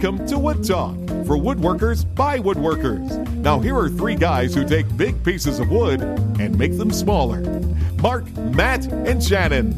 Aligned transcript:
Welcome 0.00 0.28
to 0.28 0.38
Wood 0.38 0.62
Talk 0.62 0.94
for 1.26 1.36
woodworkers 1.36 2.04
by 2.14 2.38
woodworkers. 2.38 3.26
Now, 3.38 3.58
here 3.58 3.76
are 3.76 3.88
three 3.88 4.14
guys 4.14 4.54
who 4.54 4.64
take 4.64 4.86
big 4.96 5.24
pieces 5.24 5.58
of 5.58 5.70
wood 5.70 6.00
and 6.38 6.56
make 6.56 6.78
them 6.78 6.92
smaller 6.92 7.40
Marc, 8.00 8.32
Matt, 8.36 8.86
and 8.86 9.20
Shannon. 9.20 9.76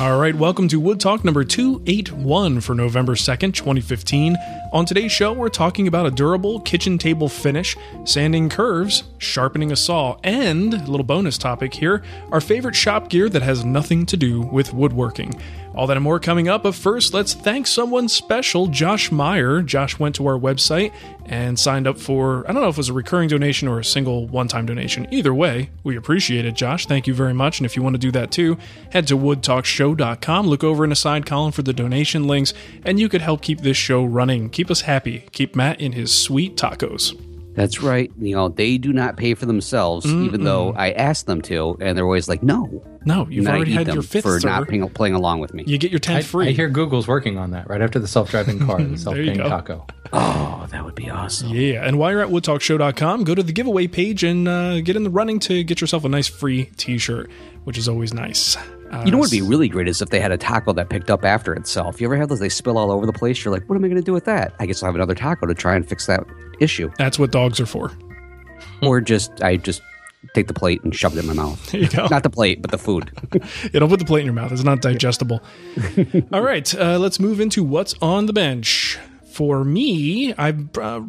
All 0.00 0.18
right, 0.18 0.34
welcome 0.34 0.66
to 0.66 0.80
Wood 0.80 0.98
Talk 0.98 1.24
number 1.24 1.44
281 1.44 2.60
for 2.60 2.74
November 2.74 3.14
2nd, 3.14 3.54
2015. 3.54 4.36
On 4.72 4.86
today's 4.86 5.12
show, 5.12 5.34
we're 5.34 5.50
talking 5.50 5.86
about 5.86 6.06
a 6.06 6.10
durable 6.10 6.58
kitchen 6.60 6.96
table 6.96 7.28
finish, 7.28 7.76
sanding 8.04 8.48
curves, 8.48 9.02
sharpening 9.18 9.70
a 9.70 9.76
saw, 9.76 10.16
and 10.24 10.72
a 10.72 10.78
little 10.78 11.04
bonus 11.04 11.36
topic 11.36 11.74
here 11.74 12.02
our 12.30 12.40
favorite 12.40 12.74
shop 12.74 13.10
gear 13.10 13.28
that 13.28 13.42
has 13.42 13.66
nothing 13.66 14.06
to 14.06 14.16
do 14.16 14.40
with 14.40 14.72
woodworking. 14.72 15.38
All 15.74 15.86
that 15.86 15.96
and 15.96 16.04
more 16.04 16.20
coming 16.20 16.48
up, 16.48 16.64
but 16.64 16.74
first, 16.74 17.14
let's 17.14 17.32
thank 17.32 17.66
someone 17.66 18.08
special, 18.08 18.66
Josh 18.66 19.10
Meyer. 19.10 19.62
Josh 19.62 19.98
went 19.98 20.14
to 20.16 20.26
our 20.26 20.38
website 20.38 20.92
and 21.24 21.58
signed 21.58 21.86
up 21.86 21.98
for, 21.98 22.44
I 22.48 22.52
don't 22.52 22.60
know 22.60 22.68
if 22.68 22.74
it 22.74 22.78
was 22.78 22.88
a 22.90 22.92
recurring 22.92 23.28
donation 23.30 23.68
or 23.68 23.78
a 23.78 23.84
single 23.84 24.26
one 24.26 24.48
time 24.48 24.66
donation. 24.66 25.06
Either 25.10 25.32
way, 25.32 25.70
we 25.82 25.96
appreciate 25.96 26.44
it, 26.44 26.54
Josh. 26.54 26.84
Thank 26.84 27.06
you 27.06 27.14
very 27.14 27.32
much. 27.32 27.58
And 27.58 27.64
if 27.64 27.74
you 27.74 27.82
want 27.82 27.94
to 27.94 27.98
do 27.98 28.10
that 28.10 28.30
too, 28.30 28.58
head 28.90 29.06
to 29.06 29.16
woodtalkshow.com, 29.16 30.46
look 30.46 30.62
over 30.62 30.84
in 30.84 30.92
a 30.92 30.96
side 30.96 31.24
column 31.24 31.52
for 31.52 31.62
the 31.62 31.72
donation 31.72 32.26
links, 32.26 32.52
and 32.84 33.00
you 33.00 33.08
could 33.08 33.22
help 33.22 33.40
keep 33.40 33.60
this 33.60 33.76
show 33.76 34.04
running. 34.04 34.50
Keep 34.50 34.61
us 34.70 34.82
happy. 34.82 35.24
Keep 35.32 35.56
Matt 35.56 35.80
in 35.80 35.92
his 35.92 36.12
sweet 36.12 36.56
tacos. 36.56 37.18
That's 37.54 37.82
right. 37.82 38.10
You 38.18 38.34
know, 38.34 38.48
they 38.48 38.78
do 38.78 38.92
not 38.92 39.16
pay 39.16 39.34
for 39.34 39.46
themselves, 39.46 40.06
mm 40.06 40.22
even 40.22 40.44
though 40.44 40.72
I 40.72 40.92
asked 40.92 41.26
them 41.26 41.42
to, 41.42 41.76
and 41.80 41.98
they're 41.98 42.04
always 42.04 42.28
like, 42.28 42.42
"No, 42.42 42.82
no, 43.04 43.26
you've 43.28 43.46
already 43.46 43.72
had 43.72 43.88
your 43.88 44.02
fifth 44.02 44.22
for 44.22 44.38
sir. 44.38 44.48
not 44.48 44.68
playing, 44.68 44.88
playing, 44.90 45.14
along 45.14 45.40
with 45.40 45.52
me. 45.52 45.64
You 45.66 45.76
get 45.76 45.90
your 45.90 45.98
tenth 45.98 46.26
free. 46.26 46.48
I 46.48 46.52
hear 46.52 46.68
Google's 46.68 47.08
working 47.08 47.36
on 47.38 47.50
that 47.50 47.68
right 47.68 47.82
after 47.82 47.98
the 47.98 48.06
self-driving 48.06 48.64
car, 48.64 48.78
and 48.78 48.94
the 48.94 48.98
self-paying 48.98 49.38
taco. 49.38 49.84
Oh, 50.12 50.66
that 50.70 50.84
would 50.84 50.94
be 50.94 51.10
awesome. 51.10 51.50
Yeah, 51.50 51.84
and 51.84 51.98
while 51.98 52.12
you're 52.12 52.22
at 52.22 52.28
woodtalkshow.com, 52.28 53.24
go 53.24 53.34
to 53.34 53.42
the 53.42 53.52
giveaway 53.52 53.86
page 53.88 54.22
and 54.22 54.48
uh, 54.48 54.80
get 54.80 54.96
in 54.96 55.02
the 55.02 55.10
running 55.10 55.38
to 55.40 55.64
get 55.64 55.80
yourself 55.80 56.04
a 56.04 56.08
nice 56.08 56.28
free 56.28 56.66
T-shirt, 56.76 57.30
which 57.64 57.76
is 57.76 57.88
always 57.88 58.14
nice. 58.14 58.56
Uh, 58.92 59.02
you 59.04 59.10
know 59.10 59.16
what 59.16 59.30
would 59.30 59.30
be 59.30 59.40
really 59.40 59.68
great 59.68 59.88
is 59.88 60.02
if 60.02 60.10
they 60.10 60.20
had 60.20 60.32
a 60.32 60.36
taco 60.36 60.72
that 60.74 60.90
picked 60.90 61.10
up 61.10 61.24
after 61.24 61.54
itself. 61.54 62.00
You 62.00 62.06
ever 62.06 62.16
have 62.16 62.28
those? 62.28 62.40
They 62.40 62.50
spill 62.50 62.76
all 62.76 62.90
over 62.90 63.06
the 63.06 63.12
place. 63.12 63.42
You're 63.42 63.52
like, 63.52 63.66
what 63.68 63.76
am 63.76 63.84
I 63.84 63.88
going 63.88 64.00
to 64.00 64.04
do 64.04 64.12
with 64.12 64.26
that? 64.26 64.54
I 64.58 64.66
guess 64.66 64.82
I'll 64.82 64.88
have 64.88 64.94
another 64.94 65.14
taco 65.14 65.46
to 65.46 65.54
try 65.54 65.74
and 65.74 65.88
fix 65.88 66.06
that 66.06 66.24
issue. 66.60 66.90
That's 66.98 67.18
what 67.18 67.32
dogs 67.32 67.58
are 67.58 67.66
for. 67.66 67.90
or 68.82 69.00
just 69.00 69.42
I 69.42 69.56
just 69.56 69.80
take 70.34 70.46
the 70.46 70.54
plate 70.54 70.82
and 70.84 70.94
shove 70.94 71.16
it 71.16 71.20
in 71.20 71.26
my 71.26 71.32
mouth. 71.32 71.70
There 71.70 71.80
you 71.80 71.88
go. 71.88 72.06
Not 72.06 72.22
the 72.22 72.30
plate, 72.30 72.62
but 72.62 72.70
the 72.70 72.78
food. 72.78 73.10
yeah, 73.72 73.80
don't 73.80 73.88
put 73.88 73.98
the 73.98 74.04
plate 74.04 74.20
in 74.20 74.26
your 74.26 74.34
mouth. 74.34 74.52
It's 74.52 74.62
not 74.62 74.80
digestible. 74.80 75.42
All 76.32 76.42
right, 76.42 76.74
uh, 76.74 76.98
let's 76.98 77.18
move 77.18 77.40
into 77.40 77.64
what's 77.64 77.94
on 78.00 78.26
the 78.26 78.32
bench. 78.32 78.98
For 79.32 79.64
me, 79.64 80.34
I'm 80.36 80.70
uh, 80.78 81.00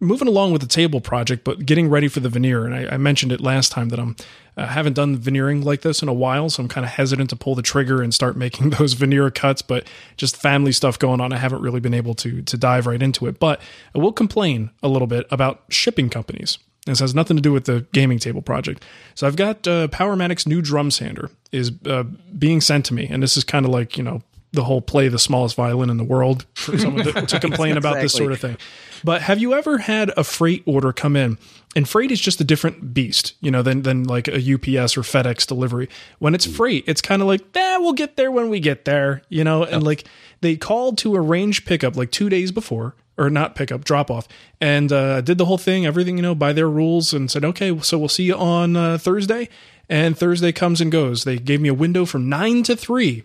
moving 0.00 0.26
along 0.26 0.52
with 0.52 0.62
the 0.62 0.66
table 0.66 1.00
project, 1.00 1.44
but 1.44 1.66
getting 1.66 1.88
ready 1.88 2.08
for 2.08 2.20
the 2.20 2.30
veneer. 2.30 2.64
And 2.64 2.74
I, 2.74 2.94
I 2.94 2.96
mentioned 2.96 3.32
it 3.32 3.40
last 3.40 3.70
time 3.70 3.90
that 3.90 4.00
I'm 4.00 4.16
uh, 4.56 4.66
haven't 4.66 4.94
done 4.94 5.16
veneering 5.16 5.62
like 5.62 5.82
this 5.82 6.02
in 6.02 6.08
a 6.08 6.12
while, 6.12 6.50
so 6.50 6.62
I'm 6.62 6.68
kind 6.68 6.84
of 6.84 6.92
hesitant 6.92 7.30
to 7.30 7.36
pull 7.36 7.54
the 7.54 7.62
trigger 7.62 8.02
and 8.02 8.12
start 8.12 8.36
making 8.36 8.70
those 8.78 8.94
veneer 8.94 9.30
cuts. 9.30 9.62
But 9.62 9.86
just 10.16 10.36
family 10.36 10.72
stuff 10.72 10.98
going 10.98 11.20
on, 11.20 11.32
I 11.32 11.36
haven't 11.36 11.62
really 11.62 11.80
been 11.80 11.94
able 11.94 12.14
to 12.14 12.42
to 12.42 12.56
dive 12.56 12.86
right 12.86 13.00
into 13.02 13.26
it. 13.26 13.38
But 13.38 13.60
I 13.94 13.98
will 13.98 14.12
complain 14.12 14.70
a 14.82 14.88
little 14.88 15.06
bit 15.06 15.26
about 15.30 15.62
shipping 15.68 16.10
companies. 16.10 16.58
This 16.86 17.00
has 17.00 17.14
nothing 17.14 17.36
to 17.36 17.42
do 17.42 17.52
with 17.52 17.66
the 17.66 17.86
gaming 17.92 18.18
table 18.18 18.40
project. 18.40 18.84
So 19.14 19.26
I've 19.26 19.36
got 19.36 19.68
uh, 19.68 19.88
Powermatic's 19.88 20.46
new 20.46 20.62
drum 20.62 20.90
sander 20.90 21.30
is 21.52 21.72
uh, 21.86 22.04
being 22.38 22.60
sent 22.62 22.86
to 22.86 22.94
me, 22.94 23.06
and 23.06 23.22
this 23.22 23.36
is 23.36 23.44
kind 23.44 23.66
of 23.66 23.72
like 23.72 23.96
you 23.96 24.02
know 24.02 24.22
the 24.52 24.64
whole 24.64 24.80
play 24.80 25.08
the 25.08 25.18
smallest 25.18 25.54
violin 25.56 25.90
in 25.90 25.96
the 25.96 26.04
world 26.04 26.44
for 26.54 26.76
someone 26.76 27.04
to, 27.04 27.12
to 27.26 27.40
complain 27.40 27.76
about 27.76 28.00
this 28.00 28.12
sort 28.12 28.32
of 28.32 28.40
thing. 28.40 28.56
But 29.04 29.22
have 29.22 29.38
you 29.38 29.54
ever 29.54 29.78
had 29.78 30.10
a 30.16 30.24
freight 30.24 30.62
order 30.66 30.92
come 30.92 31.16
in? 31.16 31.38
And 31.76 31.88
freight 31.88 32.10
is 32.10 32.20
just 32.20 32.40
a 32.40 32.44
different 32.44 32.92
beast, 32.92 33.34
you 33.40 33.50
know, 33.50 33.62
than 33.62 33.82
than 33.82 34.04
like 34.04 34.26
a 34.26 34.38
UPS 34.38 34.96
or 34.96 35.02
FedEx 35.02 35.46
delivery. 35.46 35.88
When 36.18 36.34
it's 36.34 36.46
freight, 36.46 36.84
it's 36.88 37.00
kind 37.00 37.22
of 37.22 37.28
like, 37.28 37.42
eh, 37.54 37.76
we'll 37.78 37.92
get 37.92 38.16
there 38.16 38.30
when 38.30 38.48
we 38.48 38.58
get 38.58 38.84
there, 38.84 39.22
you 39.28 39.44
know, 39.44 39.62
and 39.62 39.82
like 39.82 40.04
they 40.40 40.56
called 40.56 40.98
to 40.98 41.14
arrange 41.14 41.64
pickup 41.64 41.96
like 41.96 42.10
two 42.10 42.28
days 42.28 42.50
before 42.50 42.96
or 43.16 43.30
not 43.30 43.54
pickup, 43.54 43.84
drop 43.84 44.10
off, 44.10 44.26
and 44.60 44.90
uh, 44.90 45.20
did 45.20 45.36
the 45.38 45.44
whole 45.44 45.58
thing, 45.58 45.84
everything 45.84 46.16
you 46.16 46.22
know 46.22 46.34
by 46.34 46.52
their 46.52 46.68
rules, 46.68 47.12
and 47.12 47.30
said, 47.30 47.44
okay, 47.44 47.78
so 47.80 47.98
we'll 47.98 48.08
see 48.08 48.24
you 48.24 48.34
on 48.34 48.76
uh, 48.76 48.98
Thursday. 48.98 49.48
And 49.90 50.16
Thursday 50.16 50.52
comes 50.52 50.80
and 50.80 50.90
goes. 50.90 51.24
They 51.24 51.36
gave 51.36 51.60
me 51.60 51.68
a 51.68 51.74
window 51.74 52.04
from 52.04 52.28
nine 52.28 52.62
to 52.62 52.76
three. 52.76 53.24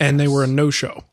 And 0.00 0.18
they 0.18 0.26
were 0.26 0.42
a 0.42 0.48
no 0.48 0.70
show. 0.70 1.04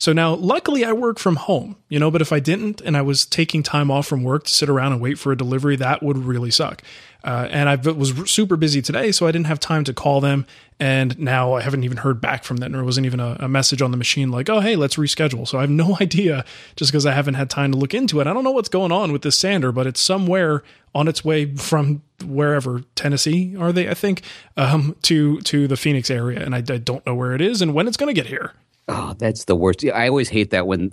So 0.00 0.12
now, 0.12 0.34
luckily, 0.34 0.84
I 0.84 0.92
work 0.92 1.18
from 1.18 1.34
home, 1.34 1.76
you 1.88 1.98
know, 1.98 2.08
but 2.08 2.22
if 2.22 2.32
I 2.32 2.38
didn't 2.38 2.80
and 2.80 2.96
I 2.96 3.02
was 3.02 3.26
taking 3.26 3.64
time 3.64 3.90
off 3.90 4.06
from 4.06 4.22
work 4.22 4.44
to 4.44 4.50
sit 4.50 4.68
around 4.68 4.92
and 4.92 5.00
wait 5.00 5.18
for 5.18 5.32
a 5.32 5.36
delivery, 5.36 5.74
that 5.76 6.04
would 6.04 6.18
really 6.18 6.52
suck. 6.52 6.82
Uh, 7.24 7.48
and 7.50 7.68
I 7.68 7.74
was 7.74 8.30
super 8.30 8.56
busy 8.56 8.80
today, 8.80 9.10
so 9.10 9.26
I 9.26 9.32
didn't 9.32 9.48
have 9.48 9.58
time 9.58 9.82
to 9.84 9.92
call 9.92 10.20
them. 10.20 10.46
And 10.78 11.18
now 11.18 11.54
I 11.54 11.62
haven't 11.62 11.82
even 11.82 11.96
heard 11.96 12.20
back 12.20 12.44
from 12.44 12.58
them. 12.58 12.70
There 12.70 12.84
wasn't 12.84 13.06
even 13.06 13.18
a, 13.18 13.36
a 13.40 13.48
message 13.48 13.82
on 13.82 13.90
the 13.90 13.96
machine 13.96 14.30
like, 14.30 14.48
oh, 14.48 14.60
hey, 14.60 14.76
let's 14.76 14.94
reschedule. 14.94 15.48
So 15.48 15.58
I 15.58 15.62
have 15.62 15.70
no 15.70 15.96
idea 16.00 16.44
just 16.76 16.92
because 16.92 17.04
I 17.04 17.12
haven't 17.12 17.34
had 17.34 17.50
time 17.50 17.72
to 17.72 17.78
look 17.78 17.92
into 17.92 18.20
it. 18.20 18.28
I 18.28 18.32
don't 18.32 18.44
know 18.44 18.52
what's 18.52 18.68
going 18.68 18.92
on 18.92 19.10
with 19.10 19.22
this 19.22 19.36
sander, 19.36 19.72
but 19.72 19.88
it's 19.88 20.00
somewhere 20.00 20.62
on 20.94 21.08
its 21.08 21.24
way 21.24 21.56
from 21.56 22.02
wherever 22.24 22.84
Tennessee 22.94 23.56
are 23.56 23.72
they, 23.72 23.88
I 23.88 23.94
think, 23.94 24.22
um, 24.56 24.94
to 25.02 25.40
to 25.40 25.66
the 25.66 25.76
Phoenix 25.76 26.08
area. 26.10 26.40
And 26.40 26.54
I, 26.54 26.58
I 26.58 26.78
don't 26.78 27.04
know 27.04 27.16
where 27.16 27.34
it 27.34 27.40
is 27.40 27.60
and 27.60 27.74
when 27.74 27.88
it's 27.88 27.96
going 27.96 28.14
to 28.14 28.18
get 28.18 28.28
here. 28.28 28.52
Oh, 28.88 29.14
that's 29.18 29.44
the 29.44 29.54
worst. 29.54 29.84
I 29.84 30.08
always 30.08 30.30
hate 30.30 30.50
that 30.50 30.66
when 30.66 30.92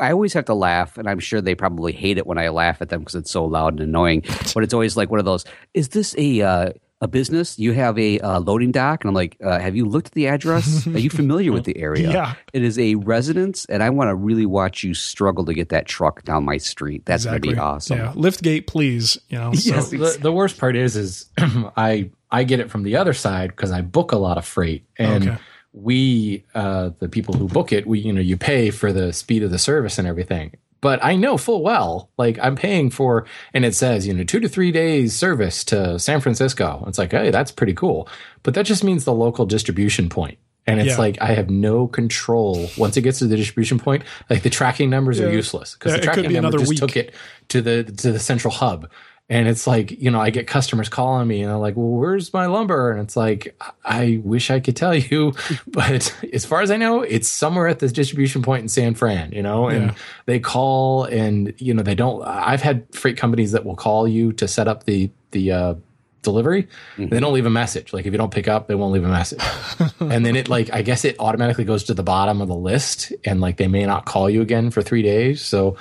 I 0.00 0.10
always 0.10 0.32
have 0.32 0.46
to 0.46 0.54
laugh, 0.54 0.96
and 0.96 1.08
I'm 1.08 1.18
sure 1.18 1.42
they 1.42 1.54
probably 1.54 1.92
hate 1.92 2.16
it 2.16 2.26
when 2.26 2.38
I 2.38 2.48
laugh 2.48 2.80
at 2.80 2.88
them 2.88 3.00
because 3.00 3.14
it's 3.14 3.30
so 3.30 3.44
loud 3.44 3.74
and 3.74 3.80
annoying. 3.80 4.22
But 4.54 4.62
it's 4.62 4.72
always 4.72 4.96
like 4.96 5.10
one 5.10 5.18
of 5.18 5.26
those. 5.26 5.44
Is 5.74 5.90
this 5.90 6.14
a 6.16 6.40
uh, 6.40 6.70
a 7.02 7.08
business? 7.08 7.58
You 7.58 7.72
have 7.72 7.98
a 7.98 8.18
uh, 8.20 8.40
loading 8.40 8.72
dock, 8.72 9.04
and 9.04 9.10
I'm 9.10 9.14
like, 9.14 9.36
uh, 9.44 9.58
have 9.58 9.76
you 9.76 9.84
looked 9.84 10.06
at 10.06 10.12
the 10.14 10.28
address? 10.28 10.86
Are 10.86 10.98
you 10.98 11.10
familiar 11.10 11.52
with 11.52 11.64
the 11.70 11.76
area? 11.76 12.10
Yeah, 12.10 12.34
it 12.54 12.62
is 12.62 12.78
a 12.78 12.94
residence, 12.94 13.66
and 13.66 13.82
I 13.82 13.90
want 13.90 14.08
to 14.08 14.14
really 14.14 14.46
watch 14.46 14.82
you 14.82 14.94
struggle 14.94 15.44
to 15.44 15.52
get 15.52 15.68
that 15.70 15.84
truck 15.86 16.24
down 16.24 16.44
my 16.44 16.56
street. 16.56 17.04
That's 17.04 17.26
exactly. 17.26 17.50
gonna 17.50 17.56
be 17.56 17.60
awesome. 17.60 17.98
Yeah, 17.98 18.12
lift 18.14 18.42
gate, 18.42 18.66
please. 18.66 19.18
You 19.28 19.38
know. 19.38 19.52
So. 19.66 19.74
Yes, 19.74 19.90
the, 19.90 20.18
the 20.20 20.32
worst 20.32 20.58
part 20.58 20.76
is, 20.76 20.96
is 20.96 21.26
I 21.38 22.10
I 22.30 22.44
get 22.44 22.60
it 22.60 22.70
from 22.70 22.82
the 22.82 22.96
other 22.96 23.12
side 23.12 23.50
because 23.50 23.72
I 23.72 23.82
book 23.82 24.12
a 24.12 24.16
lot 24.16 24.38
of 24.38 24.46
freight 24.46 24.86
and. 24.96 25.28
Okay 25.28 25.38
we 25.76 26.44
uh, 26.54 26.90
the 26.98 27.08
people 27.08 27.34
who 27.34 27.46
book 27.46 27.72
it 27.72 27.86
we 27.86 27.98
you 27.98 28.12
know 28.12 28.20
you 28.20 28.36
pay 28.36 28.70
for 28.70 28.92
the 28.92 29.12
speed 29.12 29.42
of 29.42 29.50
the 29.50 29.58
service 29.58 29.98
and 29.98 30.08
everything 30.08 30.52
but 30.80 31.02
i 31.04 31.14
know 31.14 31.36
full 31.36 31.62
well 31.62 32.08
like 32.16 32.38
i'm 32.40 32.56
paying 32.56 32.90
for 32.90 33.26
and 33.52 33.64
it 33.64 33.74
says 33.74 34.06
you 34.06 34.14
know 34.14 34.24
two 34.24 34.40
to 34.40 34.48
three 34.48 34.72
days 34.72 35.14
service 35.14 35.64
to 35.64 35.98
san 35.98 36.20
francisco 36.20 36.82
it's 36.88 36.98
like 36.98 37.12
hey 37.12 37.30
that's 37.30 37.52
pretty 37.52 37.74
cool 37.74 38.08
but 38.42 38.54
that 38.54 38.64
just 38.64 38.82
means 38.82 39.04
the 39.04 39.12
local 39.12 39.44
distribution 39.44 40.08
point 40.08 40.38
and 40.66 40.80
it's 40.80 40.90
yeah. 40.90 40.98
like 40.98 41.18
I 41.20 41.28
have 41.28 41.48
no 41.48 41.86
control 41.86 42.68
once 42.76 42.96
it 42.96 43.02
gets 43.02 43.20
to 43.20 43.26
the 43.26 43.36
distribution 43.36 43.78
point. 43.78 44.02
Like 44.28 44.42
the 44.42 44.50
tracking 44.50 44.90
numbers 44.90 45.20
yeah. 45.20 45.26
are 45.26 45.30
useless 45.30 45.74
because 45.74 45.92
yeah, 45.92 45.98
the 45.98 46.02
tracking 46.02 46.28
be 46.28 46.40
number 46.40 46.58
just 46.58 46.70
week. 46.70 46.80
took 46.80 46.96
it 46.96 47.14
to 47.48 47.62
the 47.62 47.84
to 47.84 48.10
the 48.10 48.18
central 48.18 48.52
hub, 48.52 48.90
And 49.28 49.48
it's 49.48 49.66
like, 49.66 49.90
you 49.90 50.10
know, 50.12 50.20
I 50.20 50.30
get 50.30 50.46
customers 50.46 50.88
calling 50.88 51.26
me 51.26 51.42
and 51.42 51.50
they're 51.50 51.58
like, 51.58 51.74
well, 51.76 51.88
where's 51.88 52.32
my 52.32 52.46
lumber? 52.46 52.92
And 52.92 53.00
it's 53.00 53.16
like, 53.16 53.60
I 53.84 54.20
wish 54.22 54.52
I 54.52 54.60
could 54.60 54.76
tell 54.76 54.94
you, 54.94 55.32
but 55.66 56.14
as 56.32 56.44
far 56.44 56.60
as 56.60 56.70
I 56.70 56.76
know, 56.76 57.02
it's 57.02 57.28
somewhere 57.28 57.66
at 57.66 57.80
this 57.80 57.90
distribution 57.90 58.42
point 58.42 58.62
in 58.62 58.68
San 58.68 58.94
Fran, 58.94 59.32
you 59.32 59.42
know, 59.42 59.68
and 59.68 59.86
Yeah. 59.86 59.94
they 60.26 60.38
call 60.38 61.04
and, 61.04 61.52
you 61.58 61.74
know, 61.74 61.82
they 61.82 61.96
don't, 61.96 62.22
I've 62.24 62.62
had 62.62 62.86
freight 62.94 63.16
companies 63.16 63.50
that 63.50 63.64
will 63.64 63.74
call 63.74 64.06
you 64.06 64.32
to 64.34 64.46
set 64.46 64.68
up 64.68 64.84
the, 64.84 65.10
the, 65.32 65.50
uh, 65.50 65.74
delivery. 66.22 66.66
They 66.98 67.20
don't 67.20 67.32
leave 67.32 67.46
a 67.46 67.50
message. 67.50 67.92
Like 67.92 68.04
if 68.04 68.10
you 68.12 68.18
don't 68.18 68.32
pick 68.32 68.48
up 68.48 68.66
they 68.66 68.74
won't 68.74 68.92
leave 68.92 69.04
a 69.04 69.08
message. 69.08 69.40
And 70.00 70.26
then 70.26 70.34
it 70.34 70.48
like 70.48 70.72
i 70.72 70.82
guess 70.82 71.04
it 71.04 71.14
automatically 71.20 71.64
goes 71.64 71.84
to 71.84 71.94
the 71.94 72.02
bottom 72.02 72.40
of 72.40 72.48
the 72.48 72.54
list 72.54 73.12
and 73.24 73.40
like 73.40 73.58
they 73.58 73.68
may 73.68 73.86
not 73.86 74.06
call 74.06 74.28
you 74.28 74.40
again 74.42 74.70
for 74.70 74.82
three 74.82 75.02
days. 75.02 75.40
So 75.40 75.76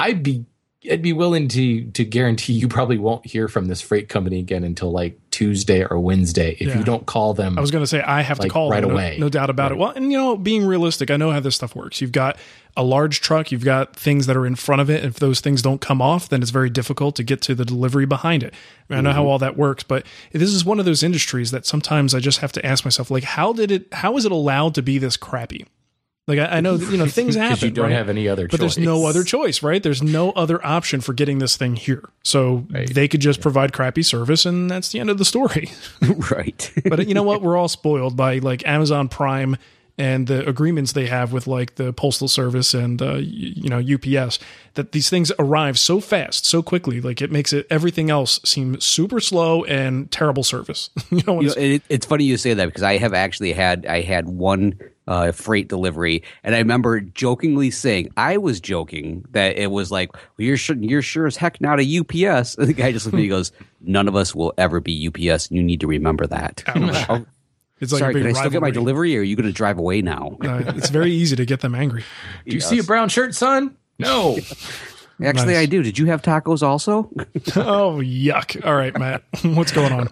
i'd 0.00 0.22
be 0.22 0.46
i'd 0.90 1.02
be 1.02 1.12
willing 1.12 1.48
to 1.48 1.84
to 1.92 2.04
guarantee 2.04 2.52
you 2.54 2.66
probably 2.68 2.98
won't 2.98 3.24
hear 3.26 3.48
from 3.48 3.66
this 3.66 3.80
freight 3.80 4.08
company 4.08 4.38
again 4.40 4.64
until 4.64 4.90
like 4.90 5.18
tuesday 5.30 5.84
or 5.84 5.98
wednesday 6.00 6.52
if 6.60 6.68
Yeah. 6.68 6.78
you 6.78 6.84
don't 6.84 7.06
call 7.06 7.34
them 7.34 7.56
I 7.58 7.60
was 7.60 7.70
going 7.70 7.82
to 7.82 7.86
say 7.86 8.00
I 8.02 8.20
have 8.22 8.38
Like, 8.38 8.48
to 8.48 8.52
call 8.52 8.70
right 8.70 8.82
them, 8.82 8.90
away. 8.90 9.16
No, 9.18 9.28
doubt 9.28 9.48
about 9.50 9.72
it. 9.72 9.78
Well, 9.78 9.90
and 9.90 10.10
you 10.12 10.18
know, 10.18 10.36
being 10.36 10.66
realistic, 10.66 11.10
I 11.10 11.16
know 11.16 11.30
how 11.30 11.40
this 11.40 11.54
stuff 11.56 11.74
works. 11.74 12.00
You've 12.02 12.12
got 12.12 12.36
a 12.76 12.82
large 12.82 13.20
truck, 13.20 13.50
you've 13.50 13.64
got 13.64 13.96
things 13.96 14.26
that 14.26 14.36
are 14.36 14.44
in 14.46 14.54
front 14.56 14.82
of 14.82 14.90
it. 14.90 15.04
If 15.04 15.14
those 15.20 15.40
things 15.40 15.62
don't 15.62 15.80
come 15.80 16.02
off, 16.02 16.28
then 16.28 16.42
it's 16.42 16.50
very 16.50 16.68
difficult 16.70 17.16
to 17.16 17.22
get 17.22 17.40
to 17.42 17.54
the 17.54 17.64
delivery 17.64 18.04
behind 18.06 18.42
it. 18.42 18.52
I, 18.90 18.94
mean, 18.94 18.98
I 18.98 19.00
know 19.02 19.10
Mm-hmm. 19.10 19.16
how 19.16 19.26
all 19.26 19.38
that 19.38 19.56
works, 19.56 19.82
but 19.84 20.04
this 20.32 20.50
is 20.50 20.64
one 20.64 20.78
of 20.78 20.84
those 20.84 21.02
industries 21.02 21.50
that 21.50 21.64
sometimes 21.64 22.14
I 22.14 22.18
just 22.20 22.38
have 22.40 22.52
to 22.52 22.66
ask 22.66 22.84
myself, 22.84 23.10
like, 23.10 23.24
how 23.24 23.52
did 23.54 23.70
it? 23.70 23.86
How 23.92 24.16
is 24.18 24.24
it 24.26 24.32
allowed 24.32 24.74
to 24.74 24.82
be 24.82 24.98
this 24.98 25.16
crappy? 25.16 25.64
Like 26.28 26.38
I, 26.38 26.44
I 26.58 26.60
know 26.60 26.76
that, 26.76 26.90
you 26.92 26.98
know 26.98 27.06
things 27.08 27.34
happen. 27.34 27.54
because 27.54 27.62
you 27.64 27.70
don't 27.70 27.86
right? 27.86 27.94
have 27.94 28.08
any 28.08 28.28
other 28.28 28.46
but 28.46 28.60
there's 28.60 28.78
no 28.78 29.06
other 29.06 29.24
choice, 29.24 29.62
right? 29.62 29.82
There's 29.82 30.02
no 30.02 30.30
other 30.32 30.64
option 30.64 31.00
for 31.00 31.12
getting 31.12 31.38
this 31.38 31.56
thing 31.56 31.74
here. 31.76 32.08
So 32.22 32.64
they 32.70 33.08
could 33.08 33.20
just 33.20 33.40
provide 33.40 33.72
crappy 33.72 34.02
service, 34.02 34.46
and 34.46 34.70
that's 34.70 34.90
the 34.90 35.00
end 35.00 35.10
of 35.10 35.18
the 35.18 35.24
story. 35.24 35.70
right. 36.30 36.72
but 36.88 37.08
you 37.08 37.14
know 37.14 37.24
what? 37.24 37.42
We're 37.42 37.56
all 37.56 37.68
spoiled 37.68 38.16
by 38.16 38.38
like 38.38 38.64
Amazon 38.66 39.08
Prime 39.08 39.56
and 39.98 40.26
the 40.26 40.48
agreements 40.48 40.92
they 40.92 41.06
have 41.06 41.32
with 41.32 41.46
like 41.46 41.74
the 41.74 41.92
postal 41.92 42.26
service 42.28 42.72
and 42.72 43.02
uh, 43.02 43.14
y- 43.16 43.20
you 43.24 43.68
know 43.68 43.78
UPS 43.78 44.38
that 44.74 44.92
these 44.92 45.10
things 45.10 45.32
arrive 45.40 45.76
so 45.78 46.00
fast, 46.00 46.46
so 46.46 46.62
quickly. 46.62 47.00
Like 47.00 47.20
it 47.20 47.32
makes 47.32 47.52
it 47.52 47.66
everything 47.68 48.10
else 48.10 48.40
seem 48.44 48.80
super 48.80 49.18
slow 49.18 49.64
and 49.64 50.10
terrible 50.12 50.44
service. 50.44 50.88
you 51.10 51.22
know, 51.26 51.40
You 51.40 51.48
know, 51.48 51.54
it, 51.56 51.82
it's 51.88 52.06
funny 52.06 52.24
you 52.24 52.36
say 52.36 52.54
that 52.54 52.66
because 52.66 52.84
I 52.84 52.98
have 52.98 53.12
actually 53.12 53.52
had 53.52 53.86
I 53.86 54.02
had 54.02 54.28
one 54.28 54.78
uh, 55.06 55.32
freight 55.32 55.68
delivery, 55.68 56.22
and 56.44 56.54
I 56.54 56.58
remember 56.58 57.00
jokingly 57.00 57.70
saying 57.70 58.10
I 58.16 58.36
was 58.36 58.60
joking 58.60 59.24
that 59.30 59.56
it 59.56 59.70
was 59.70 59.90
like 59.90 60.12
well, 60.12 60.22
you're 60.38 60.56
sure, 60.56 60.76
you're 60.76 61.02
sure 61.02 61.26
as 61.26 61.36
heck 61.36 61.60
not 61.60 61.80
a 61.80 61.98
UPS. 62.00 62.56
And 62.62 62.68
the 62.68 62.72
guy 62.74 62.92
just 62.92 63.06
looked 63.06 63.14
at 63.14 63.18
me 63.18 63.24
and 63.24 63.30
goes, 63.30 63.52
"None 63.80 64.08
of 64.08 64.14
us 64.16 64.34
will 64.34 64.54
ever 64.56 64.80
be 64.80 65.08
UPS, 65.08 65.50
you 65.50 65.62
need 65.62 65.80
to 65.80 65.86
remember 65.86 66.26
that." 66.28 66.62
I'm 66.66 66.86
like, 66.86 67.10
"Oh, 67.10 67.26
it's 67.80 67.92
like 67.92 67.98
sorry, 67.98 68.14
can 68.14 68.26
I 68.26 68.32
still 68.32 68.50
get 68.50 68.62
my 68.62 68.70
delivery, 68.70 69.16
or 69.16 69.20
are 69.20 69.24
you 69.24 69.34
going 69.34 69.46
to 69.46 69.52
drive 69.52 69.76
away 69.76 70.02
now? 70.02 70.36
Uh, 70.40 70.62
it's 70.76 70.90
very 70.90 71.10
easy 71.10 71.34
to 71.34 71.44
get 71.44 71.60
them 71.60 71.74
angry. 71.74 72.04
do 72.46 72.54
you 72.54 72.60
see 72.60 72.78
a 72.78 72.84
brown 72.84 73.08
shirt 73.08 73.34
son 73.34 73.76
no 73.98 74.38
Actually, 75.22 75.54
Nice. 75.54 75.62
I 75.62 75.66
do. 75.66 75.82
Did 75.84 75.98
you 75.98 76.06
have 76.06 76.20
tacos 76.22 76.62
also? 76.62 77.10
oh 77.54 78.00
yuck! 78.02 78.64
All 78.64 78.74
right, 78.74 78.96
Matt, 78.98 79.22
what's 79.42 79.70
going 79.70 79.92
on? 79.92 80.08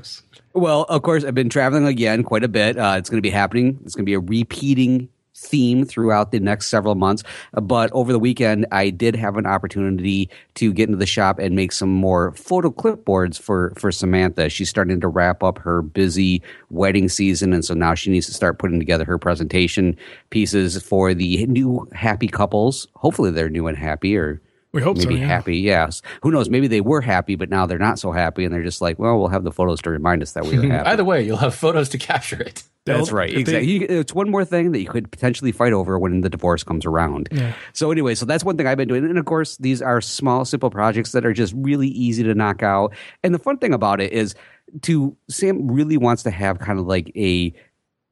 Well, 0.52 0.82
of 0.88 1.02
course, 1.02 1.24
I've 1.24 1.34
been 1.34 1.48
traveling 1.48 1.86
again 1.86 2.24
quite 2.24 2.42
a 2.42 2.48
bit. 2.48 2.76
Uh, 2.76 2.96
it's 2.98 3.08
going 3.08 3.18
to 3.18 3.22
be 3.22 3.30
happening. 3.30 3.78
It's 3.84 3.94
going 3.94 4.04
to 4.04 4.10
be 4.10 4.14
a 4.14 4.20
repeating 4.20 5.08
theme 5.36 5.84
throughout 5.84 6.32
the 6.32 6.40
next 6.40 6.66
several 6.66 6.94
months. 6.96 7.22
Uh, 7.54 7.60
but 7.60 7.90
over 7.92 8.12
the 8.12 8.18
weekend, 8.18 8.66
I 8.72 8.90
did 8.90 9.14
have 9.16 9.36
an 9.36 9.46
opportunity 9.46 10.28
to 10.56 10.72
get 10.72 10.88
into 10.88 10.98
the 10.98 11.06
shop 11.06 11.38
and 11.38 11.54
make 11.54 11.72
some 11.72 11.88
more 11.88 12.32
photo 12.34 12.70
clipboards 12.70 13.40
for 13.40 13.72
for 13.78 13.92
Samantha. 13.92 14.48
She's 14.48 14.68
starting 14.68 15.00
to 15.00 15.08
wrap 15.08 15.42
up 15.42 15.58
her 15.58 15.82
busy 15.82 16.42
wedding 16.70 17.08
season, 17.08 17.52
and 17.52 17.64
so 17.64 17.74
now 17.74 17.94
she 17.94 18.10
needs 18.10 18.26
to 18.26 18.34
start 18.34 18.58
putting 18.58 18.80
together 18.80 19.04
her 19.04 19.18
presentation 19.18 19.96
pieces 20.30 20.82
for 20.82 21.14
the 21.14 21.46
new 21.46 21.88
happy 21.92 22.28
couples. 22.28 22.88
Hopefully, 22.96 23.30
they're 23.30 23.48
new 23.48 23.68
and 23.68 23.78
happy, 23.78 24.16
or 24.16 24.40
We 24.72 24.82
hope 24.82 24.98
so. 24.98 25.08
maybe 25.08 25.20
yeah. 25.20 25.26
happy. 25.26 25.56
Yes. 25.58 26.00
Who 26.22 26.30
knows? 26.30 26.48
Maybe 26.48 26.68
they 26.68 26.80
were 26.80 27.00
happy, 27.00 27.34
but 27.34 27.50
now 27.50 27.66
they're 27.66 27.78
not 27.78 27.98
so 27.98 28.12
happy, 28.12 28.44
and 28.44 28.54
they're 28.54 28.62
just 28.62 28.80
like, 28.80 28.98
well, 28.98 29.18
we'll 29.18 29.28
have 29.28 29.42
the 29.44 29.50
photos 29.50 29.80
to 29.82 29.90
remind 29.90 30.22
us 30.22 30.32
that 30.32 30.46
we 30.46 30.58
were 30.58 30.66
happy. 30.72 30.88
either 30.90 31.04
way 31.04 31.22
you'll 31.22 31.36
have 31.38 31.54
photos 31.54 31.88
to 31.88 31.98
capture 31.98 32.40
it 32.40 32.62
That's 32.84 33.10
right. 33.10 33.28
if 33.30 33.46
they- 33.46 33.62
Exactly. 33.62 33.96
It's 33.96 34.14
one 34.14 34.30
more 34.30 34.44
thing 34.44 34.70
that 34.72 34.80
you 34.80 34.88
could 34.88 35.10
potentially 35.10 35.50
fight 35.50 35.72
over 35.72 35.98
when 35.98 36.20
the 36.20 36.28
divorce 36.30 36.62
comes 36.62 36.86
around. 36.86 37.28
Yeah. 37.32 37.52
So 37.72 37.90
anyway, 37.90 38.14
so 38.14 38.24
that's 38.26 38.44
one 38.44 38.56
thing 38.56 38.66
I've 38.68 38.78
been 38.78 38.86
doing. 38.88 39.04
And 39.04 39.18
of 39.18 39.24
course, 39.24 39.56
these 39.56 39.82
are 39.82 40.00
small, 40.00 40.44
simple 40.44 40.70
projects 40.70 41.12
that 41.12 41.26
are 41.26 41.32
just 41.32 41.52
really 41.56 41.88
easy 41.88 42.22
to 42.22 42.34
knock 42.34 42.62
out. 42.62 42.94
And 43.24 43.34
the 43.34 43.38
fun 43.40 43.58
thing 43.58 43.74
about 43.74 44.00
it 44.00 44.12
is 44.12 44.34
to 44.82 45.16
Sam 45.28 45.68
really 45.68 45.96
wants 45.96 46.22
to 46.22 46.30
have 46.30 46.60
kind 46.60 46.78
of 46.78 46.86
like 46.86 47.10
a 47.16 47.52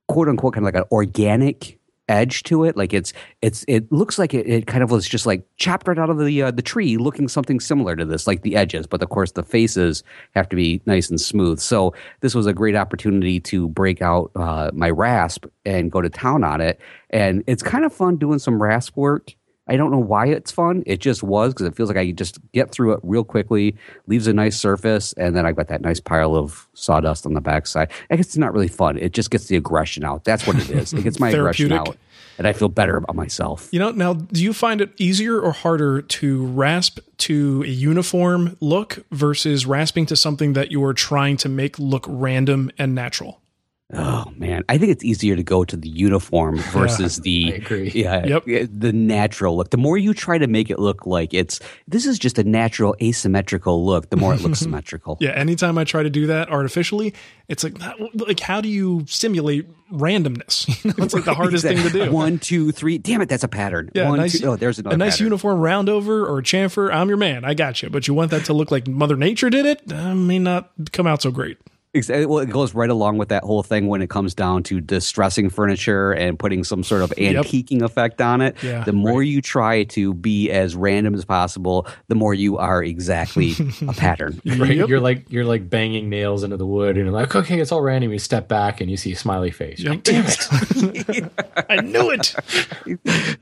quote 0.08 0.28
unquote 0.28 0.54
kind 0.54 0.66
of 0.66 0.74
like 0.74 0.82
an 0.82 0.88
organic 0.90 1.77
edge 2.08 2.42
to 2.44 2.64
it. 2.64 2.76
Like 2.76 2.92
it's 2.92 3.12
it's 3.42 3.64
it 3.68 3.90
looks 3.92 4.18
like 4.18 4.34
it, 4.34 4.46
it 4.46 4.66
kind 4.66 4.82
of 4.82 4.90
was 4.90 5.06
just 5.08 5.26
like 5.26 5.44
chopped 5.56 5.88
right 5.88 5.98
out 5.98 6.10
of 6.10 6.18
the 6.18 6.42
uh, 6.42 6.50
the 6.50 6.62
tree 6.62 6.96
looking 6.96 7.28
something 7.28 7.60
similar 7.60 7.96
to 7.96 8.04
this 8.04 8.26
like 8.26 8.42
the 8.42 8.56
edges. 8.56 8.86
But 8.86 9.02
of 9.02 9.08
course 9.10 9.32
the 9.32 9.42
faces 9.42 10.02
have 10.34 10.48
to 10.48 10.56
be 10.56 10.80
nice 10.86 11.10
and 11.10 11.20
smooth. 11.20 11.60
So 11.60 11.94
this 12.20 12.34
was 12.34 12.46
a 12.46 12.52
great 12.52 12.76
opportunity 12.76 13.40
to 13.40 13.68
break 13.68 14.02
out 14.02 14.30
uh, 14.34 14.70
my 14.72 14.90
rasp 14.90 15.46
and 15.64 15.90
go 15.90 16.00
to 16.00 16.10
town 16.10 16.44
on 16.44 16.60
it. 16.60 16.80
And 17.10 17.44
it's 17.46 17.62
kind 17.62 17.84
of 17.84 17.92
fun 17.92 18.16
doing 18.16 18.38
some 18.38 18.60
rasp 18.60 18.96
work 18.96 19.34
I 19.68 19.76
don't 19.76 19.90
know 19.90 19.98
why 19.98 20.26
it's 20.26 20.50
fun. 20.50 20.82
It 20.86 21.00
just 21.00 21.22
was 21.22 21.52
because 21.52 21.66
it 21.66 21.76
feels 21.76 21.88
like 21.88 21.98
I 21.98 22.10
just 22.12 22.38
get 22.52 22.70
through 22.70 22.92
it 22.92 23.00
real 23.02 23.24
quickly, 23.24 23.76
leaves 24.06 24.26
a 24.26 24.32
nice 24.32 24.58
surface, 24.58 25.12
and 25.14 25.36
then 25.36 25.44
I've 25.46 25.56
got 25.56 25.68
that 25.68 25.82
nice 25.82 26.00
pile 26.00 26.34
of 26.34 26.66
sawdust 26.74 27.26
on 27.26 27.34
the 27.34 27.40
backside. 27.40 27.90
I 28.10 28.16
guess 28.16 28.26
it's 28.26 28.36
not 28.36 28.52
really 28.52 28.68
fun. 28.68 28.96
It 28.96 29.12
just 29.12 29.30
gets 29.30 29.46
the 29.46 29.56
aggression 29.56 30.04
out. 30.04 30.24
That's 30.24 30.46
what 30.46 30.56
it 30.56 30.70
is. 30.70 30.92
It 30.92 31.02
gets 31.02 31.20
my 31.20 31.30
aggression 31.30 31.72
out, 31.72 31.96
and 32.38 32.46
I 32.46 32.52
feel 32.52 32.68
better 32.68 32.96
about 32.96 33.14
myself. 33.14 33.68
You 33.72 33.78
know, 33.78 33.90
now 33.90 34.14
do 34.14 34.42
you 34.42 34.52
find 34.52 34.80
it 34.80 34.92
easier 34.96 35.38
or 35.38 35.52
harder 35.52 36.00
to 36.00 36.46
rasp 36.46 37.00
to 37.18 37.62
a 37.64 37.70
uniform 37.70 38.56
look 38.60 39.04
versus 39.10 39.66
rasping 39.66 40.06
to 40.06 40.16
something 40.16 40.54
that 40.54 40.72
you 40.72 40.82
are 40.84 40.94
trying 40.94 41.36
to 41.38 41.48
make 41.48 41.78
look 41.78 42.04
random 42.08 42.70
and 42.78 42.94
natural? 42.94 43.40
Oh 43.90 44.26
man, 44.36 44.64
I 44.68 44.76
think 44.76 44.92
it's 44.92 45.02
easier 45.02 45.34
to 45.34 45.42
go 45.42 45.64
to 45.64 45.74
the 45.74 45.88
uniform 45.88 46.58
versus 46.72 47.16
the 47.20 47.54
I 47.54 47.56
agree. 47.56 47.90
yeah 47.94 48.26
Yep. 48.46 48.68
the 48.70 48.92
natural 48.92 49.56
look. 49.56 49.70
The 49.70 49.78
more 49.78 49.96
you 49.96 50.12
try 50.12 50.36
to 50.36 50.46
make 50.46 50.68
it 50.68 50.78
look 50.78 51.06
like 51.06 51.32
it's 51.32 51.58
this 51.86 52.04
is 52.04 52.18
just 52.18 52.38
a 52.38 52.44
natural 52.44 52.94
asymmetrical 53.00 53.86
look, 53.86 54.10
the 54.10 54.16
more 54.16 54.34
it 54.34 54.42
looks 54.42 54.58
symmetrical. 54.60 55.16
Yeah, 55.20 55.30
anytime 55.30 55.78
I 55.78 55.84
try 55.84 56.02
to 56.02 56.10
do 56.10 56.26
that 56.26 56.50
artificially, 56.50 57.14
it's 57.48 57.64
like 57.64 57.78
like 58.14 58.40
how 58.40 58.60
do 58.60 58.68
you 58.68 59.04
simulate 59.08 59.66
randomness? 59.90 60.68
You 60.84 60.90
know, 60.90 61.04
it's 61.04 61.14
like 61.14 61.24
the 61.24 61.32
hardest 61.32 61.64
thing 61.64 61.78
to 61.78 61.88
do. 61.88 62.12
One, 62.12 62.38
two, 62.38 62.72
three. 62.72 62.98
Damn 62.98 63.22
it, 63.22 63.30
that's 63.30 63.44
a 63.44 63.48
pattern. 63.48 63.90
Yeah, 63.94 64.10
One, 64.10 64.18
nice, 64.18 64.38
two- 64.38 64.46
oh, 64.48 64.56
there's 64.56 64.78
another 64.78 64.94
a 64.94 64.98
nice 64.98 65.14
pattern. 65.14 65.26
uniform 65.28 65.60
roundover 65.60 66.28
or 66.28 66.38
a 66.40 66.42
chamfer. 66.42 66.92
I'm 66.92 67.08
your 67.08 67.16
man. 67.16 67.46
I 67.46 67.54
got 67.54 67.82
you. 67.82 67.88
But 67.88 68.06
you 68.06 68.12
want 68.12 68.32
that 68.32 68.44
to 68.46 68.52
look 68.52 68.70
like 68.70 68.86
Mother 68.86 69.16
Nature 69.16 69.48
did 69.48 69.64
it? 69.64 69.90
Uh, 69.90 70.14
may 70.14 70.38
not 70.38 70.72
come 70.92 71.06
out 71.06 71.22
so 71.22 71.30
great. 71.30 71.56
Exactly. 71.98 72.26
Well, 72.26 72.38
it 72.38 72.50
goes 72.50 72.74
right 72.74 72.88
along 72.90 73.18
with 73.18 73.28
that 73.28 73.42
whole 73.44 73.62
thing 73.62 73.86
when 73.88 74.00
it 74.02 74.08
comes 74.10 74.34
down 74.34 74.62
to 74.64 74.80
distressing 74.80 75.50
furniture 75.50 76.12
and 76.12 76.38
putting 76.38 76.64
some 76.64 76.82
sort 76.82 77.02
of 77.02 77.12
Yep. 77.18 77.44
antiquing 77.46 77.82
effect 77.82 78.20
on 78.20 78.40
it. 78.40 78.56
Yeah, 78.62 78.84
the 78.84 78.92
more 78.92 79.22
you 79.22 79.42
try 79.42 79.84
to 79.84 80.14
be 80.14 80.50
as 80.50 80.74
random 80.76 81.14
as 81.14 81.24
possible, 81.24 81.86
the 82.08 82.14
more 82.14 82.32
you 82.34 82.56
are 82.58 82.82
exactly 82.82 83.52
a 83.88 83.92
pattern. 83.92 84.40
Right? 84.46 84.76
Yep. 84.76 84.88
You're 84.88 85.00
like 85.00 85.30
you're 85.30 85.44
like 85.44 85.68
banging 85.68 86.08
nails 86.08 86.42
into 86.44 86.56
the 86.56 86.66
wood, 86.66 86.96
and 86.96 87.04
you're 87.06 87.14
like, 87.14 87.34
okay, 87.36 87.60
it's 87.60 87.72
all 87.72 87.82
random. 87.82 88.12
You 88.12 88.18
step 88.18 88.48
back 88.48 88.80
and 88.80 88.90
you 88.90 88.96
see 88.96 89.12
a 89.12 89.16
smiley 89.16 89.50
face. 89.50 89.80
You're 89.80 89.92
like, 89.94 90.04
Damn 90.04 90.24
it! 90.26 91.30
I 91.68 91.80
knew 91.80 92.10
it. 92.10 92.34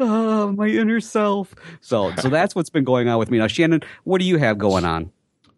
oh, 0.00 0.52
my 0.52 0.66
inner 0.68 1.00
self. 1.00 1.54
So, 1.80 2.14
so 2.16 2.28
that's 2.28 2.54
what's 2.54 2.70
been 2.70 2.84
going 2.84 3.08
on 3.08 3.18
with 3.18 3.30
me 3.30 3.38
now. 3.38 3.46
Shannon, 3.46 3.82
what 4.04 4.18
do 4.20 4.24
you 4.24 4.38
have 4.38 4.58
going 4.58 4.84
on? 4.84 5.10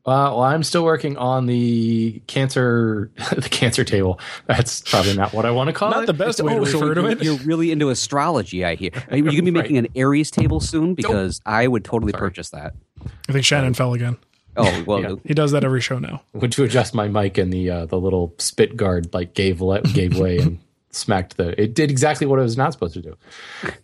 Uh, 0.09 0.31
well, 0.35 0.43
I'm 0.43 0.63
still 0.63 0.85
working 0.85 1.17
on 1.17 1.47
the 1.47 2.21
cancer 2.27 3.11
the 3.37 3.49
cancer 3.51 3.85
table. 3.85 4.19
That's 4.47 4.81
probably 4.83 5.15
not 5.15 5.33
what 5.33 5.45
I 5.47 5.51
want 5.51 5.69
to 5.69 5.73
call 5.75 5.91
Not 5.91 6.05
it. 6.05 6.07
the 6.07 6.15
best 6.15 6.41
way 6.43 6.55
to 6.55 6.61
Oh, 6.61 6.65
so 6.65 6.81
refer 6.81 6.95
to 6.95 7.01
you're, 7.03 7.11
it. 7.11 7.23
you're 7.23 7.37
really 7.39 7.71
into 7.71 7.91
astrology, 7.91 8.65
I 8.65 8.75
hear. 8.75 8.91
Are 9.11 9.17
you 9.17 9.23
going 9.25 9.37
to 9.37 9.43
be 9.43 9.51
making 9.51 9.77
an 9.77 9.89
Aries 9.95 10.31
table 10.31 10.61
soon? 10.61 10.95
Because 10.95 11.41
I 11.47 11.67
would 11.69 11.85
totally 11.85 12.13
purchase 12.13 12.51
that. 12.51 12.75
I 13.29 13.33
think 13.33 13.45
Shannon 13.45 13.75
fell 13.75 13.95
again. 13.95 14.17
Oh 14.57 14.85
well, 14.87 15.01
Yeah. 15.01 15.15
He 15.25 15.35
does 15.35 15.53
that 15.53 15.63
every 15.63 15.81
show 15.81 15.99
now. 15.99 16.23
went 16.33 16.53
to 16.55 16.65
adjust 16.65 16.95
my 16.95 17.07
mic 17.07 17.39
and 17.39 17.53
the 17.53 17.71
uh, 17.71 17.87
the 17.87 17.99
little 18.01 18.35
spit 18.39 18.77
guard 18.77 19.13
like 19.15 19.35
gave 19.35 19.61
le- 19.61 19.83
gave 19.83 20.19
way 20.19 20.39
and 20.39 20.59
smacked 20.91 21.37
the 21.37 21.61
it 21.63 21.75
did 21.75 21.91
exactly 21.91 22.27
what 22.27 22.39
it 22.39 22.43
was 22.43 22.57
not 22.57 22.73
supposed 22.73 22.95
to 22.95 23.03
do 23.03 23.15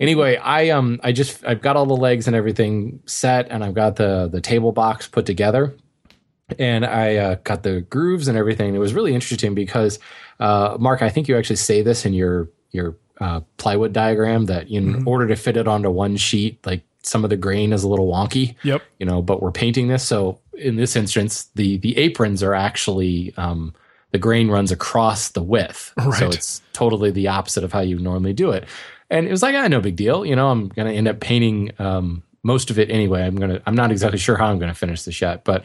anyway 0.00 0.36
i 0.38 0.70
um 0.70 0.98
i 1.04 1.12
just 1.12 1.44
i've 1.44 1.60
got 1.60 1.76
all 1.76 1.84
the 1.84 1.94
legs 1.94 2.26
and 2.26 2.34
everything 2.34 2.98
set 3.04 3.46
and 3.50 3.62
i've 3.62 3.74
got 3.74 3.96
the 3.96 4.26
the 4.32 4.40
table 4.40 4.72
box 4.72 5.06
put 5.06 5.26
together 5.26 5.76
and 6.58 6.84
i 6.84 7.16
uh, 7.16 7.34
got 7.44 7.62
the 7.62 7.80
grooves 7.82 8.28
and 8.28 8.36
everything 8.36 8.74
it 8.74 8.78
was 8.78 8.94
really 8.94 9.14
interesting 9.14 9.54
because 9.54 9.98
uh 10.40 10.76
marc 10.78 11.02
i 11.02 11.08
think 11.08 11.28
you 11.28 11.36
actually 11.36 11.56
say 11.56 11.82
this 11.82 12.04
in 12.04 12.12
your 12.12 12.48
your 12.70 12.96
uh, 13.20 13.40
plywood 13.58 13.92
diagram 13.92 14.46
that 14.46 14.68
in 14.68 15.06
order 15.06 15.28
to 15.28 15.36
fit 15.36 15.56
it 15.56 15.68
onto 15.68 15.88
one 15.88 16.16
sheet 16.16 16.58
like 16.66 16.82
some 17.02 17.22
of 17.22 17.30
the 17.30 17.36
grain 17.36 17.72
is 17.72 17.84
a 17.84 17.88
little 17.88 18.08
wonky 18.08 18.56
Yep. 18.64 18.82
you 18.98 19.06
know 19.06 19.22
but 19.22 19.40
we're 19.40 19.52
painting 19.52 19.88
this 19.88 20.02
so 20.02 20.40
in 20.56 20.76
this 20.76 20.96
instance, 20.96 21.50
the 21.54 21.78
the 21.78 21.96
aprons 21.96 22.42
are 22.42 22.54
actually 22.54 23.34
um, 23.36 23.74
the 24.12 24.18
grain 24.18 24.48
runs 24.48 24.70
across 24.70 25.30
the 25.30 25.42
width, 25.42 25.92
right. 25.98 26.14
so 26.18 26.28
it's 26.28 26.62
totally 26.72 27.10
the 27.10 27.28
opposite 27.28 27.64
of 27.64 27.72
how 27.72 27.80
you 27.80 27.98
normally 27.98 28.32
do 28.32 28.50
it. 28.50 28.66
And 29.10 29.26
it 29.26 29.30
was 29.30 29.42
like, 29.42 29.54
ah, 29.54 29.68
no 29.68 29.80
big 29.80 29.96
deal. 29.96 30.24
You 30.24 30.34
know, 30.34 30.50
I'm 30.50 30.68
going 30.68 30.88
to 30.88 30.94
end 30.94 31.08
up 31.08 31.20
painting 31.20 31.72
um, 31.78 32.22
most 32.42 32.70
of 32.70 32.78
it 32.78 32.90
anyway. 32.90 33.22
I'm 33.22 33.36
gonna. 33.36 33.60
I'm 33.66 33.74
not 33.74 33.90
exactly 33.90 34.18
sure 34.18 34.36
how 34.36 34.46
I'm 34.46 34.58
going 34.58 34.72
to 34.72 34.78
finish 34.78 35.02
this 35.02 35.20
yet, 35.20 35.44
but 35.44 35.64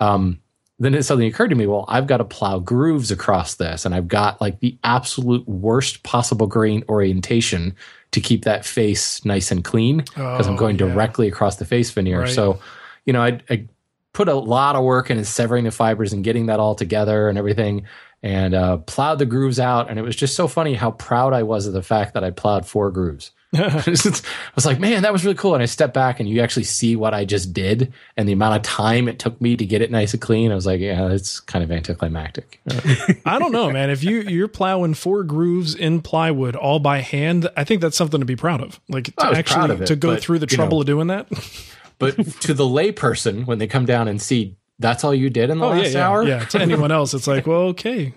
um, 0.00 0.40
then 0.78 0.94
it 0.94 1.04
suddenly 1.04 1.26
occurred 1.26 1.48
to 1.48 1.56
me, 1.56 1.66
well, 1.66 1.86
I've 1.88 2.06
got 2.06 2.18
to 2.18 2.24
plow 2.24 2.58
grooves 2.58 3.10
across 3.10 3.54
this, 3.54 3.86
and 3.86 3.94
I've 3.94 4.08
got 4.08 4.40
like 4.40 4.60
the 4.60 4.76
absolute 4.84 5.48
worst 5.48 6.02
possible 6.02 6.46
grain 6.46 6.84
orientation 6.88 7.74
to 8.12 8.20
keep 8.20 8.44
that 8.44 8.64
face 8.64 9.24
nice 9.24 9.50
and 9.50 9.64
clean 9.64 9.98
because 9.98 10.46
oh, 10.46 10.50
I'm 10.50 10.56
going 10.56 10.78
yeah. 10.78 10.86
directly 10.86 11.28
across 11.28 11.56
the 11.56 11.64
face 11.64 11.90
veneer. 11.90 12.20
Right. 12.20 12.30
So, 12.30 12.60
you 13.04 13.12
know, 13.12 13.22
I, 13.22 13.40
I, 13.48 13.66
put 14.12 14.28
a 14.28 14.34
lot 14.34 14.76
of 14.76 14.82
work 14.82 15.10
into 15.10 15.22
severing 15.26 15.64
the 15.64 15.70
fibers 15.70 16.14
and 16.14 16.24
getting 16.24 16.46
that 16.46 16.58
all 16.58 16.74
together 16.74 17.28
and 17.28 17.36
everything, 17.36 17.84
and 18.22 18.54
uh, 18.54 18.78
plowed 18.78 19.18
the 19.18 19.26
grooves 19.26 19.60
out. 19.60 19.90
And 19.90 19.98
it 19.98 20.02
was 20.02 20.16
just 20.16 20.34
so 20.34 20.48
funny 20.48 20.72
how 20.72 20.92
proud 20.92 21.34
I 21.34 21.42
was 21.42 21.66
of 21.66 21.74
the 21.74 21.82
fact 21.82 22.14
that 22.14 22.24
I 22.24 22.30
plowed 22.30 22.66
four 22.66 22.90
grooves. 22.90 23.30
I 23.86 24.54
was 24.54 24.66
like, 24.66 24.78
man, 24.78 25.02
that 25.02 25.12
was 25.12 25.24
really 25.24 25.36
cool. 25.36 25.54
And 25.54 25.62
I 25.62 25.66
stepped 25.66 25.94
back 25.94 26.20
and 26.20 26.28
you 26.28 26.40
actually 26.40 26.64
see 26.64 26.96
what 26.96 27.14
I 27.14 27.24
just 27.24 27.52
did 27.52 27.92
and 28.16 28.28
the 28.28 28.32
amount 28.32 28.56
of 28.56 28.62
time 28.62 29.08
it 29.08 29.18
took 29.18 29.40
me 29.40 29.56
to 29.56 29.64
get 29.64 29.82
it 29.82 29.90
nice 29.90 30.12
and 30.12 30.20
clean. 30.20 30.52
I 30.52 30.54
was 30.54 30.66
like, 30.66 30.80
yeah, 30.80 31.10
it's 31.10 31.40
kind 31.40 31.64
of 31.64 31.72
anticlimactic. 31.72 32.60
I 33.24 33.38
don't 33.38 33.52
know, 33.52 33.70
man. 33.70 33.90
If 33.90 34.04
you 34.04 34.20
you're 34.22 34.48
plowing 34.48 34.94
four 34.94 35.24
grooves 35.24 35.74
in 35.74 36.02
plywood 36.02 36.56
all 36.56 36.78
by 36.78 37.00
hand, 37.00 37.48
I 37.56 37.64
think 37.64 37.80
that's 37.80 37.96
something 37.96 38.20
to 38.20 38.26
be 38.26 38.36
proud 38.36 38.60
of. 38.60 38.80
Like 38.88 39.14
to 39.16 39.26
actually 39.26 39.76
it, 39.76 39.86
to 39.86 39.96
go 39.96 40.14
but, 40.14 40.22
through 40.22 40.38
the 40.40 40.46
trouble 40.46 40.78
know, 40.78 40.82
of 40.82 40.86
doing 40.86 41.06
that. 41.08 41.28
but 41.98 42.16
to 42.42 42.54
the 42.54 42.64
layperson, 42.64 43.46
when 43.46 43.58
they 43.58 43.66
come 43.66 43.86
down 43.86 44.08
and 44.08 44.20
see 44.20 44.56
that's 44.78 45.04
all 45.04 45.14
you 45.14 45.30
did 45.30 45.50
in 45.50 45.58
the 45.58 45.64
oh, 45.64 45.70
last 45.70 45.92
yeah, 45.92 45.98
yeah, 45.98 46.08
hour. 46.08 46.22
Yeah. 46.24 46.44
To 46.44 46.60
anyone 46.60 46.92
else, 46.92 47.14
it's 47.14 47.26
like, 47.26 47.46
well, 47.46 47.68
okay, 47.68 48.12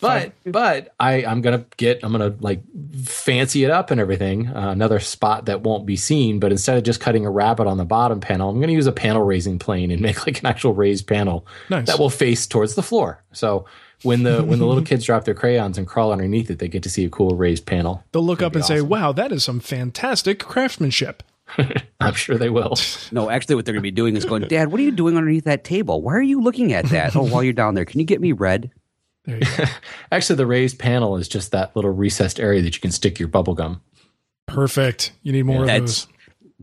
but 0.00 0.32
but 0.44 0.94
I 1.00 1.24
I'm 1.24 1.40
gonna 1.40 1.64
get 1.76 2.00
I'm 2.02 2.12
gonna 2.12 2.34
like 2.40 2.60
fancy 3.04 3.64
it 3.64 3.70
up 3.70 3.90
and 3.90 4.00
everything. 4.00 4.48
Uh, 4.48 4.70
another 4.70 5.00
spot 5.00 5.46
that 5.46 5.62
won't 5.62 5.86
be 5.86 5.96
seen, 5.96 6.38
but 6.38 6.52
instead 6.52 6.76
of 6.76 6.84
just 6.84 7.00
cutting 7.00 7.26
a 7.26 7.30
rabbet 7.30 7.66
on 7.66 7.76
the 7.76 7.84
bottom 7.84 8.20
panel, 8.20 8.50
I'm 8.50 8.60
gonna 8.60 8.72
use 8.72 8.86
a 8.86 8.92
panel 8.92 9.22
raising 9.22 9.58
plane 9.58 9.90
and 9.90 10.00
make 10.02 10.26
like 10.26 10.40
an 10.40 10.46
actual 10.46 10.74
raised 10.74 11.06
panel 11.06 11.46
nice. 11.70 11.86
that 11.86 11.98
will 11.98 12.10
face 12.10 12.46
towards 12.46 12.74
the 12.74 12.82
floor. 12.82 13.22
So 13.32 13.66
when 14.02 14.22
the 14.22 14.44
when 14.44 14.58
the 14.58 14.66
little 14.66 14.84
kids 14.84 15.04
drop 15.04 15.24
their 15.24 15.34
crayons 15.34 15.78
and 15.78 15.86
crawl 15.86 16.12
underneath 16.12 16.50
it, 16.50 16.58
they 16.58 16.68
get 16.68 16.82
to 16.82 16.90
see 16.90 17.04
a 17.04 17.10
cool 17.10 17.36
raised 17.36 17.66
panel. 17.66 18.04
They'll 18.12 18.24
look 18.24 18.42
up 18.42 18.54
and 18.54 18.62
awesome. 18.62 18.76
say, 18.76 18.82
"Wow, 18.82 19.12
that 19.12 19.32
is 19.32 19.44
some 19.44 19.60
fantastic 19.60 20.38
craftsmanship." 20.38 21.22
I'm 22.00 22.14
sure 22.14 22.36
they 22.36 22.50
will. 22.50 22.74
No, 23.12 23.30
actually, 23.30 23.54
what 23.54 23.64
they're 23.64 23.72
going 23.72 23.82
to 23.82 23.86
be 23.86 23.92
doing 23.92 24.16
is 24.16 24.24
going, 24.24 24.42
Dad, 24.42 24.72
what 24.72 24.80
are 24.80 24.82
you 24.82 24.90
doing 24.90 25.16
underneath 25.16 25.44
that 25.44 25.62
table? 25.62 26.02
Why 26.02 26.14
are 26.14 26.22
you 26.22 26.40
looking 26.40 26.72
at 26.72 26.86
that? 26.86 27.14
oh, 27.14 27.22
while 27.22 27.42
you're 27.42 27.52
down 27.52 27.74
there, 27.74 27.84
can 27.84 28.00
you 28.00 28.06
get 28.06 28.20
me 28.20 28.32
red? 28.32 28.70
Actually, 30.12 30.36
the 30.36 30.46
raised 30.46 30.78
panel 30.78 31.16
is 31.16 31.28
just 31.28 31.52
that 31.52 31.74
little 31.74 31.90
recessed 31.90 32.38
area 32.38 32.62
that 32.62 32.74
you 32.74 32.80
can 32.80 32.92
stick 32.92 33.18
your 33.18 33.28
bubble 33.28 33.54
gum. 33.54 33.82
Perfect. 34.46 35.12
You 35.22 35.32
need 35.32 35.42
more 35.42 35.66
yeah, 35.66 35.76
of 35.76 35.82
those. 35.82 36.06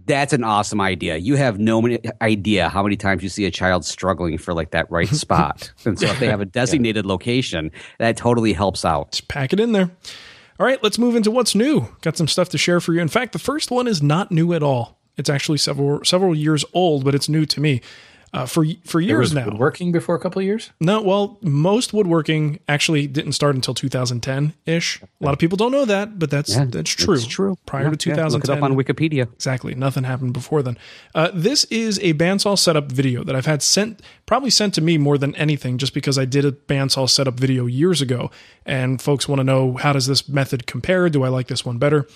That's 0.06 0.34
an 0.34 0.44
awesome 0.44 0.82
idea. 0.82 1.18
You 1.18 1.36
have 1.36 1.60
no 1.60 1.98
idea 2.22 2.70
how 2.70 2.84
many 2.84 2.98
times 2.98 3.24
you 3.24 3.30
see 3.30 3.46
a 3.46 3.52
child 3.52 3.86
struggling 3.86 4.38
for 4.38 4.54
like 4.54 4.72
that 4.72 4.90
right 4.90 5.08
spot. 5.16 5.72
and 5.86 6.00
so 6.00 6.08
if 6.08 6.20
they 6.20 6.28
have 6.28 6.42
a 6.42 6.46
designated 6.46 7.06
yeah. 7.06 7.12
location, 7.12 7.72
that 8.00 8.18
totally 8.18 8.54
helps 8.54 8.84
out. 8.86 9.12
Just 9.12 9.28
pack 9.28 9.54
it 9.54 9.60
in 9.60 9.72
there. 9.72 9.92
All 10.60 10.66
right, 10.66 10.82
let's 10.84 10.98
move 10.98 11.16
into 11.16 11.32
what's 11.32 11.56
new. 11.56 11.88
Got 12.02 12.18
some 12.18 12.28
stuff 12.28 12.50
to 12.50 12.58
share 12.58 12.80
for 12.80 12.94
you. 12.94 13.02
In 13.02 13.08
fact, 13.08 13.34
the 13.34 13.40
first 13.40 13.72
one 13.72 13.88
is 13.88 14.02
not 14.02 14.32
new 14.32 14.54
at 14.54 14.64
all. 14.64 15.00
It's 15.18 15.30
actually 15.30 15.58
several 15.60 16.04
several 16.04 16.36
years 16.36 16.66
old, 16.74 17.04
but 17.04 17.14
it's 17.14 17.30
new 17.30 17.46
to 17.46 17.62
me 17.62 17.82
uh, 18.34 18.46
for 18.48 18.66
for 18.86 19.00
years 19.00 19.32
now. 19.34 19.46
Woodworking 19.46 19.92
before 19.92 20.16
a 20.16 20.20
couple 20.20 20.40
of 20.40 20.46
years? 20.46 20.72
No, 20.80 21.02
well, 21.02 21.38
most 21.42 21.94
woodworking 21.94 22.60
actually 22.68 23.06
didn't 23.06 23.34
start 23.34 23.56
until 23.56 23.76
2010 23.76 24.54
ish. 24.66 25.02
A 25.02 25.08
lot 25.24 25.34
of 25.34 25.40
people 25.40 25.56
don't 25.56 25.72
know 25.72 25.86
that, 25.86 26.18
but 26.18 26.32
that's 26.32 26.56
yeah, 26.56 26.66
that's 26.66 26.90
true. 26.90 27.14
It's 27.14 27.28
true. 27.28 27.58
Prior 27.66 27.86
yeah, 27.86 27.90
to 27.92 27.98
2010, 27.98 28.18
yeah, 28.18 28.34
look 28.34 28.44
it 28.44 28.50
up 28.50 28.64
on 28.64 28.76
Wikipedia. 28.76 29.32
Exactly, 29.34 29.76
nothing 29.76 30.04
happened 30.04 30.34
before 30.34 30.64
then. 30.64 30.78
Uh, 31.14 31.30
this 31.34 31.66
is 31.66 32.00
a 32.00 32.14
bandsaw 32.16 32.58
setup 32.58 32.92
video 32.92 33.24
that 33.24 33.36
I've 33.36 33.46
had 33.46 33.62
sent, 33.62 34.02
probably 34.26 34.50
sent 34.50 34.74
to 34.76 34.82
me 34.82 34.98
more 34.98 35.20
than 35.20 35.36
anything, 35.36 35.78
just 35.78 35.94
because 35.94 36.18
I 36.18 36.26
did 36.26 36.44
a 36.44 36.52
bandsaw 36.52 37.08
setup 37.10 37.36
video 37.36 37.68
years 37.68 38.02
ago, 38.02 38.32
and 38.66 39.00
folks 39.00 39.28
want 39.28 39.40
to 39.40 39.44
know 39.44 39.74
how 39.74 39.94
does 39.94 40.08
this 40.08 40.28
method 40.28 40.66
compare? 40.66 41.08
Do 41.10 41.24
I 41.24 41.28
like 41.28 41.48
this 41.48 41.64
one 41.64 41.78
better? 41.78 42.08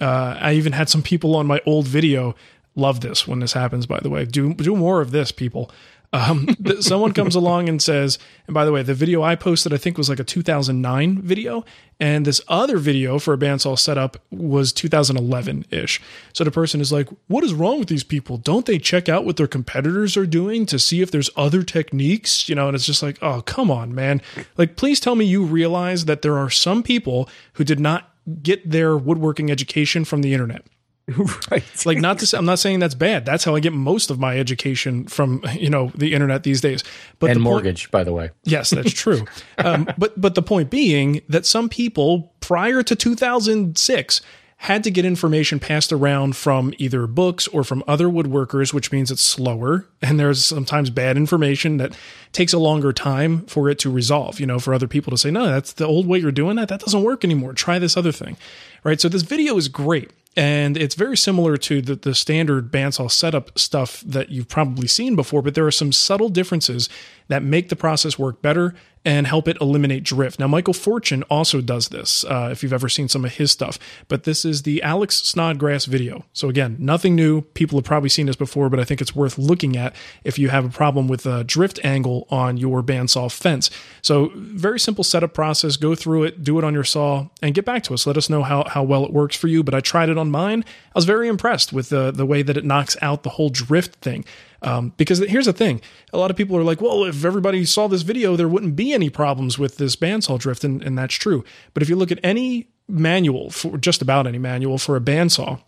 Uh, 0.00 0.36
I 0.40 0.54
even 0.54 0.72
had 0.72 0.88
some 0.88 1.02
people 1.02 1.36
on 1.36 1.46
my 1.46 1.60
old 1.66 1.86
video 1.86 2.34
Love 2.76 3.00
this 3.00 3.26
when 3.26 3.40
this 3.40 3.52
happens, 3.52 3.86
by 3.86 4.00
the 4.00 4.10
way. 4.10 4.24
Do, 4.24 4.54
do 4.54 4.74
more 4.74 5.00
of 5.00 5.12
this, 5.12 5.30
people. 5.30 5.70
Um, 6.14 6.48
someone 6.80 7.12
comes 7.12 7.34
along 7.34 7.68
and 7.68 7.82
says, 7.82 8.18
and 8.46 8.54
by 8.54 8.64
the 8.64 8.72
way, 8.72 8.82
the 8.82 8.94
video 8.94 9.22
I 9.22 9.34
posted, 9.34 9.72
I 9.72 9.76
think 9.76 9.98
was 9.98 10.08
like 10.08 10.20
a 10.20 10.24
2009 10.24 11.20
video, 11.22 11.64
and 11.98 12.24
this 12.24 12.40
other 12.46 12.78
video 12.78 13.18
for 13.18 13.34
a 13.34 13.38
bandsaw 13.38 13.78
setup 13.78 14.16
was 14.30 14.72
2011 14.72 15.66
ish. 15.70 16.00
So 16.32 16.44
the 16.44 16.50
person 16.50 16.80
is 16.80 16.92
like, 16.92 17.08
What 17.26 17.44
is 17.44 17.52
wrong 17.52 17.80
with 17.80 17.88
these 17.88 18.04
people? 18.04 18.36
Don't 18.38 18.64
they 18.64 18.78
check 18.78 19.08
out 19.08 19.24
what 19.24 19.36
their 19.36 19.48
competitors 19.48 20.16
are 20.16 20.26
doing 20.26 20.66
to 20.66 20.78
see 20.78 21.02
if 21.02 21.10
there's 21.10 21.30
other 21.36 21.62
techniques? 21.62 22.48
You 22.48 22.54
know, 22.54 22.68
and 22.68 22.74
it's 22.76 22.86
just 22.86 23.02
like, 23.02 23.18
Oh, 23.20 23.42
come 23.42 23.70
on, 23.70 23.94
man. 23.94 24.22
Like, 24.56 24.76
please 24.76 25.00
tell 25.00 25.16
me 25.16 25.24
you 25.24 25.44
realize 25.44 26.04
that 26.04 26.22
there 26.22 26.38
are 26.38 26.50
some 26.50 26.82
people 26.82 27.28
who 27.54 27.64
did 27.64 27.80
not 27.80 28.10
get 28.42 28.68
their 28.68 28.96
woodworking 28.96 29.50
education 29.50 30.04
from 30.04 30.22
the 30.22 30.32
internet. 30.32 30.64
right. 31.50 31.86
like 31.86 31.98
not 31.98 32.18
to 32.20 32.26
say, 32.26 32.38
I'm 32.38 32.46
not 32.46 32.58
saying 32.58 32.78
that's 32.78 32.94
bad. 32.94 33.26
That's 33.26 33.44
how 33.44 33.54
I 33.54 33.60
get 33.60 33.74
most 33.74 34.10
of 34.10 34.18
my 34.18 34.38
education 34.38 35.06
from, 35.06 35.42
you 35.52 35.68
know, 35.68 35.92
the 35.94 36.14
internet 36.14 36.44
these 36.44 36.60
days. 36.60 36.82
But 37.18 37.30
and 37.30 37.40
mortgage, 37.40 37.84
point, 37.84 37.92
by 37.92 38.04
the 38.04 38.12
way. 38.12 38.30
Yes, 38.44 38.70
that's 38.70 38.92
true. 38.94 39.26
um, 39.58 39.86
but 39.98 40.18
but 40.18 40.34
the 40.34 40.42
point 40.42 40.70
being 40.70 41.20
that 41.28 41.44
some 41.44 41.68
people 41.68 42.32
prior 42.40 42.82
to 42.82 42.96
2006 42.96 44.20
had 44.56 44.82
to 44.84 44.90
get 44.90 45.04
information 45.04 45.60
passed 45.60 45.92
around 45.92 46.36
from 46.36 46.72
either 46.78 47.06
books 47.06 47.46
or 47.48 47.64
from 47.64 47.84
other 47.86 48.06
woodworkers, 48.06 48.72
which 48.72 48.90
means 48.90 49.10
it's 49.10 49.22
slower. 49.22 49.86
And 50.00 50.18
there's 50.18 50.42
sometimes 50.42 50.88
bad 50.88 51.18
information 51.18 51.76
that 51.78 51.94
takes 52.32 52.54
a 52.54 52.58
longer 52.58 52.90
time 52.90 53.44
for 53.44 53.68
it 53.68 53.78
to 53.80 53.90
resolve, 53.90 54.40
you 54.40 54.46
know, 54.46 54.58
for 54.58 54.72
other 54.72 54.88
people 54.88 55.10
to 55.10 55.18
say, 55.18 55.30
no, 55.30 55.44
that's 55.44 55.74
the 55.74 55.84
old 55.84 56.06
way 56.06 56.18
you're 56.18 56.32
doing 56.32 56.56
that. 56.56 56.68
That 56.68 56.80
doesn't 56.80 57.02
work 57.02 57.24
anymore. 57.24 57.52
Try 57.52 57.78
this 57.78 57.94
other 57.94 58.12
thing. 58.12 58.38
Right. 58.84 59.00
So 59.00 59.10
this 59.10 59.22
video 59.22 59.58
is 59.58 59.68
great 59.68 60.10
and 60.36 60.76
it's 60.76 60.94
very 60.94 61.16
similar 61.16 61.56
to 61.56 61.80
the, 61.80 61.94
the 61.94 62.14
standard 62.14 62.70
bandsaw 62.70 63.10
setup 63.10 63.56
stuff 63.58 64.00
that 64.00 64.30
you've 64.30 64.48
probably 64.48 64.88
seen 64.88 65.16
before, 65.16 65.42
but 65.42 65.54
there 65.54 65.66
are 65.66 65.70
some 65.70 65.92
subtle 65.92 66.28
differences 66.28 66.88
that 67.28 67.42
make 67.42 67.68
the 67.68 67.76
process 67.76 68.18
work 68.18 68.42
better 68.42 68.74
and 69.04 69.26
help 69.26 69.46
it 69.48 69.58
eliminate 69.60 70.02
drift. 70.02 70.38
Now, 70.38 70.46
Michael 70.46 70.72
Fortune 70.72 71.22
also 71.24 71.60
does 71.60 71.88
this, 71.88 72.24
uh, 72.24 72.48
if 72.50 72.62
you've 72.62 72.72
ever 72.72 72.88
seen 72.88 73.08
some 73.08 73.24
of 73.24 73.34
his 73.34 73.52
stuff, 73.52 73.78
but 74.08 74.24
this 74.24 74.44
is 74.44 74.62
the 74.62 74.82
Alex 74.82 75.16
Snodgrass 75.16 75.84
video. 75.84 76.24
So, 76.32 76.48
again, 76.48 76.76
nothing 76.78 77.14
new. 77.14 77.42
People 77.42 77.78
have 77.78 77.84
probably 77.84 78.08
seen 78.08 78.26
this 78.26 78.36
before, 78.36 78.70
but 78.70 78.80
I 78.80 78.84
think 78.84 79.02
it's 79.02 79.14
worth 79.14 79.36
looking 79.36 79.76
at 79.76 79.94
if 80.24 80.38
you 80.38 80.48
have 80.48 80.64
a 80.64 80.70
problem 80.70 81.06
with 81.06 81.26
a 81.26 81.44
drift 81.44 81.78
angle 81.84 82.26
on 82.30 82.56
your 82.56 82.82
bandsaw 82.82 83.30
fence. 83.30 83.70
So, 84.00 84.32
very 84.34 84.80
simple 84.80 85.04
setup 85.04 85.34
process. 85.34 85.76
Go 85.76 85.94
through 85.94 86.24
it, 86.24 86.42
do 86.42 86.58
it 86.58 86.64
on 86.64 86.72
your 86.72 86.84
saw, 86.84 87.28
and 87.42 87.54
get 87.54 87.64
back 87.64 87.82
to 87.84 87.94
us. 87.94 88.06
Let 88.06 88.16
us 88.16 88.30
know 88.30 88.42
how, 88.42 88.64
how 88.64 88.82
well 88.82 89.04
it 89.04 89.12
works 89.12 89.36
for 89.36 89.48
you. 89.48 89.62
But 89.62 89.74
I 89.74 89.80
tried 89.80 90.08
it 90.08 90.16
on 90.16 90.30
mine. 90.30 90.64
I 90.94 90.98
was 90.98 91.04
very 91.04 91.28
impressed 91.28 91.72
with 91.72 91.90
the, 91.90 92.10
the 92.10 92.24
way 92.24 92.42
that 92.42 92.56
it 92.56 92.64
knocks 92.64 92.96
out 93.02 93.22
the 93.22 93.30
whole 93.30 93.50
drift 93.50 93.96
thing. 93.96 94.24
Um, 94.64 94.94
because 94.96 95.18
here's 95.18 95.44
the 95.44 95.52
thing 95.52 95.82
a 96.12 96.18
lot 96.18 96.30
of 96.30 96.36
people 96.36 96.56
are 96.56 96.64
like, 96.64 96.80
well, 96.80 97.04
if 97.04 97.24
everybody 97.24 97.64
saw 97.66 97.86
this 97.86 98.02
video, 98.02 98.34
there 98.34 98.48
wouldn't 98.48 98.74
be 98.74 98.92
any 98.92 99.10
problems 99.10 99.58
with 99.58 99.76
this 99.76 99.94
bandsaw 99.94 100.38
drift. 100.38 100.64
And, 100.64 100.82
and 100.82 100.96
that's 100.98 101.14
true. 101.14 101.44
But 101.74 101.82
if 101.82 101.88
you 101.88 101.96
look 101.96 102.10
at 102.10 102.18
any 102.22 102.68
manual, 102.88 103.50
for 103.50 103.76
just 103.76 104.00
about 104.00 104.26
any 104.26 104.38
manual 104.38 104.78
for 104.78 104.96
a 104.96 105.00
bandsaw, 105.00 105.60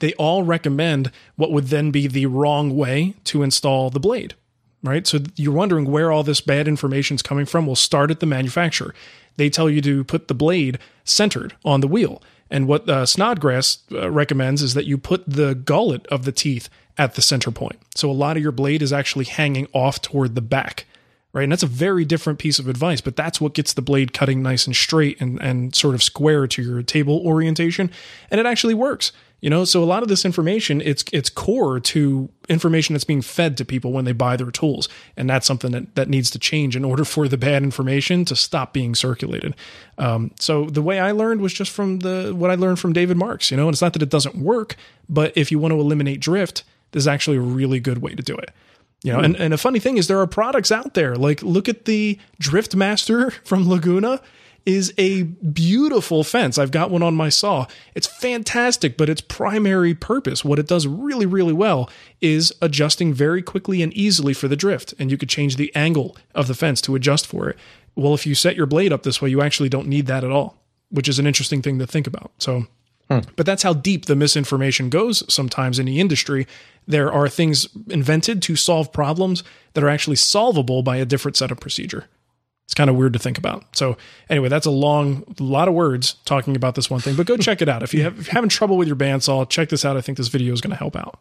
they 0.00 0.12
all 0.14 0.42
recommend 0.42 1.10
what 1.36 1.50
would 1.50 1.68
then 1.68 1.90
be 1.90 2.06
the 2.06 2.26
wrong 2.26 2.76
way 2.76 3.14
to 3.24 3.42
install 3.42 3.88
the 3.88 4.00
blade, 4.00 4.34
right? 4.82 5.06
So 5.06 5.20
you're 5.36 5.54
wondering 5.54 5.90
where 5.90 6.12
all 6.12 6.22
this 6.22 6.42
bad 6.42 6.68
information 6.68 7.14
is 7.14 7.22
coming 7.22 7.46
from. 7.46 7.66
We'll 7.66 7.76
start 7.76 8.10
at 8.10 8.20
the 8.20 8.26
manufacturer. 8.26 8.94
They 9.36 9.48
tell 9.48 9.70
you 9.70 9.80
to 9.82 10.04
put 10.04 10.28
the 10.28 10.34
blade 10.34 10.78
centered 11.04 11.56
on 11.64 11.80
the 11.80 11.88
wheel. 11.88 12.22
And 12.50 12.68
what 12.68 12.88
uh, 12.88 13.06
Snodgrass 13.06 13.78
uh, 13.92 14.10
recommends 14.10 14.62
is 14.62 14.74
that 14.74 14.86
you 14.86 14.98
put 14.98 15.24
the 15.26 15.54
gullet 15.54 16.06
of 16.08 16.24
the 16.24 16.32
teeth 16.32 16.68
at 16.98 17.14
the 17.14 17.22
center 17.22 17.50
point. 17.50 17.78
So 17.94 18.10
a 18.10 18.12
lot 18.12 18.36
of 18.36 18.42
your 18.42 18.52
blade 18.52 18.82
is 18.82 18.92
actually 18.92 19.26
hanging 19.26 19.68
off 19.72 20.00
toward 20.00 20.34
the 20.34 20.40
back, 20.40 20.86
right? 21.32 21.42
And 21.42 21.52
that's 21.52 21.62
a 21.62 21.66
very 21.66 22.04
different 22.04 22.38
piece 22.38 22.58
of 22.58 22.68
advice, 22.68 23.00
but 23.00 23.16
that's 23.16 23.40
what 23.40 23.54
gets 23.54 23.74
the 23.74 23.82
blade 23.82 24.12
cutting 24.12 24.42
nice 24.42 24.66
and 24.66 24.74
straight 24.74 25.20
and, 25.20 25.40
and 25.42 25.74
sort 25.74 25.94
of 25.94 26.02
square 26.02 26.46
to 26.46 26.62
your 26.62 26.82
table 26.82 27.20
orientation. 27.24 27.90
And 28.30 28.40
it 28.40 28.46
actually 28.46 28.74
works. 28.74 29.12
You 29.42 29.50
know, 29.50 29.66
so 29.66 29.84
a 29.84 29.84
lot 29.84 30.02
of 30.02 30.08
this 30.08 30.24
information, 30.24 30.80
it's 30.80 31.04
it's 31.12 31.28
core 31.28 31.78
to 31.78 32.30
information 32.48 32.94
that's 32.94 33.04
being 33.04 33.20
fed 33.20 33.58
to 33.58 33.66
people 33.66 33.92
when 33.92 34.06
they 34.06 34.12
buy 34.12 34.34
their 34.34 34.50
tools. 34.50 34.88
And 35.14 35.28
that's 35.28 35.46
something 35.46 35.72
that, 35.72 35.94
that 35.94 36.08
needs 36.08 36.30
to 36.30 36.38
change 36.38 36.74
in 36.74 36.86
order 36.86 37.04
for 37.04 37.28
the 37.28 37.36
bad 37.36 37.62
information 37.62 38.24
to 38.24 38.34
stop 38.34 38.72
being 38.72 38.94
circulated. 38.94 39.54
Um, 39.98 40.30
so 40.40 40.64
the 40.64 40.80
way 40.80 40.98
I 41.00 41.10
learned 41.10 41.42
was 41.42 41.52
just 41.52 41.70
from 41.70 41.98
the 41.98 42.32
what 42.34 42.50
I 42.50 42.54
learned 42.54 42.78
from 42.78 42.94
David 42.94 43.18
Marks, 43.18 43.50
you 43.50 43.58
know, 43.58 43.64
and 43.64 43.74
it's 43.74 43.82
not 43.82 43.92
that 43.92 44.02
it 44.02 44.08
doesn't 44.08 44.36
work, 44.36 44.76
but 45.06 45.36
if 45.36 45.52
you 45.52 45.58
want 45.58 45.72
to 45.72 45.80
eliminate 45.80 46.20
drift, 46.20 46.64
this 46.92 47.02
is 47.02 47.08
actually 47.08 47.36
a 47.36 47.40
really 47.40 47.80
good 47.80 47.98
way 47.98 48.14
to 48.14 48.22
do 48.22 48.36
it. 48.36 48.50
You 49.02 49.12
know, 49.12 49.20
and, 49.20 49.36
and 49.36 49.54
a 49.54 49.58
funny 49.58 49.78
thing 49.78 49.98
is 49.98 50.08
there 50.08 50.20
are 50.20 50.26
products 50.26 50.72
out 50.72 50.94
there. 50.94 51.14
Like 51.16 51.42
look 51.42 51.68
at 51.68 51.84
the 51.84 52.18
Driftmaster 52.40 53.32
from 53.44 53.68
Laguna 53.68 54.20
is 54.66 54.92
a 54.98 55.22
beautiful 55.22 56.24
fence. 56.24 56.58
I've 56.58 56.72
got 56.72 56.90
one 56.90 57.02
on 57.02 57.14
my 57.14 57.28
saw. 57.28 57.66
It's 57.94 58.08
fantastic, 58.08 58.96
but 58.96 59.08
its 59.08 59.20
primary 59.20 59.94
purpose, 59.94 60.44
what 60.44 60.58
it 60.58 60.66
does 60.66 60.88
really, 60.88 61.24
really 61.24 61.52
well, 61.52 61.88
is 62.20 62.52
adjusting 62.60 63.14
very 63.14 63.42
quickly 63.42 63.80
and 63.80 63.92
easily 63.92 64.34
for 64.34 64.48
the 64.48 64.56
drift. 64.56 64.92
And 64.98 65.08
you 65.08 65.16
could 65.16 65.28
change 65.28 65.54
the 65.54 65.74
angle 65.76 66.16
of 66.34 66.48
the 66.48 66.54
fence 66.54 66.80
to 66.82 66.96
adjust 66.96 67.28
for 67.28 67.48
it. 67.48 67.56
Well, 67.94 68.12
if 68.12 68.26
you 68.26 68.34
set 68.34 68.56
your 68.56 68.66
blade 68.66 68.92
up 68.92 69.04
this 69.04 69.22
way, 69.22 69.30
you 69.30 69.40
actually 69.40 69.68
don't 69.68 69.86
need 69.86 70.06
that 70.06 70.24
at 70.24 70.32
all, 70.32 70.60
which 70.90 71.08
is 71.08 71.20
an 71.20 71.28
interesting 71.28 71.62
thing 71.62 71.78
to 71.78 71.86
think 71.86 72.08
about. 72.08 72.32
So, 72.38 72.66
hmm. 73.10 73.20
but 73.36 73.46
that's 73.46 73.62
how 73.62 73.72
deep 73.72 74.06
the 74.06 74.16
misinformation 74.16 74.90
goes 74.90 75.22
sometimes 75.32 75.78
in 75.78 75.86
the 75.86 76.00
industry. 76.00 76.46
There 76.86 77.12
are 77.12 77.28
things 77.28 77.68
invented 77.88 78.42
to 78.42 78.56
solve 78.56 78.92
problems 78.92 79.42
that 79.74 79.82
are 79.82 79.88
actually 79.88 80.16
solvable 80.16 80.82
by 80.82 80.96
a 80.96 81.04
different 81.04 81.36
set 81.36 81.50
of 81.50 81.58
procedure. 81.58 82.06
It's 82.66 82.74
kind 82.74 82.90
of 82.90 82.96
weird 82.96 83.12
to 83.12 83.18
think 83.18 83.38
about. 83.38 83.76
So 83.76 83.96
anyway, 84.28 84.48
that's 84.48 84.66
a 84.66 84.70
long, 84.70 85.24
lot 85.38 85.68
of 85.68 85.74
words 85.74 86.14
talking 86.24 86.56
about 86.56 86.74
this 86.74 86.90
one 86.90 87.00
thing, 87.00 87.14
but 87.14 87.26
go 87.26 87.36
check 87.38 87.62
it 87.62 87.68
out. 87.68 87.82
If, 87.82 87.94
you 87.94 88.02
have, 88.02 88.18
if 88.18 88.26
you're 88.26 88.34
having 88.34 88.50
trouble 88.50 88.76
with 88.76 88.88
your 88.88 88.96
bandsaw, 88.96 89.48
check 89.48 89.68
this 89.68 89.84
out. 89.84 89.96
I 89.96 90.00
think 90.00 90.18
this 90.18 90.28
video 90.28 90.52
is 90.52 90.60
going 90.60 90.72
to 90.72 90.76
help 90.76 90.96
out. 90.96 91.20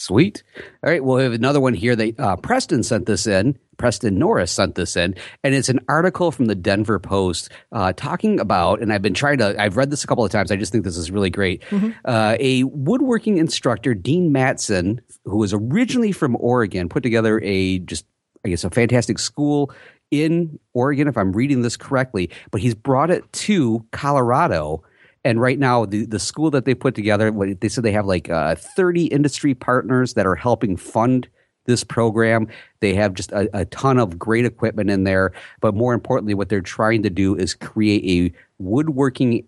Sweet. 0.00 0.42
All 0.82 0.90
right. 0.90 1.04
Well, 1.04 1.18
we 1.18 1.24
have 1.24 1.34
another 1.34 1.60
one 1.60 1.74
here. 1.74 1.94
They 1.94 2.14
uh, 2.18 2.36
Preston 2.36 2.82
sent 2.82 3.04
this 3.04 3.26
in. 3.26 3.58
Preston 3.76 4.18
Norris 4.18 4.50
sent 4.50 4.74
this 4.74 4.96
in, 4.96 5.14
and 5.44 5.54
it's 5.54 5.68
an 5.68 5.80
article 5.88 6.30
from 6.30 6.46
the 6.46 6.54
Denver 6.54 6.98
Post 6.98 7.50
uh, 7.72 7.92
talking 7.92 8.40
about. 8.40 8.80
And 8.80 8.94
I've 8.94 9.02
been 9.02 9.12
trying 9.12 9.36
to. 9.38 9.60
I've 9.60 9.76
read 9.76 9.90
this 9.90 10.02
a 10.02 10.06
couple 10.06 10.24
of 10.24 10.30
times. 10.30 10.50
I 10.50 10.56
just 10.56 10.72
think 10.72 10.84
this 10.84 10.96
is 10.96 11.10
really 11.10 11.28
great. 11.28 11.60
Mm-hmm. 11.64 11.90
Uh, 12.06 12.34
a 12.40 12.64
woodworking 12.64 13.36
instructor, 13.36 13.92
Dean 13.92 14.32
Matson, 14.32 15.02
who 15.26 15.36
was 15.36 15.52
originally 15.52 16.12
from 16.12 16.34
Oregon, 16.40 16.88
put 16.88 17.02
together 17.02 17.38
a 17.44 17.80
just 17.80 18.06
I 18.42 18.48
guess 18.48 18.64
a 18.64 18.70
fantastic 18.70 19.18
school 19.18 19.70
in 20.10 20.58
Oregon, 20.72 21.08
if 21.08 21.18
I'm 21.18 21.32
reading 21.32 21.60
this 21.60 21.76
correctly, 21.76 22.30
but 22.50 22.62
he's 22.62 22.74
brought 22.74 23.10
it 23.10 23.30
to 23.32 23.84
Colorado. 23.92 24.82
And 25.24 25.40
right 25.40 25.58
now, 25.58 25.84
the, 25.84 26.06
the 26.06 26.18
school 26.18 26.50
that 26.50 26.64
they 26.64 26.74
put 26.74 26.94
together, 26.94 27.30
they 27.30 27.68
said 27.68 27.84
they 27.84 27.92
have 27.92 28.06
like 28.06 28.30
uh, 28.30 28.54
30 28.54 29.06
industry 29.06 29.54
partners 29.54 30.14
that 30.14 30.26
are 30.26 30.34
helping 30.34 30.76
fund 30.76 31.28
this 31.66 31.84
program. 31.84 32.48
They 32.80 32.94
have 32.94 33.14
just 33.14 33.30
a, 33.32 33.48
a, 33.52 33.64
ton 33.66 33.98
of 33.98 34.18
great 34.18 34.46
equipment 34.46 34.88
in 34.90 35.04
there. 35.04 35.32
But 35.60 35.74
more 35.74 35.92
importantly, 35.92 36.34
what 36.34 36.48
they're 36.48 36.62
trying 36.62 37.02
to 37.02 37.10
do 37.10 37.36
is 37.36 37.54
create 37.54 38.04
a 38.04 38.38
woodworking 38.58 39.46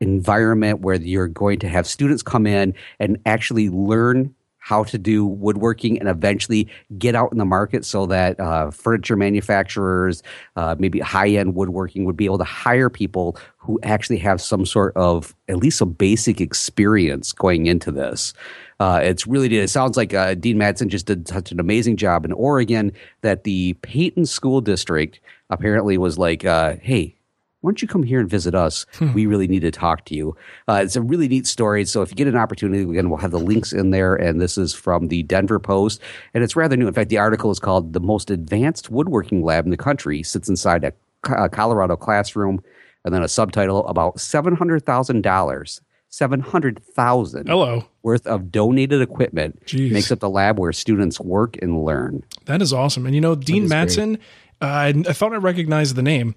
environment 0.00 0.80
where 0.80 0.96
you're 0.96 1.28
going 1.28 1.60
to 1.60 1.68
have 1.68 1.86
students 1.86 2.22
come 2.22 2.46
in 2.46 2.74
and 2.98 3.18
actually 3.24 3.70
learn 3.70 4.33
how 4.64 4.82
to 4.82 4.96
do 4.96 5.26
woodworking 5.26 5.98
and 5.98 6.08
eventually 6.08 6.66
get 6.96 7.14
out 7.14 7.30
in 7.30 7.36
the 7.36 7.44
market 7.44 7.84
so 7.84 8.06
that 8.06 8.40
uh, 8.40 8.70
furniture 8.70 9.14
manufacturers, 9.14 10.22
uh, 10.56 10.74
maybe 10.78 11.00
high 11.00 11.28
end 11.28 11.54
woodworking, 11.54 12.06
would 12.06 12.16
be 12.16 12.24
able 12.24 12.38
to 12.38 12.44
hire 12.44 12.88
people 12.88 13.36
who 13.58 13.78
actually 13.82 14.16
have 14.16 14.40
some 14.40 14.64
sort 14.64 14.96
of 14.96 15.34
at 15.48 15.58
least 15.58 15.82
a 15.82 15.86
basic 15.86 16.40
experience 16.40 17.30
going 17.30 17.66
into 17.66 17.92
this. 17.92 18.32
Uh, 18.80 19.00
it's 19.02 19.26
really 19.26 19.54
it 19.54 19.68
sounds 19.68 19.98
like 19.98 20.14
uh, 20.14 20.32
Dean 20.32 20.56
Matson 20.56 20.88
just 20.88 21.04
did 21.04 21.28
such 21.28 21.52
an 21.52 21.60
amazing 21.60 21.98
job 21.98 22.24
in 22.24 22.32
Oregon 22.32 22.90
that 23.20 23.44
the 23.44 23.74
Peyton 23.82 24.24
School 24.24 24.62
District 24.62 25.20
apparently 25.50 25.98
was 25.98 26.16
like, 26.16 26.46
uh, 26.46 26.76
"Hey, 26.80 27.16
why 27.64 27.70
don't 27.70 27.80
you 27.80 27.88
come 27.88 28.02
here 28.02 28.20
and 28.20 28.28
visit 28.28 28.54
us? 28.54 28.84
Hmm. 28.98 29.14
We 29.14 29.24
really 29.24 29.48
need 29.48 29.60
to 29.60 29.70
talk 29.70 30.04
to 30.06 30.14
you. 30.14 30.36
Uh, 30.68 30.82
it's 30.84 30.96
a 30.96 31.00
really 31.00 31.28
neat 31.28 31.46
story. 31.46 31.86
So 31.86 32.02
if 32.02 32.10
you 32.10 32.14
get 32.14 32.28
an 32.28 32.36
opportunity, 32.36 32.82
again, 32.82 33.08
we'll 33.08 33.18
have 33.18 33.30
the 33.30 33.38
links 33.38 33.72
in 33.72 33.88
there. 33.88 34.14
And 34.14 34.38
this 34.38 34.58
is 34.58 34.74
from 34.74 35.08
the 35.08 35.22
Denver 35.22 35.58
Post. 35.58 36.02
And 36.34 36.44
it's 36.44 36.56
rather 36.56 36.76
new. 36.76 36.86
In 36.86 36.92
fact, 36.92 37.08
the 37.08 37.16
article 37.16 37.50
is 37.50 37.58
called 37.58 37.94
The 37.94 38.00
Most 38.00 38.30
Advanced 38.30 38.90
Woodworking 38.90 39.42
Lab 39.42 39.64
in 39.64 39.70
the 39.70 39.78
Country 39.78 40.22
Sits 40.22 40.46
Inside 40.46 40.84
a, 40.84 40.92
a 41.34 41.48
Colorado 41.48 41.96
Classroom. 41.96 42.62
And 43.02 43.14
then 43.14 43.22
a 43.22 43.28
subtitle 43.28 43.86
about 43.86 44.16
$700,000. 44.16 45.80
700,000 46.10 47.48
Hello. 47.48 47.84
worth 48.02 48.26
of 48.26 48.52
donated 48.52 49.00
equipment 49.02 49.64
Jeez. 49.64 49.90
makes 49.90 50.12
up 50.12 50.20
the 50.20 50.30
lab 50.30 50.60
where 50.60 50.72
students 50.72 51.18
work 51.18 51.56
and 51.60 51.82
learn. 51.82 52.22
That 52.44 52.62
is 52.62 52.72
awesome. 52.72 53.06
And 53.06 53.14
you 53.14 53.20
know, 53.20 53.34
Dean 53.34 53.66
Matson, 53.66 54.18
uh, 54.62 54.64
I, 54.64 54.88
I, 55.08 55.12
thought 55.12 55.32
I 55.32 55.36
recognized 55.36 55.96
the 55.96 56.02
name. 56.02 56.36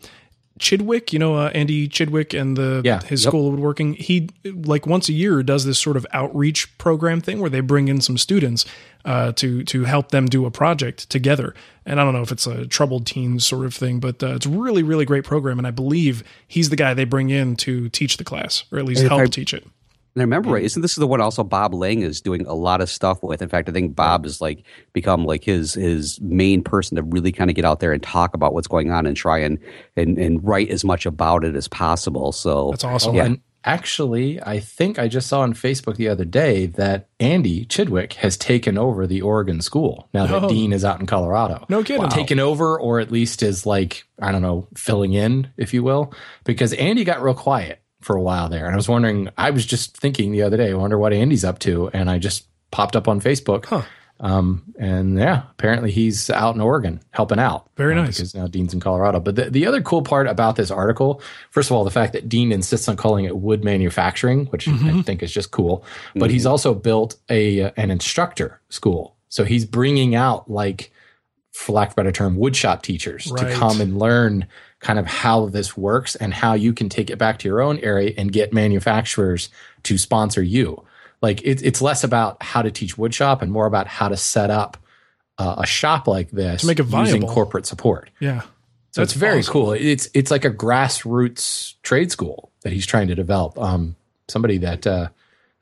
Chidwick, 0.57 1.13
you 1.13 1.19
know, 1.19 1.35
uh, 1.35 1.51
Andy 1.53 1.87
Chidwick 1.87 2.39
and 2.39 2.57
the 2.57 2.81
yeah, 2.83 3.01
his 3.01 3.23
yep. 3.23 3.31
school 3.31 3.47
of 3.47 3.53
woodworking. 3.53 3.93
He 3.93 4.29
like 4.45 4.85
once 4.85 5.09
a 5.09 5.13
year 5.13 5.43
does 5.43 5.65
this 5.65 5.79
sort 5.79 5.97
of 5.97 6.05
outreach 6.11 6.77
program 6.77 7.21
thing 7.21 7.39
where 7.39 7.49
they 7.49 7.59
bring 7.59 7.87
in 7.87 8.01
some 8.01 8.17
students 8.17 8.65
uh, 9.05 9.31
to 9.33 9.63
to 9.63 9.85
help 9.85 10.09
them 10.11 10.27
do 10.27 10.45
a 10.45 10.51
project 10.51 11.09
together. 11.09 11.53
And 11.85 11.99
I 11.99 12.03
don't 12.03 12.13
know 12.13 12.21
if 12.21 12.31
it's 12.31 12.47
a 12.47 12.67
troubled 12.67 13.05
teens 13.05 13.45
sort 13.45 13.65
of 13.65 13.73
thing, 13.73 13.99
but 13.99 14.21
uh, 14.21 14.35
it's 14.35 14.45
really 14.45 14.83
really 14.83 15.05
great 15.05 15.23
program. 15.23 15.57
And 15.57 15.67
I 15.67 15.71
believe 15.71 16.23
he's 16.47 16.69
the 16.69 16.75
guy 16.75 16.93
they 16.93 17.05
bring 17.05 17.29
in 17.29 17.55
to 17.57 17.89
teach 17.89 18.17
the 18.17 18.23
class 18.23 18.63
or 18.71 18.79
at 18.79 18.85
least 18.85 19.03
help 19.03 19.21
I, 19.21 19.25
teach 19.27 19.53
it. 19.53 19.65
And 20.17 20.23
I 20.23 20.23
remember 20.23 20.49
right, 20.49 20.63
mm. 20.63 20.65
isn't 20.65 20.81
this 20.81 20.95
the 20.95 21.05
one 21.05 21.21
also 21.21 21.43
Bob 21.43 21.75
Lang 21.75 22.01
is 22.01 22.21
doing 22.21 22.43
a 22.47 22.55
lot 22.55 22.81
of 22.81 22.89
stuff 22.89 23.21
with? 23.21 23.39
In 23.43 23.49
fact, 23.49 23.69
I 23.69 23.71
think 23.71 23.95
Bob 23.95 24.23
has 24.23 24.41
like 24.41 24.63
become 24.91 25.25
like 25.25 25.43
his 25.43 25.75
his 25.75 26.19
main 26.21 26.63
person 26.63 26.95
to 26.95 27.03
really 27.03 27.31
kind 27.31 27.51
of 27.51 27.55
get 27.55 27.65
out 27.65 27.81
there 27.81 27.93
and 27.93 28.01
talk 28.01 28.33
about 28.33 28.55
what's 28.55 28.65
going 28.67 28.89
on 28.89 29.05
and 29.05 29.15
try 29.15 29.37
and 29.37 29.59
and, 29.95 30.17
and 30.17 30.43
write 30.43 30.71
as 30.71 30.83
much 30.83 31.05
about 31.05 31.43
it 31.43 31.55
as 31.55 31.67
possible. 31.67 32.31
So 32.31 32.71
that's 32.71 32.83
awesome. 32.83 33.13
yeah. 33.13 33.25
And 33.25 33.41
actually, 33.63 34.41
I 34.41 34.59
think 34.59 34.97
I 34.97 35.07
just 35.07 35.27
saw 35.27 35.41
on 35.41 35.53
Facebook 35.53 35.97
the 35.97 36.07
other 36.07 36.25
day 36.25 36.65
that 36.65 37.09
Andy 37.19 37.65
Chidwick 37.65 38.13
has 38.13 38.37
taken 38.37 38.75
over 38.75 39.05
the 39.05 39.21
Oregon 39.21 39.61
school 39.61 40.09
now 40.15 40.25
that 40.25 40.45
oh. 40.45 40.49
Dean 40.49 40.73
is 40.73 40.83
out 40.83 40.99
in 40.99 41.05
Colorado. 41.05 41.63
No 41.69 41.83
kidding. 41.83 42.01
Wow. 42.01 42.09
Taken 42.09 42.39
over, 42.39 42.79
or 42.79 42.99
at 42.99 43.11
least 43.11 43.43
is 43.43 43.67
like 43.67 44.03
I 44.19 44.31
don't 44.31 44.41
know, 44.41 44.67
filling 44.75 45.13
in, 45.13 45.51
if 45.57 45.75
you 45.75 45.83
will, 45.83 46.11
because 46.43 46.73
Andy 46.73 47.03
got 47.03 47.21
real 47.21 47.35
quiet 47.35 47.83
for 48.07 48.15
a 48.15 48.21
while 48.21 48.49
there. 48.49 48.65
And 48.65 48.73
I 48.73 48.77
was 48.77 48.89
wondering, 48.89 49.29
I 49.37 49.51
was 49.51 49.65
just 49.65 49.97
thinking 49.97 50.31
the 50.31 50.41
other 50.41 50.57
day, 50.57 50.71
I 50.71 50.73
wonder 50.73 50.97
what 50.97 51.13
Andy's 51.13 51.43
up 51.43 51.59
to. 51.59 51.89
And 51.89 52.09
I 52.09 52.17
just 52.17 52.47
popped 52.71 52.95
up 52.95 53.07
on 53.07 53.21
Facebook. 53.21 53.65
Huh. 53.65 53.83
Um, 54.19 54.63
and 54.79 55.19
yeah, 55.19 55.43
apparently 55.51 55.91
he's 55.91 56.31
out 56.31 56.55
in 56.55 56.61
Oregon 56.61 57.01
helping 57.11 57.37
out. 57.37 57.69
Very 57.75 57.93
uh, 57.93 58.03
nice. 58.03 58.17
Because 58.17 58.33
now 58.33 58.47
Dean's 58.47 58.73
in 58.73 58.79
Colorado. 58.79 59.19
But 59.19 59.35
the, 59.35 59.49
the 59.51 59.67
other 59.67 59.81
cool 59.81 60.01
part 60.01 60.25
about 60.25 60.55
this 60.55 60.71
article, 60.71 61.21
first 61.51 61.69
of 61.69 61.75
all, 61.75 61.83
the 61.83 61.91
fact 61.91 62.13
that 62.13 62.27
Dean 62.27 62.51
insists 62.51 62.87
on 62.87 62.95
calling 62.95 63.25
it 63.25 63.37
wood 63.37 63.63
manufacturing, 63.63 64.47
which 64.47 64.65
mm-hmm. 64.65 64.99
I 64.99 65.01
think 65.03 65.21
is 65.21 65.31
just 65.31 65.51
cool. 65.51 65.85
But 66.15 66.23
mm-hmm. 66.23 66.33
he's 66.33 66.47
also 66.47 66.73
built 66.73 67.17
a 67.29 67.71
an 67.77 67.91
instructor 67.91 68.59
school. 68.69 69.15
So 69.29 69.43
he's 69.43 69.65
bringing 69.65 70.15
out 70.15 70.49
like, 70.49 70.91
for 71.51 71.73
lack 71.73 71.89
of 71.89 71.93
a 71.93 71.95
better 71.97 72.11
term, 72.11 72.37
woodshop 72.37 72.81
teachers 72.81 73.29
right. 73.29 73.49
to 73.49 73.53
come 73.53 73.81
and 73.81 73.99
learn 73.99 74.47
kind 74.79 74.99
of 74.99 75.05
how 75.05 75.47
this 75.47 75.75
works 75.75 76.15
and 76.15 76.33
how 76.33 76.53
you 76.53 76.73
can 76.73 76.89
take 76.89 77.09
it 77.09 77.17
back 77.17 77.39
to 77.39 77.47
your 77.47 77.61
own 77.61 77.79
area 77.79 78.13
and 78.17 78.31
get 78.31 78.53
manufacturers 78.53 79.49
to 79.83 79.97
sponsor 79.97 80.43
you. 80.43 80.83
Like 81.21 81.41
it, 81.41 81.63
it's 81.63 81.81
less 81.81 82.03
about 82.03 82.41
how 82.43 82.61
to 82.61 82.69
teach 82.69 82.95
woodshop 82.95 83.41
and 83.41 83.51
more 83.51 83.65
about 83.65 83.87
how 83.87 84.07
to 84.07 84.17
set 84.17 84.49
up 84.51 84.77
uh, 85.39 85.55
a 85.59 85.65
shop 85.65 86.07
like 86.07 86.29
this 86.31 86.61
to 86.61 86.67
make 86.67 86.79
it 86.79 86.83
viable. 86.83 87.07
using 87.07 87.27
corporate 87.27 87.65
support. 87.65 88.09
Yeah. 88.19 88.41
So 88.91 89.01
That's 89.01 89.13
it's 89.13 89.19
very 89.19 89.39
awesome. 89.39 89.51
cool. 89.51 89.71
It's 89.73 90.09
it's 90.13 90.31
like 90.31 90.45
a 90.45 90.51
grassroots 90.51 91.75
trade 91.83 92.11
school 92.11 92.51
that 92.61 92.73
he's 92.73 92.85
trying 92.85 93.07
to 93.07 93.15
develop. 93.15 93.57
Um, 93.59 93.95
somebody 94.27 94.57
that 94.59 94.87
uh, 94.87 95.09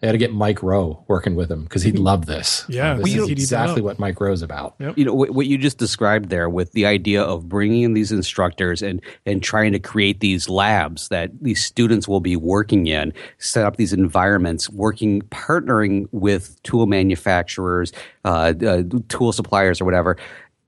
they 0.01 0.07
had 0.07 0.11
to 0.11 0.17
get 0.17 0.33
Mike 0.33 0.61
Rowe 0.61 1.03
working 1.07 1.35
with 1.35 1.49
him 1.49 1.63
because 1.63 1.83
he'd 1.83 1.97
love 1.97 2.25
this. 2.25 2.65
Yeah, 2.75 2.93
uh, 2.93 2.97
this 2.97 3.15
is 3.15 3.29
exactly 3.29 3.81
what 3.81 3.99
Mike 3.99 4.19
Rowe's 4.19 4.41
about. 4.41 4.75
Yep. 4.79 4.97
You 4.97 5.05
know 5.05 5.13
what, 5.13 5.29
what, 5.29 5.45
you 5.45 5.57
just 5.57 5.77
described 5.77 6.29
there 6.29 6.49
with 6.49 6.73
the 6.73 6.85
idea 6.85 7.21
of 7.21 7.47
bringing 7.47 7.83
in 7.83 7.93
these 7.93 8.11
instructors 8.11 8.81
and 8.81 9.01
and 9.25 9.41
trying 9.41 9.71
to 9.71 9.79
create 9.79 10.19
these 10.19 10.49
labs 10.49 11.07
that 11.09 11.31
these 11.41 11.63
students 11.63 12.07
will 12.07 12.19
be 12.19 12.35
working 12.35 12.87
in, 12.87 13.13
set 13.37 13.65
up 13.65 13.77
these 13.77 13.93
environments, 13.93 14.69
working 14.69 15.21
partnering 15.23 16.07
with 16.11 16.61
tool 16.63 16.85
manufacturers, 16.87 17.93
uh, 18.25 18.53
uh, 18.65 18.83
tool 19.07 19.31
suppliers, 19.31 19.79
or 19.79 19.85
whatever. 19.85 20.17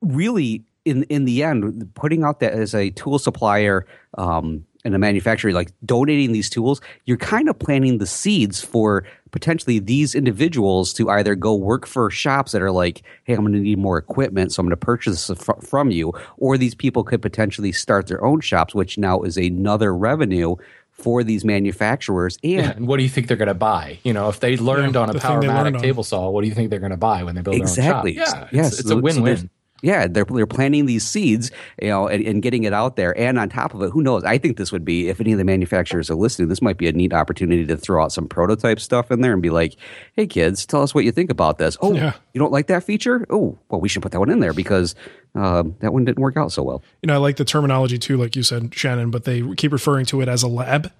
Really, 0.01 0.63
in 0.85 1.03
in 1.03 1.25
the 1.25 1.43
end, 1.43 1.93
putting 1.95 2.23
out 2.23 2.39
that 2.39 2.53
as 2.53 2.73
a 2.73 2.91
tool 2.91 3.19
supplier. 3.19 3.85
Um, 4.17 4.65
and 4.85 4.95
a 4.95 4.99
manufacturer 4.99 5.51
like 5.51 5.71
donating 5.85 6.31
these 6.31 6.49
tools, 6.49 6.81
you're 7.05 7.17
kind 7.17 7.49
of 7.49 7.57
planting 7.59 7.97
the 7.97 8.07
seeds 8.07 8.61
for 8.61 9.03
potentially 9.31 9.79
these 9.79 10.15
individuals 10.15 10.93
to 10.93 11.09
either 11.09 11.35
go 11.35 11.53
work 11.53 11.85
for 11.85 12.09
shops 12.09 12.53
that 12.53 12.61
are 12.61 12.71
like, 12.71 13.03
hey, 13.25 13.33
I'm 13.33 13.41
going 13.41 13.53
to 13.53 13.59
need 13.59 13.77
more 13.77 13.97
equipment, 13.97 14.53
so 14.53 14.61
I'm 14.61 14.65
going 14.65 14.71
to 14.71 14.77
purchase 14.77 15.27
this 15.27 15.49
from 15.61 15.91
you, 15.91 16.13
or 16.37 16.57
these 16.57 16.75
people 16.75 17.03
could 17.03 17.21
potentially 17.21 17.71
start 17.71 18.07
their 18.07 18.23
own 18.23 18.39
shops, 18.39 18.73
which 18.73 18.97
now 18.97 19.21
is 19.21 19.37
another 19.37 19.95
revenue 19.95 20.55
for 20.91 21.23
these 21.23 21.45
manufacturers. 21.45 22.39
And, 22.41 22.51
yeah, 22.51 22.71
and 22.71 22.87
what 22.87 22.97
do 22.97 23.03
you 23.03 23.09
think 23.09 23.27
they're 23.27 23.37
going 23.37 23.47
to 23.47 23.53
buy? 23.53 23.99
You 24.03 24.13
know, 24.13 24.29
if 24.29 24.39
they 24.39 24.57
learned 24.57 24.95
yeah, 24.95 25.01
on 25.01 25.09
a 25.09 25.13
the 25.13 25.19
Powermatic 25.19 25.79
table 25.79 26.03
saw, 26.03 26.29
what 26.29 26.41
do 26.41 26.47
you 26.47 26.55
think 26.55 26.71
they're 26.71 26.79
going 26.79 26.91
to 26.91 26.97
buy 26.97 27.23
when 27.23 27.35
they 27.35 27.41
build 27.41 27.57
exactly. 27.57 28.13
their 28.13 28.23
own 28.23 28.31
shop? 28.31 28.49
Yeah, 28.51 28.63
yes, 28.63 28.71
it's, 28.71 28.79
it's 28.81 28.89
a 28.89 28.97
win-win. 28.97 29.37
So 29.37 29.49
Yeah, 29.81 30.07
they're 30.07 30.25
they're 30.25 30.47
planting 30.47 30.87
these 30.87 31.05
seeds, 31.05 31.51
you 31.81 31.89
know, 31.89 32.07
and, 32.07 32.25
and, 32.25 32.41
getting 32.41 32.63
it 32.63 32.73
out 32.73 32.95
there. 32.95 33.17
And 33.17 33.37
on 33.37 33.49
top 33.49 33.73
of 33.73 33.81
it, 33.83 33.91
who 33.91 34.01
knows? 34.01 34.23
I 34.23 34.37
think 34.39 34.57
this 34.57 34.71
would 34.71 34.83
be 34.83 35.07
if 35.07 35.21
any 35.21 35.31
of 35.33 35.37
the 35.37 35.43
manufacturers 35.43 36.09
are 36.09 36.15
listening, 36.15 36.47
this 36.47 36.61
might 36.61 36.77
be 36.77 36.87
a 36.87 36.91
neat 36.91 37.13
opportunity 37.13 37.65
to 37.65 37.77
throw 37.77 38.03
out 38.03 38.11
some 38.11 38.27
prototype 38.27 38.79
stuff 38.79 39.11
in 39.11 39.21
there 39.21 39.33
and 39.33 39.41
be 39.41 39.51
like, 39.51 39.75
"Hey, 40.13 40.25
kids, 40.25 40.65
tell 40.65 40.81
us 40.81 40.95
what 40.95 41.05
you 41.05 41.11
think 41.11 41.29
about 41.29 41.59
this." 41.59 41.77
Oh, 41.81 41.93
yeah. 41.93 42.13
you 42.33 42.39
don't 42.39 42.51
like 42.51 42.67
that 42.67 42.83
feature? 42.83 43.25
Oh, 43.29 43.57
well, 43.69 43.79
we 43.79 43.87
should 43.87 44.01
put 44.01 44.11
that 44.13 44.19
one 44.19 44.31
in 44.31 44.39
there 44.39 44.53
because 44.53 44.95
um, 45.35 45.75
that 45.79 45.93
one 45.93 46.05
didn't 46.05 46.21
work 46.21 46.37
out 46.37 46.51
so 46.51 46.63
well. 46.63 46.81
You 47.03 47.07
know, 47.07 47.13
I 47.13 47.17
like 47.17 47.35
the 47.35 47.45
terminology 47.45 47.99
too, 47.99 48.17
like 48.17 48.35
you 48.35 48.43
said, 48.43 48.73
Shannon, 48.73 49.11
but 49.11 49.25
they 49.25 49.43
keep 49.55 49.71
referring 49.71 50.05
to 50.07 50.21
it 50.21 50.27
as 50.27 50.41
a 50.41 50.47
lab. 50.47 50.91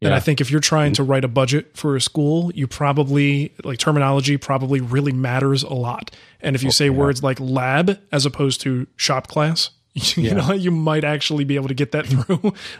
Yeah. 0.00 0.08
And 0.08 0.14
I 0.14 0.20
think 0.20 0.40
if 0.40 0.50
you're 0.50 0.60
trying 0.60 0.92
to 0.94 1.02
write 1.02 1.24
a 1.24 1.28
budget 1.28 1.76
for 1.76 1.96
a 1.96 2.00
school, 2.00 2.52
you 2.54 2.68
probably 2.68 3.52
like 3.64 3.78
terminology 3.78 4.36
probably 4.36 4.80
really 4.80 5.12
matters 5.12 5.64
a 5.64 5.74
lot. 5.74 6.12
And 6.40 6.54
if 6.54 6.62
you 6.62 6.70
say 6.70 6.88
words 6.88 7.22
like 7.22 7.40
lab 7.40 7.98
as 8.12 8.24
opposed 8.24 8.60
to 8.60 8.86
shop 8.94 9.26
class, 9.26 9.70
you 9.94 10.22
yeah. 10.22 10.34
know, 10.34 10.52
you 10.52 10.70
might 10.70 11.02
actually 11.02 11.44
be 11.44 11.56
able 11.56 11.68
to 11.68 11.74
get 11.74 11.90
that 11.92 12.06
through 12.08 12.36
a 12.36 12.38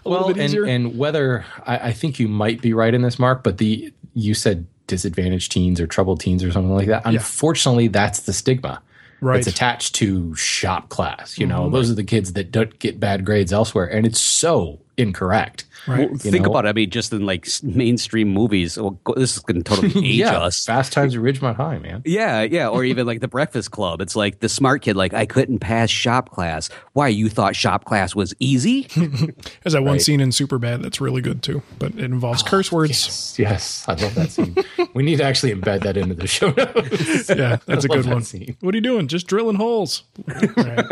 well, 0.08 0.20
little 0.20 0.34
bit 0.34 0.44
easier. 0.44 0.62
And, 0.62 0.86
and 0.86 0.98
whether 0.98 1.44
I, 1.66 1.88
I, 1.88 1.92
think 1.92 2.20
you 2.20 2.28
might 2.28 2.60
be 2.60 2.72
right 2.72 2.94
in 2.94 3.02
this, 3.02 3.18
Marc, 3.18 3.42
but 3.42 3.58
the 3.58 3.92
you 4.14 4.34
said 4.34 4.66
disadvantaged 4.86 5.50
teens 5.50 5.80
or 5.80 5.86
troubled 5.86 6.20
teens 6.20 6.44
or 6.44 6.52
something 6.52 6.74
like 6.74 6.86
that. 6.86 7.02
Unfortunately, 7.04 7.88
that's 7.88 8.20
the 8.20 8.32
stigma. 8.32 8.80
Right. 9.20 9.38
It's 9.38 9.48
attached 9.48 9.96
to 9.96 10.34
shop 10.36 10.88
class. 10.88 11.38
You 11.38 11.46
know, 11.46 11.62
mm-hmm. 11.62 11.72
those 11.72 11.90
are 11.90 11.94
the 11.94 12.04
kids 12.04 12.34
that 12.34 12.52
don't 12.52 12.78
get 12.78 13.00
bad 13.00 13.24
grades 13.24 13.52
elsewhere. 13.52 13.86
And 13.86 14.06
it's 14.06 14.20
so 14.20 14.80
incorrect. 14.96 15.64
Right. 15.88 16.10
Well, 16.10 16.18
think 16.18 16.44
know? 16.44 16.50
about 16.50 16.66
it. 16.66 16.68
I 16.68 16.72
mean, 16.72 16.90
just 16.90 17.12
in 17.12 17.24
like 17.24 17.46
mainstream 17.62 18.28
movies, 18.28 18.76
oh, 18.76 18.98
well, 19.06 19.14
this 19.16 19.36
is 19.36 19.42
going 19.42 19.62
to 19.62 19.64
totally 19.64 19.88
age 20.08 20.16
yeah, 20.16 20.38
us. 20.38 20.64
Fast 20.66 20.92
Times 20.92 21.14
at 21.14 21.22
Ridgemont 21.22 21.56
High, 21.56 21.78
man. 21.78 22.02
Yeah, 22.04 22.42
yeah. 22.42 22.68
Or 22.68 22.84
even 22.84 23.06
like 23.06 23.20
The 23.20 23.28
Breakfast 23.28 23.70
Club. 23.70 24.00
It's 24.00 24.14
like 24.14 24.40
the 24.40 24.48
smart 24.48 24.82
kid, 24.82 24.96
like, 24.96 25.14
I 25.14 25.26
couldn't 25.26 25.60
pass 25.60 25.90
shop 25.90 26.30
class. 26.30 26.68
Why? 26.92 27.08
You 27.08 27.28
thought 27.28 27.56
shop 27.56 27.84
class 27.84 28.14
was 28.14 28.34
easy? 28.38 28.82
There's 28.96 29.72
that 29.72 29.82
one 29.82 29.92
right. 29.92 30.02
scene 30.02 30.20
in 30.20 30.30
Superbad 30.30 30.82
that's 30.82 31.00
really 31.00 31.22
good 31.22 31.42
too, 31.42 31.62
but 31.78 31.92
it 31.92 32.00
involves 32.00 32.42
oh, 32.42 32.46
curse 32.46 32.70
words. 32.70 32.90
Yes, 32.90 33.38
yes, 33.38 33.84
I 33.88 33.94
love 33.94 34.14
that 34.14 34.30
scene. 34.30 34.56
we 34.94 35.02
need 35.02 35.16
to 35.16 35.24
actually 35.24 35.54
embed 35.54 35.82
that 35.82 35.96
into 35.96 36.14
the 36.14 36.26
show 36.26 36.50
notes. 36.50 37.28
yeah, 37.30 37.58
that's 37.66 37.84
a 37.84 37.88
good 37.88 38.06
one. 38.06 38.22
Scene. 38.22 38.56
What 38.60 38.74
are 38.74 38.76
you 38.76 38.82
doing? 38.82 39.08
Just 39.08 39.26
drilling 39.26 39.56
holes. 39.56 40.02
All 40.28 40.64
right. 40.64 40.84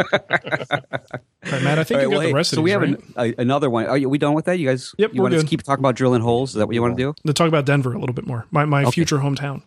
All 1.46 1.52
right, 1.52 1.62
Matt, 1.62 1.75
I 1.75 1.75
think 1.86 1.98
right, 1.98 2.02
you 2.04 2.10
got 2.10 2.18
well, 2.18 2.28
the 2.28 2.34
rest 2.34 2.50
hey, 2.50 2.54
of 2.54 2.58
So 2.58 2.62
we 2.62 2.70
have 2.72 2.82
right? 2.82 2.90
an, 2.90 3.14
a, 3.16 3.34
another 3.40 3.70
one. 3.70 3.86
Are 3.86 3.98
we 3.98 4.18
done 4.18 4.34
with 4.34 4.44
that? 4.46 4.58
You 4.58 4.68
guys? 4.68 4.94
Yep, 4.98 5.14
you 5.14 5.22
want 5.22 5.34
to 5.34 5.44
keep 5.44 5.62
talking 5.62 5.80
about 5.80 5.94
drilling 5.94 6.22
holes? 6.22 6.50
Is 6.50 6.54
that 6.56 6.66
what 6.66 6.74
you 6.74 6.82
want 6.82 6.96
to 6.96 7.02
do? 7.02 7.14
To 7.26 7.32
talk 7.32 7.48
about 7.48 7.64
Denver 7.64 7.92
a 7.92 7.98
little 7.98 8.14
bit 8.14 8.26
more. 8.26 8.46
My 8.50 8.64
my 8.64 8.82
okay. 8.82 8.90
future 8.90 9.18
hometown. 9.18 9.62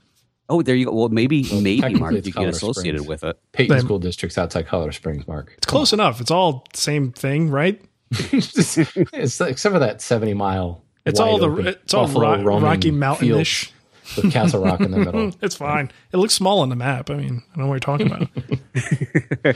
Oh, 0.49 0.63
there 0.63 0.75
you 0.75 0.85
go. 0.85 0.93
Well, 0.93 1.09
maybe 1.09 1.47
maybe 1.61 1.95
Marc, 1.95 2.13
you 2.13 2.21
get 2.21 2.49
associated 2.49 3.01
Springs. 3.01 3.07
with 3.07 3.23
it. 3.23 3.39
Peyton 3.51 3.77
Same. 3.77 3.85
School 3.85 3.99
District's 3.99 4.37
outside 4.37 4.65
Colorado 4.67 4.91
Springs, 4.91 5.27
Marc. 5.27 5.53
It's 5.57 5.67
close 5.67 5.93
enough. 5.93 6.19
It's 6.19 6.31
all 6.31 6.65
same 6.73 7.11
thing, 7.11 7.49
right? 7.49 7.79
it's 8.11 8.77
except 9.41 9.73
for 9.73 9.79
that 9.79 10.01
seventy 10.01 10.33
mile. 10.33 10.83
It's 11.05 11.19
all 11.19 11.37
the 11.37 11.77
it's 11.83 11.93
all 11.93 12.07
ro- 12.07 12.59
Rocky 12.59 12.91
Mountainish 12.91 13.71
with 14.15 14.31
Castle 14.31 14.63
Rock 14.63 14.81
in 14.81 14.91
the 14.91 14.97
middle. 15.05 15.31
it's 15.41 15.55
fine. 15.55 15.91
It 16.11 16.17
looks 16.17 16.33
small 16.33 16.59
on 16.59 16.69
the 16.69 16.75
map. 16.75 17.09
I 17.09 17.15
mean, 17.15 17.43
I 17.53 17.55
don't 17.55 17.65
know 17.65 17.67
what 17.67 17.73
you're 17.73 17.79
talking 17.79 18.07
about. 18.07 18.27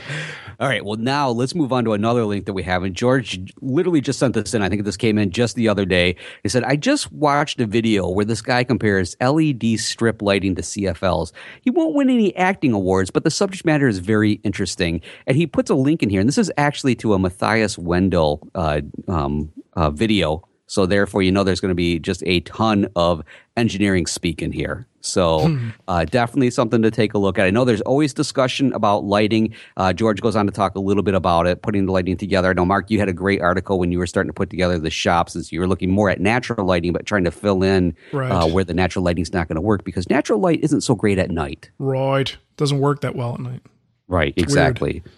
All 0.60 0.68
right. 0.68 0.84
Well, 0.84 0.96
now 0.96 1.30
let's 1.30 1.54
move 1.54 1.72
on 1.72 1.84
to 1.84 1.92
another 1.92 2.24
link 2.24 2.46
that 2.46 2.52
we 2.52 2.62
have. 2.62 2.82
And 2.82 2.94
George 2.94 3.52
literally 3.60 4.00
just 4.00 4.18
sent 4.18 4.34
this 4.34 4.54
in. 4.54 4.62
I 4.62 4.68
think 4.68 4.84
this 4.84 4.96
came 4.96 5.18
in 5.18 5.30
just 5.30 5.56
the 5.56 5.68
other 5.68 5.84
day. 5.84 6.16
He 6.42 6.48
said, 6.48 6.64
I 6.64 6.76
just 6.76 7.12
watched 7.12 7.60
a 7.60 7.66
video 7.66 8.08
where 8.08 8.24
this 8.24 8.42
guy 8.42 8.64
compares 8.64 9.16
LED 9.20 9.78
strip 9.78 10.22
lighting 10.22 10.54
to 10.56 10.62
CFLs. 10.62 11.32
He 11.62 11.70
won't 11.70 11.94
win 11.94 12.10
any 12.10 12.34
acting 12.36 12.72
awards, 12.72 13.10
but 13.10 13.24
the 13.24 13.30
subject 13.30 13.64
matter 13.64 13.88
is 13.88 13.98
very 13.98 14.32
interesting. 14.44 15.00
And 15.26 15.36
he 15.36 15.46
puts 15.46 15.70
a 15.70 15.74
link 15.74 16.02
in 16.02 16.10
here. 16.10 16.20
And 16.20 16.28
this 16.28 16.38
is 16.38 16.52
actually 16.56 16.94
to 16.96 17.14
a 17.14 17.18
Matthias 17.18 17.76
Wandel 17.76 18.40
uh, 18.54 18.80
um, 19.08 19.52
uh, 19.74 19.90
video 19.90 20.46
so 20.66 20.86
therefore, 20.86 21.22
you 21.22 21.30
know 21.30 21.44
there's 21.44 21.60
going 21.60 21.70
to 21.70 21.74
be 21.74 21.98
just 21.98 22.22
a 22.26 22.40
ton 22.40 22.88
of 22.96 23.22
engineering 23.56 24.06
speak 24.06 24.42
in 24.42 24.52
here. 24.52 24.86
So 25.04 25.48
hmm. 25.48 25.68
uh, 25.86 26.06
definitely 26.06 26.50
something 26.50 26.80
to 26.80 26.90
take 26.90 27.12
a 27.12 27.18
look 27.18 27.38
at. 27.38 27.44
I 27.44 27.50
know 27.50 27.66
there's 27.66 27.82
always 27.82 28.14
discussion 28.14 28.72
about 28.72 29.04
lighting. 29.04 29.54
Uh, 29.76 29.92
George 29.92 30.22
goes 30.22 30.34
on 30.34 30.46
to 30.46 30.52
talk 30.52 30.74
a 30.76 30.80
little 30.80 31.02
bit 31.02 31.14
about 31.14 31.46
it, 31.46 31.60
putting 31.60 31.84
the 31.84 31.92
lighting 31.92 32.16
together. 32.16 32.48
I 32.48 32.54
know 32.54 32.64
Marc, 32.64 32.90
you 32.90 32.98
had 32.98 33.10
a 33.10 33.12
great 33.12 33.42
article 33.42 33.78
when 33.78 33.92
you 33.92 33.98
were 33.98 34.06
starting 34.06 34.30
to 34.30 34.34
put 34.34 34.48
together 34.48 34.78
the 34.78 34.90
shops, 34.90 35.36
as 35.36 35.52
you 35.52 35.60
were 35.60 35.68
looking 35.68 35.90
more 35.90 36.08
at 36.08 36.20
natural 36.20 36.66
lighting, 36.66 36.92
but 36.92 37.04
trying 37.04 37.24
to 37.24 37.30
fill 37.30 37.62
in 37.62 37.94
uh, 38.14 38.18
right. 38.18 38.30
uh, 38.30 38.46
where 38.46 38.64
the 38.64 38.74
natural 38.74 39.04
lighting's 39.04 39.32
not 39.32 39.46
going 39.46 39.56
to 39.56 39.60
work 39.60 39.84
because 39.84 40.08
natural 40.08 40.40
light 40.40 40.60
isn't 40.62 40.80
so 40.80 40.94
great 40.94 41.18
at 41.18 41.30
night. 41.30 41.70
Right, 41.78 42.30
It 42.30 42.56
doesn't 42.56 42.78
work 42.78 43.02
that 43.02 43.14
well 43.14 43.34
at 43.34 43.40
night. 43.40 43.60
Right, 44.08 44.32
exactly. 44.36 45.02
Weird. 45.04 45.14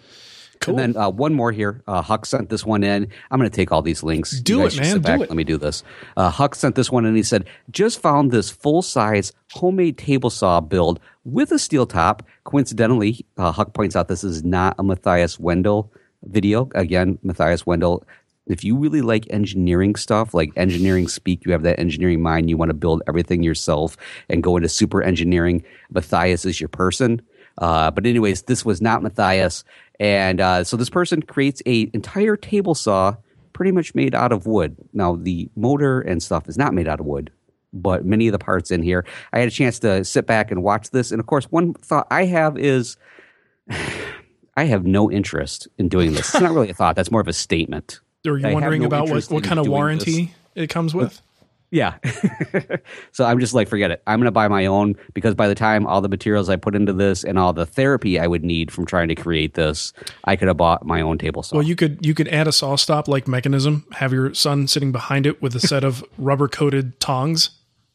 Cool. 0.59 0.79
And 0.79 0.95
then 0.95 1.01
uh, 1.01 1.09
one 1.09 1.33
more 1.33 1.51
here. 1.51 1.81
Uh, 1.87 2.01
Huck 2.01 2.25
sent 2.25 2.49
this 2.49 2.65
one 2.65 2.83
in. 2.83 3.07
I'm 3.31 3.39
going 3.39 3.49
to 3.49 3.55
take 3.55 3.71
all 3.71 3.81
these 3.81 4.03
links. 4.03 4.39
Do 4.39 4.65
it, 4.65 4.77
man. 4.77 5.01
Do 5.01 5.11
it. 5.13 5.19
Let 5.29 5.35
me 5.35 5.43
do 5.43 5.57
this. 5.57 5.83
Uh, 6.15 6.29
Huck 6.29 6.55
sent 6.55 6.75
this 6.75 6.91
one 6.91 7.05
in. 7.05 7.15
He 7.15 7.23
said, 7.23 7.45
"Just 7.71 8.01
found 8.01 8.31
this 8.31 8.49
full 8.49 8.81
size 8.81 9.33
homemade 9.53 9.97
table 9.97 10.29
saw 10.29 10.59
build 10.59 10.99
with 11.23 11.51
a 11.51 11.59
steel 11.59 11.85
top. 11.85 12.23
Coincidentally, 12.43 13.25
uh, 13.37 13.51
Huck 13.51 13.73
points 13.73 13.95
out 13.95 14.07
this 14.07 14.23
is 14.23 14.43
not 14.43 14.75
a 14.79 14.83
Matthias 14.83 15.37
Wandel 15.37 15.89
video. 16.23 16.69
Again, 16.75 17.19
Matthias 17.23 17.63
Wandel. 17.63 18.03
If 18.47 18.63
you 18.63 18.77
really 18.77 19.01
like 19.01 19.27
engineering 19.29 19.95
stuff, 19.95 20.33
like 20.33 20.51
engineering 20.55 21.09
speak, 21.09 21.45
you 21.45 21.51
have 21.51 21.63
that 21.63 21.79
engineering 21.79 22.21
mind, 22.21 22.49
you 22.49 22.55
want 22.55 22.69
to 22.69 22.73
build 22.73 23.03
everything 23.05 23.43
yourself 23.43 23.97
and 24.29 24.41
go 24.41 24.55
into 24.55 24.69
super 24.69 25.03
engineering, 25.03 25.65
Matthias 25.91 26.45
is 26.45 26.61
your 26.61 26.69
person. 26.69 27.21
Uh, 27.57 27.91
but 27.91 28.05
anyways, 28.05 28.43
this 28.43 28.63
was 28.63 28.81
not 28.81 29.03
Matthias. 29.03 29.65
And 29.99 30.39
uh, 30.41 30.63
so 30.63 30.77
this 30.77 30.89
person 30.89 31.21
creates 31.21 31.61
a 31.65 31.89
entire 31.93 32.35
table 32.35 32.75
saw 32.75 33.15
pretty 33.53 33.71
much 33.71 33.95
made 33.95 34.13
out 34.13 34.31
of 34.31 34.45
wood. 34.45 34.77
Now 34.93 35.15
the 35.15 35.49
motor 35.55 36.01
and 36.01 36.21
stuff 36.21 36.47
is 36.47 36.57
not 36.57 36.73
made 36.73 36.87
out 36.87 36.99
of 36.99 37.05
wood, 37.05 37.31
but 37.73 38.05
many 38.05 38.27
of 38.27 38.31
the 38.31 38.39
parts 38.39 38.69
in 38.69 38.83
here. 38.83 39.05
I 39.33 39.39
had 39.39 39.47
a 39.47 39.51
chance 39.51 39.79
to 39.79 40.03
sit 40.05 40.27
back 40.27 40.51
and 40.51 40.61
watch 40.61 40.91
this, 40.91 41.11
and 41.11 41.19
of 41.19 41.25
course, 41.25 41.45
one 41.45 41.73
thought 41.73 42.07
I 42.11 42.25
have 42.25 42.57
is 42.57 42.97
I 44.55 44.65
have 44.65 44.85
no 44.85 45.11
interest 45.11 45.67
in 45.77 45.87
doing 45.89 46.13
this. 46.13 46.33
It's 46.33 46.41
not 46.41 46.51
really 46.51 46.69
a 46.69 46.73
thought; 46.73 46.95
that's 46.95 47.11
more 47.11 47.21
of 47.21 47.27
a 47.27 47.33
statement. 47.33 47.99
Are 48.27 48.37
you 48.37 48.47
I 48.47 48.53
wondering 48.53 48.81
no 48.81 48.87
about 48.87 49.09
what, 49.09 49.23
what 49.25 49.43
kind 49.43 49.59
of 49.59 49.67
warranty 49.67 50.33
this. 50.53 50.63
it 50.63 50.67
comes 50.67 50.93
with? 50.93 51.21
Yeah. 51.69 51.97
so 53.11 53.25
I'm 53.25 53.39
just 53.39 53.53
like, 53.53 53.67
forget 53.67 53.91
it. 53.91 54.01
I'm 54.07 54.19
going 54.19 54.25
to 54.25 54.31
buy 54.31 54.47
my 54.47 54.65
own 54.65 54.95
because 55.13 55.35
by 55.35 55.47
the 55.47 55.55
time 55.55 55.85
all 55.85 56.01
the 56.01 56.07
materials 56.07 56.49
I 56.49 56.55
put 56.55 56.75
into 56.75 56.93
this 56.93 57.23
and 57.23 57.37
all 57.37 57.51
the 57.51 57.65
therapy 57.65 58.19
I 58.19 58.27
would 58.27 58.43
need 58.43 58.71
from 58.71 58.85
trying 58.85 59.09
to 59.09 59.15
create 59.15 59.55
this, 59.55 59.91
I 60.23 60.35
could 60.35 60.47
have 60.47 60.57
bought 60.57 60.85
my 60.85 61.01
own 61.01 61.17
table 61.17 61.43
saw. 61.43 61.57
Well, 61.57 61.65
you 61.65 61.75
could 61.75 62.05
you 62.05 62.13
could 62.13 62.29
add 62.29 62.47
a 62.47 62.51
saw 62.51 62.75
stop 62.77 63.07
like 63.07 63.27
mechanism, 63.27 63.85
have 63.93 64.13
your 64.13 64.33
son 64.33 64.67
sitting 64.67 64.91
behind 64.91 65.25
it 65.25 65.41
with 65.41 65.55
a 65.55 65.59
set 65.59 65.83
of 65.83 66.03
rubber 66.17 66.47
coated 66.47 66.99
tongs. 66.99 67.49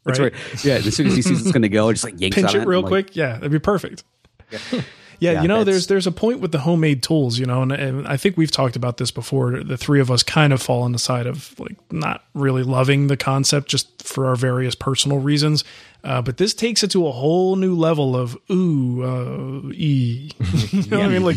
Right? 0.04 0.18
That's 0.18 0.20
right. 0.20 0.64
Yeah. 0.64 0.74
As 0.74 0.94
soon 0.94 1.06
as 1.06 1.16
he 1.16 1.22
sees 1.22 1.40
it's 1.40 1.52
going 1.52 1.62
to 1.62 1.68
go, 1.68 1.90
just 1.92 2.04
like 2.04 2.20
yanks 2.20 2.34
pinch 2.34 2.54
it, 2.54 2.62
it 2.62 2.68
real 2.68 2.82
quick. 2.82 3.08
Like, 3.08 3.16
yeah, 3.16 3.34
that'd 3.34 3.52
be 3.52 3.58
perfect. 3.58 4.04
Yeah. 4.50 4.82
Yeah, 5.22 5.32
yeah, 5.32 5.42
you 5.42 5.48
know, 5.48 5.62
there's 5.62 5.86
there's 5.86 6.08
a 6.08 6.12
point 6.12 6.40
with 6.40 6.50
the 6.50 6.58
homemade 6.58 7.00
tools, 7.00 7.38
you 7.38 7.46
know, 7.46 7.62
and, 7.62 7.70
and, 7.70 8.08
I 8.08 8.16
think 8.16 8.36
we've 8.36 8.50
talked 8.50 8.74
about 8.74 8.96
this 8.96 9.12
before. 9.12 9.62
The 9.62 9.76
three 9.76 10.00
of 10.00 10.10
us 10.10 10.24
kind 10.24 10.52
of 10.52 10.60
fall 10.60 10.82
on 10.82 10.90
the 10.90 10.98
side 10.98 11.28
of 11.28 11.54
like 11.60 11.76
not 11.92 12.24
really 12.34 12.64
loving 12.64 13.06
the 13.06 13.16
concept 13.16 13.68
just 13.68 14.02
for 14.02 14.26
our 14.26 14.34
various 14.34 14.74
personal 14.74 15.18
reasons. 15.18 15.62
Uh, 16.02 16.20
but 16.20 16.38
this 16.38 16.52
takes 16.52 16.82
it 16.82 16.90
to 16.90 17.06
a 17.06 17.12
whole 17.12 17.54
new 17.54 17.76
level 17.76 18.16
of 18.16 18.36
ooh, 18.50 19.04
uh, 19.04 19.70
e. 19.72 20.32
you 20.72 20.90
know 20.90 20.98
what 20.98 21.06
I 21.06 21.08
mean? 21.08 21.22
Like, 21.22 21.36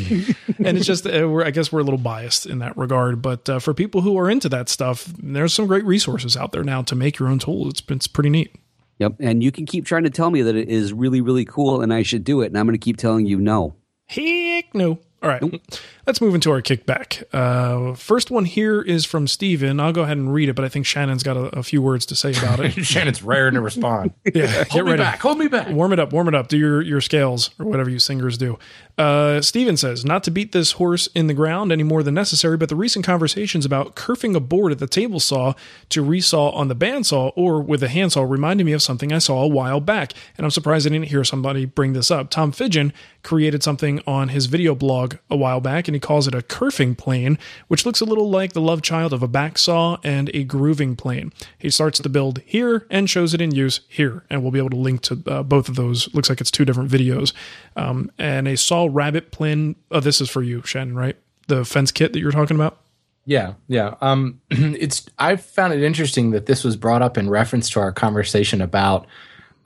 and 0.58 0.76
it's 0.76 0.88
just 0.88 1.06
uh, 1.06 1.32
I 1.36 1.52
guess 1.52 1.72
we're 1.72 1.82
a 1.82 1.84
little 1.84 2.00
biased 2.00 2.48
in 2.48 2.58
that 2.60 2.76
regard. 2.76 3.22
But 3.22 3.48
uh, 3.48 3.60
for 3.60 3.76
people 3.76 4.02
who 4.02 4.18
are 4.18 4.32
into 4.32 4.50
that 4.50 4.68
stuff, 4.68 5.06
there's 5.20 5.54
some 5.54 5.68
great 5.68 5.86
resources 5.86 6.36
out 6.36 6.54
there 6.54 6.64
now 6.64 6.82
to 6.82 6.96
make 6.96 7.20
your 7.20 7.30
own 7.30 7.38
tools. 7.38 7.68
It's 7.70 7.84
it's 7.88 8.08
pretty 8.08 8.32
neat. 8.32 8.56
Yep. 9.00 9.16
And 9.20 9.44
you 9.44 9.52
can 9.52 9.66
keep 9.66 9.86
trying 9.86 10.04
to 10.04 10.10
tell 10.10 10.32
me 10.32 10.42
that 10.42 10.56
it 10.56 10.70
is 10.70 10.94
really, 10.94 11.22
really 11.22 11.46
cool 11.46 11.82
and 11.82 11.94
I 11.94 12.04
should 12.04 12.24
do 12.24 12.42
it. 12.42 12.48
And 12.48 12.58
I'm 12.58 12.66
going 12.66 12.78
to 12.78 12.84
keep 12.84 12.98
telling 12.98 13.26
you 13.26 13.40
no. 13.40 13.76
Heck 14.06 14.74
no. 14.74 15.00
All 15.22 15.30
right, 15.30 15.62
let's 16.06 16.22
move 16.22 16.36
into 16.36 16.52
our 16.52 16.62
kickback. 16.62 17.24
Uh, 17.34 17.96
first 17.96 18.32
one 18.32 18.46
here 18.46 18.82
is 18.82 19.06
from 19.06 19.28
Steven. 19.28 19.80
I'll 19.80 19.94
go 19.94 20.04
ahead 20.04 20.18
and 20.18 20.34
read 20.34 20.50
it, 20.50 20.54
but 20.54 20.66
I 20.66 20.70
think 20.70 20.86
Shannon's 20.86 21.24
got 21.24 21.38
a, 21.38 21.60
a 21.60 21.64
few 21.64 21.82
words 21.82 22.06
to 22.08 22.16
say 22.16 22.32
about 22.32 22.60
it. 22.60 22.72
Shannon's 22.86 23.22
raring 23.22 23.54
to 23.54 23.62
respond. 23.62 24.14
yeah, 24.34 24.48
hold 24.48 24.68
get 24.70 24.86
me 24.86 24.92
ready. 24.92 25.04
back. 25.04 25.20
Hold 25.20 25.38
me 25.38 25.48
back. 25.48 25.70
Warm 25.70 25.94
it 25.94 26.00
up. 26.00 26.12
Warm 26.12 26.28
it 26.28 26.36
up. 26.36 26.48
Do 26.48 26.58
your 26.58 26.82
your 26.82 27.02
scales 27.02 27.52
or 27.60 27.66
whatever 27.66 27.90
you 27.90 28.00
singers 28.00 28.38
do. 28.38 28.58
Uh, 28.98 29.42
Steven 29.42 29.76
says, 29.76 30.06
not 30.06 30.24
to 30.24 30.32
beat 30.32 30.54
this 30.54 30.74
horse 30.74 31.08
in 31.08 31.28
the 31.28 31.34
ground 31.34 31.72
any 31.72 31.84
more 31.84 32.02
than 32.02 32.14
necessary, 32.14 32.56
but 32.56 32.70
the 32.70 32.76
recent 32.78 33.06
conversations 33.06 33.66
about 33.66 33.96
kerfing 33.96 34.36
a 34.36 34.40
board 34.40 34.72
at 34.72 34.80
the 34.80 34.88
table 34.88 35.20
saw 35.20 35.54
to 35.90 36.02
resaw 36.02 36.56
on 36.56 36.70
the 36.70 36.76
bandsaw 36.76 37.34
or 37.36 37.62
with 37.62 37.84
a 37.84 37.90
handsaw 37.90 38.24
reminded 38.24 38.64
me 38.64 38.72
of 38.72 38.82
something 38.82 39.12
I 39.12 39.18
saw 39.18 39.44
a 39.44 39.48
while 39.48 39.82
back, 39.82 40.14
and 40.38 40.46
I'm 40.46 40.52
surprised 40.52 40.88
I 40.88 40.92
didn't 40.92 41.10
hear 41.10 41.26
somebody 41.26 41.66
bring 41.66 41.92
this 41.92 42.10
up. 42.10 42.30
Tom 42.30 42.54
Fidgen 42.54 42.94
created 43.22 43.64
something 43.64 44.02
on 44.08 44.30
his 44.30 44.46
video 44.46 44.76
blog 44.76 44.86
blog 44.86 45.16
a 45.30 45.36
while 45.36 45.60
back, 45.60 45.88
and 45.88 45.95
he 45.96 46.00
calls 46.00 46.28
it 46.28 46.36
a 46.36 46.42
kerfing 46.42 46.98
plane, 46.98 47.38
which 47.68 47.86
looks 47.86 48.02
a 48.02 48.06
little 48.06 48.30
like 48.30 48.54
the 48.54 48.62
love 48.62 48.82
child 48.82 49.14
of 49.14 49.24
a 49.24 49.28
back 49.28 49.58
saw 49.58 49.98
and 50.04 50.30
a 50.34 50.44
grooving 50.44 50.96
plane. 50.96 51.34
He 51.58 51.70
starts 51.70 52.00
the 52.00 52.10
build 52.10 52.40
here 52.46 52.86
and 52.90 53.10
shows 53.10 53.34
it 53.34 53.42
in 53.42 53.54
use 53.54 53.82
here, 53.88 54.24
and 54.30 54.42
we'll 54.42 54.52
be 54.52 54.60
able 54.60 54.70
to 54.72 54.76
link 54.76 55.02
to 55.04 55.22
uh, 55.28 55.44
both 55.44 55.70
of 55.70 55.76
those. 55.76 56.14
Looks 56.14 56.30
like 56.30 56.42
it's 56.42 56.52
two 56.52 56.66
different 56.66 56.92
videos. 56.92 57.34
Um, 57.76 58.12
and 58.18 58.48
a 58.48 58.58
saw 58.58 58.88
rabbet 58.92 59.32
plane. 59.32 59.76
Oh, 59.92 60.00
this 60.00 60.22
is 60.22 60.30
for 60.30 60.44
you, 60.44 60.62
Shannon, 60.64 60.96
right? 60.96 61.18
The 61.48 61.66
fence 61.66 61.92
kit 61.92 62.14
that 62.14 62.20
you're 62.20 62.32
talking 62.32 62.56
about. 62.56 62.80
Yeah, 63.26 63.54
yeah. 63.68 63.96
Um, 64.02 64.42
it's 64.50 65.08
I 65.18 65.36
found 65.36 65.74
it 65.74 65.84
interesting 65.84 66.32
that 66.32 66.46
this 66.46 66.64
was 66.64 66.76
brought 66.76 67.02
up 67.02 67.18
in 67.18 67.30
reference 67.30 67.70
to 67.72 67.80
our 67.80 67.92
conversation 67.92 68.62
about 68.62 69.08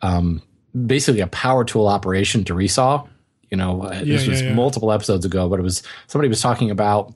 um, 0.02 0.42
basically 0.86 1.22
a 1.22 1.28
power 1.28 1.66
tool 1.66 1.88
operation 1.88 2.44
to 2.46 2.54
resaw. 2.54 3.08
You 3.52 3.58
know, 3.58 3.84
uh, 3.84 3.94
Yeah, 4.04 4.04
this 4.04 4.28
was 4.28 4.42
yeah, 4.42 4.50
yeah. 4.50 4.56
multiple 4.56 4.92
episodes 4.92 5.26
ago, 5.26 5.50
but 5.50 5.60
it 5.60 5.64
was 5.64 5.84
somebody 6.08 6.30
was 6.30 6.42
talking 6.42 6.70
about, 6.72 7.14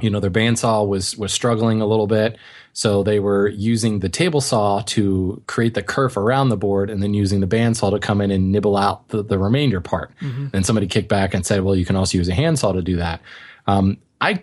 you 0.00 0.10
know, 0.10 0.20
their 0.20 0.30
bandsaw 0.30 0.86
was 0.86 1.16
was 1.16 1.32
struggling 1.32 1.80
a 1.80 1.86
little 1.86 2.06
bit, 2.06 2.36
so 2.72 3.02
they 3.02 3.20
were 3.20 3.48
using 3.48 4.00
the 4.00 4.08
table 4.08 4.40
saw 4.40 4.80
to 4.86 5.42
create 5.46 5.74
the 5.74 5.82
kerf 5.82 6.16
around 6.16 6.48
the 6.48 6.56
board, 6.56 6.90
and 6.90 7.02
then 7.02 7.14
using 7.14 7.40
the 7.40 7.46
bandsaw 7.46 7.90
to 7.92 7.98
come 7.98 8.20
in 8.20 8.30
and 8.30 8.50
nibble 8.50 8.76
out 8.76 9.08
the, 9.08 9.22
the 9.22 9.38
remainder 9.38 9.80
part. 9.80 10.10
And 10.52 10.66
somebody 10.66 10.86
kicked 10.86 11.08
back 11.08 11.34
and 11.34 11.46
said, 11.46 11.62
"Well, 11.62 11.76
you 11.76 11.84
can 11.84 11.96
also 11.96 12.18
use 12.18 12.28
a 12.28 12.34
handsaw 12.34 12.72
to 12.72 12.82
do 12.82 12.96
that." 12.96 13.20
Um, 13.66 13.98
I 14.20 14.42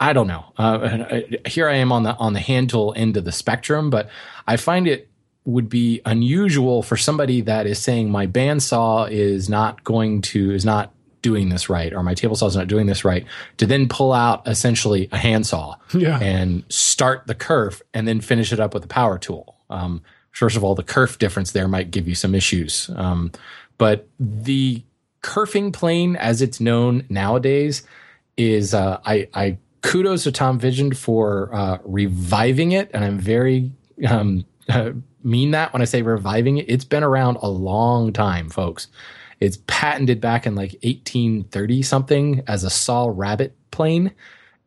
I 0.00 0.12
don't 0.12 0.26
know. 0.26 0.44
Uh, 0.56 1.20
here 1.46 1.68
I 1.68 1.74
am 1.74 1.92
on 1.92 2.02
the 2.04 2.16
on 2.16 2.32
the 2.32 2.40
hand 2.40 2.70
tool 2.70 2.94
end 2.96 3.16
of 3.16 3.24
the 3.24 3.32
spectrum, 3.32 3.90
but 3.90 4.08
I 4.46 4.56
find 4.56 4.88
it 4.88 5.08
would 5.44 5.68
be 5.68 6.00
unusual 6.06 6.82
for 6.82 6.96
somebody 6.96 7.40
that 7.40 7.66
is 7.66 7.78
saying 7.78 8.10
my 8.10 8.26
bandsaw 8.26 9.10
is 9.10 9.48
not 9.48 9.82
going 9.84 10.22
to 10.22 10.52
is 10.52 10.64
not 10.64 10.92
doing 11.20 11.48
this 11.48 11.68
right 11.68 11.92
or 11.92 12.02
my 12.02 12.14
table 12.14 12.34
saw 12.34 12.46
is 12.46 12.56
not 12.56 12.66
doing 12.68 12.86
this 12.86 13.04
right 13.04 13.24
to 13.56 13.66
then 13.66 13.88
pull 13.88 14.12
out 14.12 14.46
essentially 14.46 15.08
a 15.12 15.16
handsaw 15.18 15.76
Yeah. 15.94 16.18
and 16.20 16.64
start 16.68 17.26
the 17.26 17.34
kerf 17.34 17.80
and 17.94 18.06
then 18.08 18.20
finish 18.20 18.52
it 18.52 18.58
up 18.60 18.74
with 18.74 18.84
a 18.84 18.88
power 18.88 19.18
tool. 19.18 19.56
Um, 19.70 20.02
first 20.32 20.56
of 20.56 20.64
all, 20.64 20.74
the 20.74 20.82
kerf 20.82 21.18
difference 21.18 21.52
there 21.52 21.68
might 21.68 21.90
give 21.92 22.06
you 22.08 22.14
some 22.16 22.34
issues, 22.34 22.90
um, 22.96 23.30
but 23.78 24.08
the 24.18 24.82
kerfing 25.22 25.72
plane, 25.72 26.16
as 26.16 26.42
it's 26.42 26.60
known 26.60 27.04
nowadays, 27.08 27.82
is 28.36 28.74
uh, 28.74 28.98
I, 29.04 29.28
I 29.34 29.58
kudos 29.82 30.24
to 30.24 30.32
Tom 30.32 30.58
Fidgen 30.60 30.92
for 30.96 31.54
uh, 31.54 31.78
reviving 31.84 32.72
it, 32.72 32.90
and 32.92 33.04
I'm 33.04 33.18
very 33.18 33.70
um, 34.08 34.44
mean 35.24 35.52
that 35.52 35.72
when 35.72 35.82
I 35.82 35.86
say 35.86 36.02
reviving 36.02 36.58
it. 36.58 36.66
It's 36.68 36.84
been 36.84 37.02
around 37.02 37.38
a 37.42 37.48
long 37.48 38.12
time, 38.12 38.48
folks. 38.48 38.88
It's 39.40 39.58
patented 39.66 40.20
back 40.20 40.46
in 40.46 40.54
like 40.54 40.72
1830 40.82 41.82
something 41.82 42.42
as 42.46 42.64
a 42.64 42.70
saw 42.70 43.10
rabbet 43.12 43.56
plane. 43.70 44.12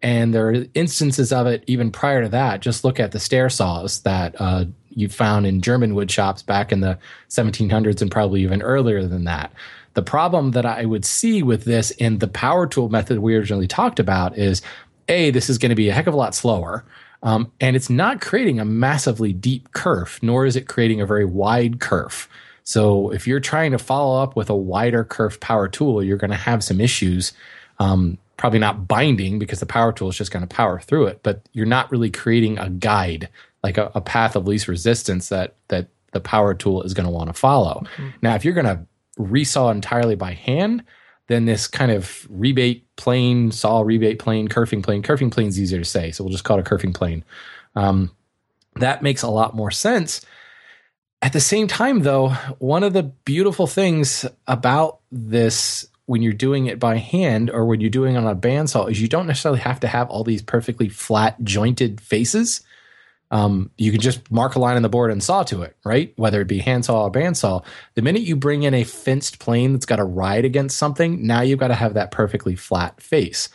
And 0.01 0.33
there 0.33 0.49
are 0.49 0.65
instances 0.73 1.31
of 1.31 1.47
it 1.47 1.63
even 1.67 1.91
prior 1.91 2.21
to 2.21 2.29
that. 2.29 2.59
Just 2.59 2.83
look 2.83 2.99
at 2.99 3.11
the 3.11 3.19
stair 3.19 3.49
saws 3.49 4.01
that 4.01 4.35
uh, 4.39 4.65
you 4.89 5.09
found 5.09 5.45
in 5.45 5.61
German 5.61 5.95
wood 5.95 6.11
shops 6.11 6.41
back 6.43 6.71
in 6.71 6.81
the 6.81 6.97
1700s 7.29 8.01
and 8.01 8.11
probably 8.11 8.41
even 8.41 8.61
earlier 8.61 9.07
than 9.07 9.23
that. 9.23 9.53
The 9.93 10.03
problem 10.03 10.51
that 10.51 10.65
I 10.65 10.85
would 10.85 11.05
see 11.05 11.41
with 11.41 11.63
this 11.63 11.91
in 11.91 12.19
the 12.19 12.27
power 12.27 12.67
tool 12.67 12.89
method 12.89 13.19
we 13.19 13.35
originally 13.35 13.67
talked 13.67 13.99
about 13.99 14.37
is 14.37 14.61
A, 15.07 15.31
this 15.31 15.49
is 15.49 15.57
going 15.57 15.69
to 15.69 15.75
be 15.75 15.89
a 15.89 15.93
heck 15.93 16.07
of 16.07 16.13
a 16.13 16.17
lot 16.17 16.35
slower. 16.35 16.85
Um, 17.25 17.51
and 17.59 17.75
it's 17.75 17.89
not 17.89 18.21
creating 18.21 18.59
a 18.59 18.65
massively 18.65 19.33
deep 19.33 19.73
kerf, 19.73 20.21
nor 20.21 20.45
is 20.45 20.55
it 20.55 20.67
creating 20.67 21.01
a 21.01 21.05
very 21.05 21.25
wide 21.25 21.79
kerf. 21.81 22.29
So 22.63 23.11
if 23.11 23.27
you're 23.27 23.39
trying 23.39 23.71
to 23.71 23.77
follow 23.77 24.21
up 24.21 24.35
with 24.35 24.49
a 24.49 24.55
wider 24.55 25.03
kerf 25.03 25.39
power 25.39 25.67
tool, 25.67 26.03
you're 26.03 26.17
going 26.17 26.31
to 26.31 26.37
have 26.37 26.63
some 26.63 26.79
issues. 26.79 27.33
Um, 27.79 28.17
probably 28.37 28.59
not 28.59 28.87
binding 28.87 29.39
because 29.39 29.59
the 29.59 29.65
power 29.65 29.91
tool 29.91 30.09
is 30.09 30.17
just 30.17 30.31
going 30.31 30.47
to 30.47 30.55
power 30.55 30.79
through 30.79 31.07
it, 31.07 31.21
but 31.23 31.41
you're 31.51 31.65
not 31.65 31.91
really 31.91 32.11
creating 32.11 32.59
a 32.59 32.69
guide, 32.69 33.29
like 33.63 33.77
a, 33.77 33.91
a 33.95 34.01
path 34.01 34.35
of 34.35 34.47
least 34.47 34.67
resistance 34.67 35.29
that 35.29 35.55
that 35.69 35.87
the 36.11 36.19
power 36.19 36.53
tool 36.53 36.83
is 36.83 36.93
going 36.93 37.05
to 37.05 37.11
want 37.11 37.29
to 37.29 37.33
follow. 37.33 37.83
Now, 38.21 38.35
if 38.35 38.45
you're 38.45 38.53
going 38.53 38.65
to 38.65 38.85
resaw 39.19 39.71
entirely 39.71 40.15
by 40.15 40.33
hand, 40.33 40.83
then 41.27 41.45
this 41.45 41.67
kind 41.67 41.91
of 41.91 42.27
rebate 42.29 42.85
plane, 42.95 43.51
saw 43.51 43.81
rebate 43.81 44.19
plane, 44.19 44.47
kerfing 44.47 44.83
plane, 44.83 45.01
kerfing 45.01 45.31
plane 45.31 45.47
is 45.47 45.59
easier 45.59 45.79
to 45.79 45.85
say, 45.85 46.11
so 46.11 46.23
we'll 46.23 46.31
just 46.31 46.43
call 46.43 46.59
it 46.59 46.67
a 46.67 46.69
kerfing 46.69 46.93
plane. 46.93 47.23
Um, 47.75 48.11
that 48.75 49.01
makes 49.01 49.23
a 49.23 49.29
lot 49.29 49.55
more 49.55 49.71
sense. 49.71 50.21
At 51.21 51.33
the 51.33 51.39
same 51.39 51.67
time, 51.67 52.01
though, 52.01 52.29
one 52.59 52.83
of 52.83 52.93
the 52.93 53.03
beautiful 53.03 53.67
things 53.67 54.25
about 54.47 54.99
this 55.11 55.87
when 56.05 56.21
you're 56.21 56.33
doing 56.33 56.67
it 56.67 56.79
by 56.79 56.97
hand 56.97 57.49
or 57.49 57.65
when 57.65 57.81
you're 57.81 57.89
doing 57.89 58.15
it 58.15 58.19
on 58.19 58.27
a 58.27 58.35
bandsaw 58.35 58.91
is 58.91 59.01
you 59.01 59.07
don't 59.07 59.25
necessarily 59.25 59.59
have 59.59 59.79
to 59.79 59.87
have 59.87 60.09
all 60.09 60.23
these 60.23 60.43
perfectly 60.43 60.87
flat 60.87 61.43
jointed 61.43 61.99
faces. 61.99 62.61
Um, 63.31 63.71
you 63.77 63.91
can 63.91 64.01
just 64.01 64.31
mark 64.31 64.55
a 64.55 64.59
line 64.59 64.75
on 64.75 64.81
the 64.81 64.89
board 64.89 65.11
and 65.11 65.23
saw 65.23 65.43
to 65.43 65.63
it, 65.63 65.75
right? 65.83 66.13
Whether 66.15 66.41
it 66.41 66.47
be 66.47 66.59
handsaw 66.59 67.05
or 67.05 67.11
bandsaw. 67.11 67.63
The 67.95 68.01
minute 68.01 68.21
you 68.21 68.35
bring 68.35 68.63
in 68.63 68.73
a 68.73 68.83
fenced 68.83 69.39
plane 69.39 69.73
that's 69.73 69.85
got 69.85 69.95
to 69.95 70.03
ride 70.03 70.45
against 70.45 70.77
something, 70.77 71.25
now 71.25 71.41
you've 71.41 71.59
got 71.59 71.69
to 71.69 71.75
have 71.75 71.95
that 71.95 72.11
perfectly 72.11 72.55
flat 72.55 73.01
face. 73.01 73.49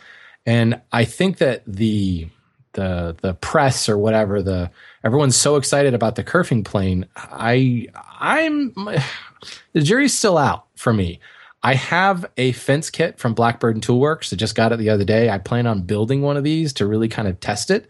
And 0.45 0.81
I 0.91 1.05
think 1.05 1.37
that 1.37 1.63
the 1.65 2.27
the 2.73 3.15
the 3.21 3.33
press 3.35 3.89
or 3.89 3.97
whatever 3.97 4.41
the 4.41 4.71
everyone's 5.03 5.35
so 5.35 5.57
excited 5.57 5.93
about 5.93 6.15
the 6.15 6.23
kerfing 6.23 6.63
plane. 6.65 7.05
I 7.15 7.87
I'm 8.19 8.73
the 9.73 9.81
jury's 9.81 10.13
still 10.13 10.37
out 10.37 10.67
for 10.75 10.93
me. 10.93 11.19
I 11.63 11.75
have 11.75 12.25
a 12.37 12.53
fence 12.53 12.89
kit 12.89 13.19
from 13.19 13.35
Blackburn 13.35 13.81
Toolworks. 13.81 14.33
I 14.33 14.35
just 14.35 14.55
got 14.55 14.71
it 14.71 14.79
the 14.79 14.89
other 14.89 15.03
day. 15.03 15.29
I 15.29 15.37
plan 15.37 15.67
on 15.67 15.83
building 15.83 16.21
one 16.21 16.37
of 16.37 16.43
these 16.43 16.73
to 16.73 16.87
really 16.87 17.07
kind 17.07 17.27
of 17.27 17.39
test 17.39 17.69
it, 17.69 17.87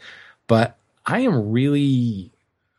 but 0.47 0.77
I 1.05 1.21
am 1.21 1.51
really 1.51 2.31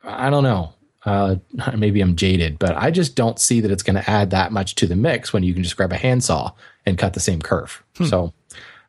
I 0.05 0.31
don't 0.31 0.43
know. 0.43 0.73
Uh, 1.05 1.37
maybe 1.77 2.01
I'm 2.01 2.17
jaded, 2.17 2.59
but 2.59 2.77
I 2.77 2.91
just 2.91 3.15
don't 3.15 3.39
see 3.39 3.61
that 3.61 3.71
it's 3.71 3.83
going 3.83 3.97
to 3.97 4.11
add 4.11 4.31
that 4.31 4.53
much 4.53 4.75
to 4.77 4.87
the 4.87 4.97
mix 4.97 5.33
when 5.33 5.43
you 5.43 5.55
can 5.55 5.63
just 5.63 5.77
grab 5.77 5.93
a 5.93 5.97
handsaw 5.97 6.53
and 6.87 6.99
cut 6.99 7.15
the 7.15 7.21
same 7.21 7.41
kerf. 7.41 7.83
So, 8.09 8.33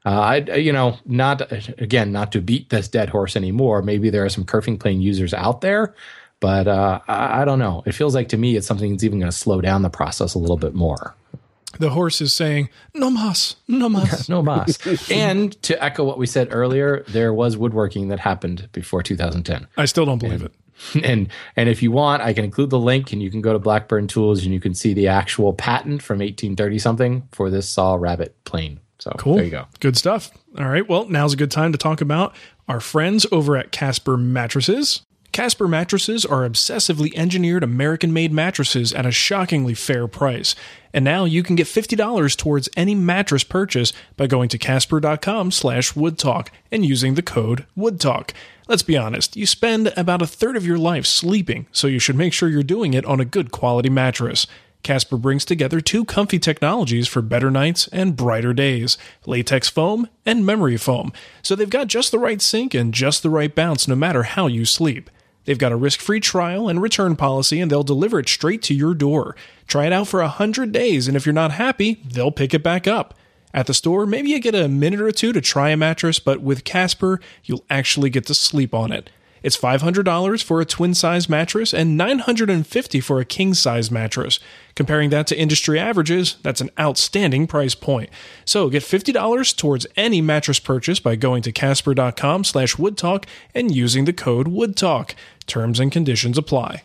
uh, 0.06 0.10
I, 0.10 0.36
you 0.56 0.74
know, 0.74 0.98
not 1.06 1.52
again, 1.82 2.12
not 2.12 2.32
to 2.34 2.41
beat 2.41 2.69
this 2.69 2.88
dead 2.88 3.10
horse 3.10 3.36
anymore. 3.36 3.82
Maybe 3.82 4.10
there 4.10 4.26
are 4.26 4.30
some 4.30 4.46
kerfing 4.46 4.80
plane 4.80 5.02
users 5.02 5.34
out 5.34 5.62
there, 5.62 5.96
but 6.39 6.67
uh, 6.67 7.00
I, 7.08 7.41
I 7.41 7.46
don't 7.46 7.60
know. 7.60 7.84
It 7.86 7.93
feels 7.93 8.13
like 8.13 8.30
to 8.30 8.38
me 8.38 8.56
it's 8.56 8.67
something 8.67 8.91
that's 8.91 9.04
even 9.04 9.19
going 9.19 9.32
to 9.32 9.38
slow 9.38 9.62
down 9.62 9.82
the 9.82 9.89
process 9.89 10.34
a 10.34 10.39
little 10.39 10.58
bit 10.58 10.74
more. 10.74 11.15
The 11.80 11.90
horse 11.90 12.22
is 12.22 12.34
saying, 12.34 12.70
no 12.94 13.10
mas, 13.10 13.56
no 13.68 13.90
mas. 13.90 14.30
No 14.34 14.42
mas. 14.44 14.78
and 15.10 15.60
to 15.64 15.84
echo 15.84 16.04
what 16.04 16.18
we 16.20 16.26
said 16.28 16.50
earlier, 16.52 17.04
there 17.08 17.34
was 17.34 17.58
woodworking 17.58 18.10
that 18.10 18.20
happened 18.20 18.70
before 18.72 19.02
2010. 19.04 19.68
I 19.78 19.86
still 19.86 20.06
don't 20.06 20.20
believe 20.20 20.44
it. 20.44 20.54
and 21.04 21.30
and 21.56 21.70
if 21.70 21.82
you 21.84 21.92
want, 21.92 22.22
I 22.24 22.34
can 22.34 22.44
include 22.44 22.70
the 22.70 22.80
link, 22.80 23.12
and 23.14 23.22
you 23.22 23.30
can 23.32 23.42
go 23.42 23.54
to 23.54 23.60
Blackburn 23.60 24.08
Tools, 24.08 24.44
and 24.44 24.54
you 24.54 24.60
can 24.60 24.74
see 24.74 24.94
the 24.94 25.08
actual 25.08 25.54
patent 25.54 26.02
from 26.04 26.18
1830 26.20 26.80
something 26.80 27.28
for 27.32 27.50
this 27.50 27.70
saw 27.70 27.96
rabbet 27.96 28.36
plane. 28.44 28.80
So 29.00 29.12
Cool. 29.18 29.36
there 29.36 29.46
you 29.46 29.52
go. 29.52 29.66
Good 29.80 29.98
stuff. 29.98 30.32
All 30.58 30.68
right. 30.70 30.88
Well, 30.88 31.06
now's 31.10 31.34
a 31.34 31.38
good 31.38 31.52
time 31.52 31.72
to 31.74 31.78
talk 31.78 32.02
about 32.02 32.36
our 32.68 32.80
friends 32.80 33.26
over 33.32 33.58
at 33.58 33.72
Casper 33.72 34.16
Mattresses. 34.18 35.02
Casper 35.34 35.67
mattresses 35.67 36.26
are 36.26 36.48
obsessively 36.48 37.12
engineered 37.15 37.63
American 37.63 38.13
made 38.13 38.32
mattresses 38.32 38.93
at 38.93 39.08
a 39.08 39.12
shockingly 39.12 39.74
fair 39.74 40.08
price. 40.08 40.56
And 40.93 41.04
now 41.04 41.26
you 41.26 41.41
can 41.41 41.56
get 41.56 41.65
$50 41.65 42.38
towards 42.38 42.69
any 42.78 42.93
mattress 42.93 43.43
purchase 43.43 43.93
by 44.15 44.28
going 44.28 44.48
to 44.50 44.60
casper.com 44.60 45.50
slash 45.50 45.93
woodtalk 45.93 46.50
and 46.72 46.86
using 46.86 47.15
the 47.15 47.24
code 47.24 47.65
woodtalk. 47.76 48.30
Let's 48.67 48.84
be 48.84 48.96
honest, 48.96 49.36
you 49.36 49.48
spend 49.48 49.91
about 49.98 50.22
a 50.22 50.28
third 50.28 50.56
of 50.56 50.67
your 50.67 50.78
life 50.78 51.08
sleeping, 51.08 51.65
so 51.72 51.88
you 51.88 51.98
should 51.98 52.15
make 52.15 52.32
sure 52.32 52.48
you're 52.48 52.62
doing 52.62 52.93
it 52.93 53.04
on 53.06 53.19
a 53.19 53.26
good 53.26 53.52
quality 53.52 53.89
mattress. 53.89 54.46
Casper 54.84 55.17
brings 55.17 55.46
together 55.46 55.82
two 55.82 56.06
comfy 56.06 56.38
technologies 56.38 57.08
for 57.08 57.24
better 57.24 57.50
nights 57.50 57.88
and 57.88 58.15
brighter 58.15 58.54
days 58.54 59.00
latex 59.26 59.67
foam 59.67 60.08
and 60.28 60.46
memory 60.46 60.78
foam. 60.78 61.12
So 61.41 61.56
they've 61.56 61.67
got 61.67 61.88
just 61.88 62.12
the 62.12 62.19
right 62.19 62.41
sink 62.41 62.76
and 62.76 62.93
just 62.93 63.24
the 63.24 63.32
right 63.32 63.54
bounce 63.56 63.88
no 63.88 63.96
matter 63.96 64.24
how 64.24 64.46
you 64.46 64.63
sleep. 64.65 65.10
They've 65.46 65.58
got 65.58 65.72
a 65.72 65.78
risk 65.78 66.00
free 66.00 66.20
trial 66.20 66.70
and 66.70 66.82
return 66.82 67.16
policy, 67.16 67.60
and 67.60 67.70
they'll 67.70 67.84
deliver 67.84 68.20
it 68.20 68.30
straight 68.30 68.62
to 68.64 68.74
your 68.74 68.94
door. 68.94 69.36
Try 69.68 69.86
it 69.86 69.94
out 69.94 70.08
for 70.08 70.22
100 70.22 70.72
days, 70.72 71.08
and 71.08 71.18
if 71.18 71.26
you're 71.26 71.34
not 71.34 71.52
happy, 71.52 72.02
they'll 72.06 72.32
pick 72.32 72.54
it 72.54 72.64
back 72.64 72.88
up. 72.88 73.14
At 73.54 73.68
the 73.68 73.74
store, 73.74 74.06
maybe 74.06 74.30
you 74.30 74.40
get 74.40 74.56
a 74.56 74.68
minute 74.68 75.02
or 75.02 75.12
two 75.12 75.32
to 75.32 75.42
try 75.42 75.70
a 75.70 75.78
mattress, 75.78 76.20
but 76.20 76.42
with 76.42 76.64
Casper, 76.64 77.20
you'll 77.44 77.66
actually 77.70 78.10
get 78.10 78.26
to 78.28 78.34
sleep 78.34 78.74
on 78.74 78.92
it. 78.92 79.10
It's 79.44 79.58
$500 79.58 80.44
for 80.44 80.62
a 80.62 80.66
twin 80.66 80.94
size 80.94 81.28
mattress 81.30 81.74
and 81.74 82.00
$950 82.00 83.04
for 83.04 83.20
a 83.20 83.26
king 83.26 83.54
size 83.54 83.92
mattress. 83.92 84.40
Comparing 84.76 85.10
that 85.12 85.28
to 85.28 85.38
industry 85.38 85.78
averages, 85.78 86.38
that's 86.42 86.62
an 86.62 86.72
outstanding 86.80 87.46
price 87.46 87.76
point. 87.76 88.10
So 88.46 88.70
get 88.70 88.84
$50 88.84 89.56
towards 89.56 89.86
any 89.96 90.22
mattress 90.22 90.60
purchase 90.60 91.00
by 91.00 91.16
going 91.16 91.44
to 91.44 91.52
casper.com 91.52 92.46
slash 92.46 92.78
woodtalk 92.78 93.26
and 93.54 93.76
using 93.76 94.06
the 94.06 94.14
code 94.14 94.48
woodtalk. 94.48 95.14
Terms 95.46 95.80
and 95.80 95.92
conditions 95.92 96.38
apply. 96.38 96.84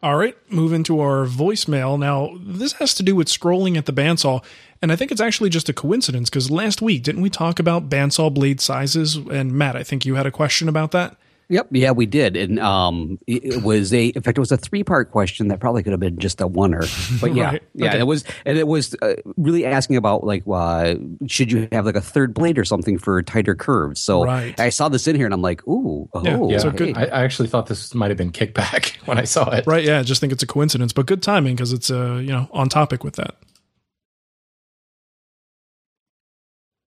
All 0.00 0.16
right, 0.16 0.36
move 0.48 0.72
into 0.72 1.00
our 1.00 1.26
voicemail. 1.26 1.98
Now, 1.98 2.38
this 2.40 2.74
has 2.74 2.94
to 2.94 3.02
do 3.02 3.16
with 3.16 3.26
scrolling 3.26 3.76
at 3.76 3.86
the 3.86 3.92
bandsaw, 3.92 4.44
and 4.80 4.92
I 4.92 4.96
think 4.96 5.10
it's 5.10 5.20
actually 5.20 5.50
just 5.50 5.68
a 5.68 5.72
coincidence 5.72 6.30
because 6.30 6.52
last 6.52 6.80
week, 6.80 7.02
didn't 7.02 7.20
we 7.20 7.30
talk 7.30 7.58
about 7.58 7.88
bandsaw 7.88 8.32
blade 8.32 8.60
sizes? 8.60 9.16
And 9.16 9.52
Matt, 9.52 9.74
I 9.74 9.82
think 9.82 10.06
you 10.06 10.14
had 10.14 10.26
a 10.26 10.30
question 10.30 10.68
about 10.68 10.92
that. 10.92 11.16
Yep. 11.50 11.68
Yeah, 11.70 11.92
we 11.92 12.04
did, 12.04 12.36
and 12.36 12.58
um, 12.58 13.18
it 13.26 13.62
was 13.62 13.94
a. 13.94 14.08
In 14.08 14.20
fact, 14.20 14.36
it 14.36 14.40
was 14.40 14.52
a 14.52 14.58
three-part 14.58 15.10
question 15.10 15.48
that 15.48 15.60
probably 15.60 15.82
could 15.82 15.92
have 15.92 16.00
been 16.00 16.18
just 16.18 16.42
a 16.42 16.46
oneer. 16.46 16.82
But 17.22 17.34
yeah, 17.34 17.50
Right. 17.52 17.62
yeah, 17.74 17.86
Okay. 17.88 17.98
it 18.00 18.06
was, 18.06 18.24
and 18.44 18.58
it 18.58 18.66
was 18.66 18.94
uh, 19.00 19.14
really 19.38 19.64
asking 19.64 19.96
about 19.96 20.24
like, 20.24 20.42
uh, 20.46 20.96
should 21.26 21.50
you 21.50 21.66
have 21.72 21.86
like 21.86 21.96
a 21.96 22.02
third 22.02 22.34
blade 22.34 22.58
or 22.58 22.66
something 22.66 22.98
for 22.98 23.22
tighter 23.22 23.54
curves? 23.54 23.98
So 23.98 24.24
Right. 24.24 24.60
I 24.60 24.68
saw 24.68 24.90
this 24.90 25.08
in 25.08 25.16
here, 25.16 25.24
and 25.24 25.32
I'm 25.32 25.40
like, 25.40 25.66
ooh, 25.66 26.10
oh, 26.12 26.22
Yeah, 26.22 26.56
Yeah, 26.56 26.58
So 26.58 26.70
good- 26.70 26.98
I, 26.98 27.04
I 27.04 27.24
actually 27.24 27.48
thought 27.48 27.66
this 27.66 27.94
might 27.94 28.10
have 28.10 28.18
been 28.18 28.30
kickback 28.32 28.96
when 29.06 29.18
I 29.18 29.24
saw 29.24 29.48
it. 29.48 29.66
Right? 29.66 29.84
Yeah, 29.84 30.00
I 30.00 30.02
just 30.02 30.20
think 30.20 30.34
it's 30.34 30.42
a 30.42 30.46
coincidence, 30.46 30.92
but 30.92 31.06
good 31.06 31.22
timing 31.22 31.56
because 31.56 31.72
it's 31.72 31.90
uh, 31.90 32.16
you 32.16 32.30
know 32.30 32.46
on 32.52 32.68
topic 32.68 33.04
with 33.04 33.16
that. 33.16 33.36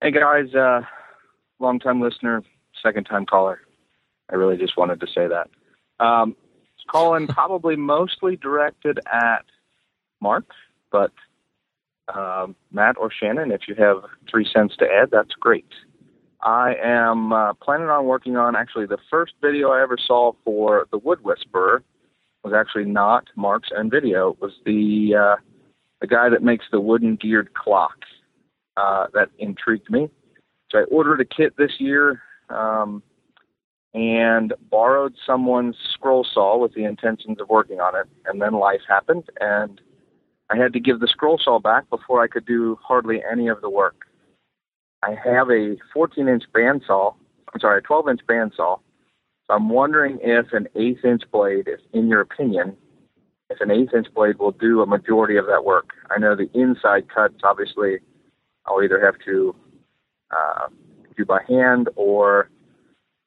Hey 0.00 0.12
guys, 0.12 0.54
uh, 0.54 0.82
long 1.58 1.80
time 1.80 2.00
listener, 2.00 2.44
second 2.80 3.04
time 3.04 3.26
caller. 3.26 3.60
I 4.32 4.36
really 4.36 4.56
just 4.56 4.76
wanted 4.76 5.00
to 5.00 5.06
say 5.06 5.28
that. 5.28 5.50
Um, 6.04 6.34
calling 6.90 7.26
probably 7.28 7.76
mostly 7.76 8.36
directed 8.36 8.98
at 9.12 9.44
Marc, 10.20 10.46
but 10.90 11.12
um, 12.12 12.56
Matt 12.72 12.96
or 12.98 13.10
Shannon, 13.12 13.52
if 13.52 13.62
you 13.68 13.74
have 13.76 13.98
three 14.30 14.48
cents 14.52 14.76
to 14.78 14.86
add, 14.86 15.10
that's 15.10 15.34
great. 15.38 15.68
I 16.42 16.74
am 16.82 17.32
uh, 17.32 17.52
planning 17.54 17.88
on 17.88 18.06
working 18.06 18.36
on 18.36 18.56
actually 18.56 18.86
the 18.86 18.98
first 19.10 19.34
video 19.40 19.70
I 19.70 19.82
ever 19.82 19.96
saw 19.96 20.32
for 20.44 20.88
the 20.90 20.98
Wood 20.98 21.22
Whisperer 21.22 21.84
was 22.42 22.52
actually 22.52 22.84
not 22.84 23.28
Marc's 23.36 23.70
own 23.76 23.88
video. 23.88 24.30
It 24.30 24.40
was 24.40 24.52
the 24.64 25.14
uh, 25.14 25.36
the 26.00 26.08
guy 26.08 26.28
that 26.28 26.42
makes 26.42 26.64
the 26.72 26.80
wooden 26.80 27.14
geared 27.14 27.54
clock 27.54 27.94
uh, 28.76 29.06
that 29.14 29.28
intrigued 29.38 29.88
me. 29.88 30.10
So 30.70 30.78
I 30.78 30.82
ordered 30.84 31.20
a 31.20 31.24
kit 31.24 31.54
this 31.56 31.72
year 31.78 32.20
um, 32.48 33.04
and 33.94 34.54
borrowed 34.70 35.14
someone's 35.26 35.76
scroll 35.92 36.24
saw 36.24 36.56
with 36.56 36.74
the 36.74 36.84
intentions 36.84 37.40
of 37.40 37.48
working 37.48 37.80
on 37.80 37.94
it. 37.94 38.06
And 38.26 38.40
then 38.40 38.54
life 38.54 38.80
happened, 38.88 39.24
and 39.40 39.80
I 40.50 40.56
had 40.56 40.72
to 40.72 40.80
give 40.80 41.00
the 41.00 41.08
scroll 41.08 41.38
saw 41.42 41.58
back 41.58 41.88
before 41.90 42.22
I 42.22 42.28
could 42.28 42.46
do 42.46 42.78
hardly 42.82 43.22
any 43.30 43.48
of 43.48 43.60
the 43.60 43.70
work. 43.70 44.06
I 45.02 45.16
have 45.24 45.50
a 45.50 45.76
14 45.92 46.28
inch 46.28 46.44
bandsaw, 46.54 47.14
I'm 47.52 47.60
sorry, 47.60 47.78
a 47.78 47.82
12 47.82 48.08
inch 48.08 48.20
bandsaw. 48.28 48.78
So 49.46 49.54
I'm 49.54 49.68
wondering 49.68 50.18
if 50.22 50.52
an 50.52 50.68
eighth 50.76 51.04
inch 51.04 51.22
blade, 51.30 51.66
if 51.66 51.80
in 51.92 52.08
your 52.08 52.20
opinion, 52.20 52.76
if 53.50 53.60
an 53.60 53.70
eighth 53.70 53.92
inch 53.94 54.06
blade 54.14 54.38
will 54.38 54.52
do 54.52 54.80
a 54.80 54.86
majority 54.86 55.36
of 55.36 55.46
that 55.46 55.64
work. 55.64 55.90
I 56.10 56.18
know 56.18 56.34
the 56.34 56.50
inside 56.54 57.08
cuts, 57.12 57.40
obviously, 57.42 57.98
I'll 58.66 58.82
either 58.82 59.04
have 59.04 59.16
to 59.26 59.54
uh, 60.30 60.68
do 61.16 61.24
by 61.24 61.40
hand 61.48 61.88
or 61.96 62.48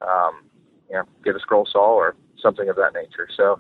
um, 0.02 0.46
you 0.90 0.96
know, 0.96 1.04
get 1.24 1.36
a 1.36 1.40
scroll 1.40 1.68
saw 1.72 1.94
or 1.94 2.16
something 2.42 2.70
of 2.70 2.76
that 2.76 2.94
nature. 2.94 3.28
So 3.36 3.60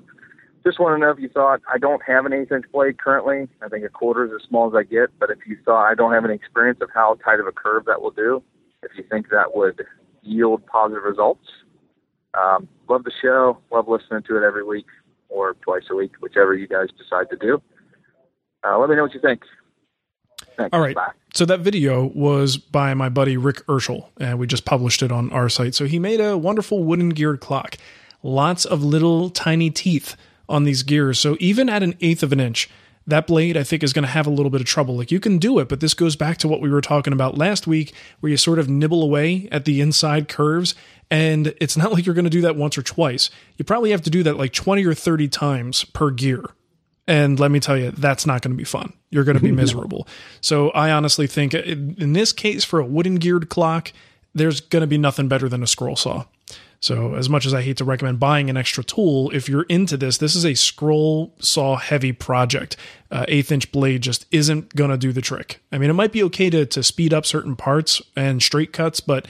just 0.66 0.80
want 0.80 0.96
to 0.96 1.00
know 1.00 1.12
if 1.12 1.20
you 1.20 1.30
thought 1.30 1.62
I 1.72 1.78
don't 1.78 2.02
have 2.04 2.26
an 2.26 2.34
eighth 2.34 2.52
inch 2.52 2.66
blade 2.72 2.98
currently. 3.00 3.48
I 3.62 3.70
think 3.70 3.86
a 3.86 3.90
quarter 3.90 4.26
is 4.26 4.32
as 4.36 4.48
small 4.48 4.68
as 4.68 4.74
I 4.76 4.84
get. 4.84 5.10
But 5.20 5.30
if 5.30 5.40
you 5.46 5.58
thought 5.64 5.86
I 5.86 5.94
don't 5.94 6.12
have 6.12 6.26
any 6.26 6.34
experience 6.34 6.80
of 6.82 6.90
how 6.94 7.18
tight 7.24 7.40
of 7.40 7.48
a 7.48 7.52
curve 7.52 7.86
that 7.86 8.02
will 8.02 8.12
do, 8.12 8.42
if 8.82 8.92
you 8.98 9.04
think 9.10 9.30
that 9.30 9.56
would 9.56 9.86
yield 10.24 10.66
positive 10.66 11.04
results, 11.04 11.48
um, 12.34 12.68
love 12.90 13.04
the 13.04 13.12
show. 13.22 13.60
Love 13.72 13.88
listening 13.88 14.24
to 14.24 14.38
it 14.38 14.46
every 14.46 14.64
week 14.64 14.88
or 15.30 15.56
twice 15.62 15.84
a 15.92 15.96
week, 15.96 16.14
whichever 16.20 16.54
you 16.54 16.68
guys 16.68 16.88
decide 16.98 17.30
to 17.30 17.38
do. 17.38 17.62
Uh, 18.66 18.78
let 18.78 18.90
me 18.90 18.96
know 18.96 19.04
what 19.04 19.14
you 19.14 19.22
think. 19.22 19.42
Thanks. 20.58 20.74
All 20.74 20.82
right. 20.82 20.96
Bye. 20.96 21.12
So 21.34 21.46
that 21.46 21.60
video 21.60 22.06
was 22.16 22.58
by 22.58 22.94
my 22.94 23.10
buddy 23.10 23.36
Rick 23.36 23.66
Urschel, 23.68 24.08
and 24.20 24.40
we 24.40 24.48
just 24.48 24.66
published 24.66 25.04
it 25.04 25.12
on 25.12 25.32
our 25.32 25.50
site. 25.50 25.76
So 25.76 25.86
he 25.86 26.00
made 26.00 26.22
a 26.22 26.38
wonderful 26.38 26.84
wooden 26.84 27.10
geared 27.10 27.42
clock. 27.42 27.78
Lots 28.24 28.66
of 28.66 28.84
little 28.84 29.30
tiny 29.30 29.70
teeth 29.70 30.16
on 30.48 30.64
these 30.64 30.84
gears. 30.84 31.20
So 31.20 31.36
even 31.40 31.70
at 31.70 31.84
an 31.84 31.96
eighth 32.02 32.24
of 32.24 32.32
an 32.32 32.40
inch, 32.40 32.70
that 33.08 33.28
blade 33.28 33.56
I 33.58 33.64
think 33.64 33.84
is 33.84 33.94
going 33.94 34.06
to 34.06 34.12
have 34.12 34.26
a 34.26 34.32
little 34.32 34.50
bit 34.50 34.62
of 34.62 34.68
trouble. 34.68 34.96
Like 34.96 35.12
you 35.12 35.20
can 35.20 35.38
do 35.38 35.60
it, 35.60 35.70
but 35.70 35.80
this 35.80 35.94
goes 35.94 36.16
back 36.16 36.38
to 36.38 36.48
what 36.48 36.62
we 36.62 36.70
were 36.70 36.82
talking 36.82 37.14
about 37.14 37.38
last 37.38 37.68
week, 37.68 37.94
where 38.20 38.30
you 38.30 38.38
sort 38.38 38.58
of 38.58 38.70
nibble 38.70 39.04
away 39.04 39.48
at 39.52 39.66
the 39.66 39.82
inside 39.82 40.28
curves. 40.28 40.74
And 41.12 41.54
it's 41.62 41.78
not 41.78 41.92
like 41.92 42.06
you're 42.06 42.16
going 42.16 42.26
to 42.26 42.32
do 42.32 42.42
that 42.42 42.56
once 42.56 42.78
or 42.78 42.82
twice. 42.82 43.30
You 43.58 43.66
probably 43.66 43.92
have 43.92 44.02
to 44.04 44.10
do 44.10 44.24
that 44.24 44.38
like 44.38 44.54
20 44.54 44.86
or 44.86 44.94
30 44.94 45.28
times 45.28 45.84
per 45.84 46.10
gear. 46.12 46.46
And 47.08 47.40
let 47.40 47.52
me 47.52 47.60
tell 47.60 47.78
you, 47.78 47.92
that's 47.92 48.26
not 48.26 48.42
going 48.42 48.54
to 48.54 48.58
be 48.58 48.64
fun. 48.64 48.94
You're 49.12 49.24
going 49.24 49.38
to 49.38 49.44
be 49.44 49.52
miserable. 49.64 50.08
So 50.42 50.70
I 50.72 50.92
honestly 50.92 51.28
think 51.28 51.54
in 51.54 51.96
in 51.98 52.14
this 52.14 52.34
case, 52.34 52.64
for 52.64 52.80
a 52.80 52.86
wooden 52.86 53.16
geared 53.16 53.50
clock, 53.50 53.92
there's 54.34 54.62
going 54.62 54.82
to 54.82 54.88
be 54.88 54.98
nothing 54.98 55.28
better 55.28 55.48
than 55.48 55.64
a 55.64 55.68
scroll 55.68 55.96
saw. 55.96 56.26
So 56.86 57.16
as 57.16 57.30
much 57.30 57.48
as 57.48 57.54
I 57.54 57.64
hate 57.64 57.78
to 57.78 57.84
recommend 57.84 58.20
buying 58.20 58.48
an 58.50 58.58
extra 58.58 58.84
tool, 58.84 59.32
if 59.32 59.50
you're 59.50 59.64
into 59.64 59.98
this, 59.98 60.20
this 60.20 60.36
is 60.36 60.46
a 60.46 60.54
scroll 60.54 61.34
saw 61.40 61.78
heavy 61.78 62.12
project. 62.12 62.78
Uh, 63.10 63.26
eighth 63.28 63.52
inch 63.52 63.72
blade 63.72 64.04
just 64.04 64.26
isn't 64.30 64.76
going 64.76 64.92
to 64.92 64.98
do 64.98 65.12
the 65.12 65.22
trick. 65.22 65.62
I 65.72 65.80
mean, 65.80 65.90
it 65.90 65.94
might 65.94 66.12
be 66.12 66.22
okay 66.24 66.50
to, 66.52 66.66
to 66.66 66.84
speed 66.84 67.12
up 67.12 67.26
certain 67.26 67.56
parts 67.56 68.02
and 68.16 68.44
straight 68.44 68.72
cuts, 68.72 69.00
but 69.00 69.28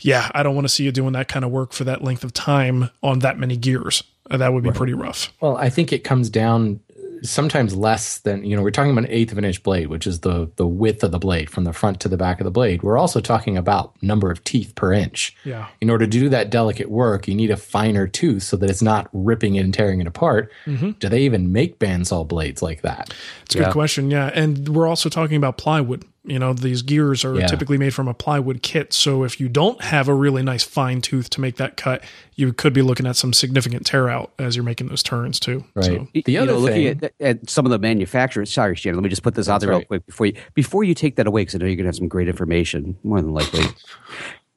yeah, 0.00 0.30
I 0.34 0.42
don't 0.42 0.54
want 0.54 0.64
to 0.64 0.68
see 0.68 0.84
you 0.84 0.90
doing 0.90 1.12
that 1.12 1.28
kind 1.28 1.44
of 1.44 1.50
work 1.50 1.72
for 1.72 1.84
that 1.84 2.02
length 2.02 2.24
of 2.24 2.32
time 2.34 2.90
on 3.02 3.20
that 3.20 3.38
many 3.38 3.56
gears. 3.56 4.02
That 4.30 4.52
would 4.52 4.64
be 4.64 4.70
pretty 4.70 4.94
rough. 4.94 5.32
Well, 5.40 5.56
I 5.56 5.70
think 5.70 5.92
it 5.92 6.04
comes 6.04 6.30
down 6.30 6.80
sometimes 7.22 7.74
less 7.74 8.18
than 8.18 8.44
you 8.44 8.56
know. 8.56 8.62
We're 8.62 8.70
talking 8.70 8.92
about 8.92 9.04
an 9.04 9.10
eighth 9.10 9.32
of 9.32 9.38
an 9.38 9.44
inch 9.44 9.62
blade, 9.62 9.88
which 9.88 10.06
is 10.06 10.20
the 10.20 10.50
the 10.56 10.66
width 10.66 11.02
of 11.02 11.10
the 11.10 11.18
blade 11.18 11.50
from 11.50 11.64
the 11.64 11.72
front 11.72 12.00
to 12.00 12.08
the 12.08 12.16
back 12.16 12.40
of 12.40 12.44
the 12.44 12.50
blade. 12.50 12.82
We're 12.82 12.98
also 12.98 13.20
talking 13.20 13.56
about 13.56 14.00
number 14.02 14.30
of 14.30 14.44
teeth 14.44 14.74
per 14.74 14.92
inch. 14.92 15.36
Yeah. 15.44 15.68
In 15.80 15.90
order 15.90 16.06
to 16.06 16.10
do 16.10 16.28
that 16.28 16.50
delicate 16.50 16.90
work, 16.90 17.28
you 17.28 17.34
need 17.34 17.50
a 17.50 17.56
finer 17.56 18.06
tooth 18.06 18.42
so 18.42 18.56
that 18.56 18.70
it's 18.70 18.82
not 18.82 19.08
ripping 19.12 19.56
it 19.56 19.60
and 19.60 19.74
tearing 19.74 20.00
it 20.00 20.06
apart. 20.06 20.52
Mm-hmm. 20.66 20.92
Do 20.92 21.08
they 21.08 21.22
even 21.22 21.52
make 21.52 21.78
bandsaw 21.78 22.26
blades 22.26 22.62
like 22.62 22.82
that? 22.82 23.14
It's 23.44 23.54
a 23.54 23.58
good 23.58 23.72
question. 23.72 24.10
Yeah. 24.10 24.30
And 24.34 24.68
we're 24.68 24.86
also 24.86 25.08
talking 25.08 25.36
about 25.36 25.58
plywood. 25.58 26.04
You 26.30 26.38
know, 26.38 26.52
these 26.52 26.82
gears 26.82 27.24
are 27.24 27.34
Yeah. 27.38 27.46
typically 27.46 27.78
made 27.78 27.94
from 27.94 28.08
a 28.08 28.14
plywood 28.14 28.62
kit. 28.62 28.92
So 28.92 29.24
if 29.24 29.40
you 29.40 29.48
don't 29.48 29.82
have 29.82 30.08
a 30.08 30.14
really 30.14 30.42
nice 30.42 30.62
fine 30.62 31.00
tooth 31.00 31.30
to 31.30 31.40
make 31.40 31.56
that 31.56 31.76
cut, 31.76 32.04
you 32.36 32.52
could 32.52 32.72
be 32.72 32.82
looking 32.82 33.06
at 33.06 33.16
some 33.16 33.32
significant 33.32 33.84
tear 33.86 34.08
out 34.08 34.32
as 34.38 34.54
you're 34.54 34.64
making 34.64 34.88
those 34.88 35.02
turns 35.02 35.40
too. 35.40 35.64
Right. 35.74 35.84
So, 35.86 36.08
The 36.12 36.32
you 36.32 36.38
other 36.40 36.52
know, 36.52 36.58
looking 36.58 36.98
thing, 37.00 37.10
at, 37.20 37.26
at 37.38 37.50
some 37.50 37.64
of 37.66 37.70
the 37.70 37.78
manufacturers. 37.78 38.52
Sorry, 38.52 38.76
Shannon. 38.76 38.96
Let 38.98 39.02
me 39.04 39.08
just 39.10 39.22
put 39.22 39.34
this 39.34 39.48
out 39.48 39.54
That's 39.60 39.64
there 39.64 39.70
real 39.78 39.84
quick 39.84 40.06
before 40.06 40.26
you 40.26 40.34
before 40.54 40.84
you 40.84 40.94
take 40.94 41.16
that 41.16 41.26
away, 41.26 41.42
because 41.42 41.56
I 41.56 41.58
know 41.58 41.66
you're 41.66 41.76
going 41.76 41.84
to 41.84 41.88
have 41.88 41.96
some 41.96 42.08
great 42.08 42.28
information. 42.28 42.96
More 43.02 43.20
than 43.20 43.32
likely, 43.32 43.64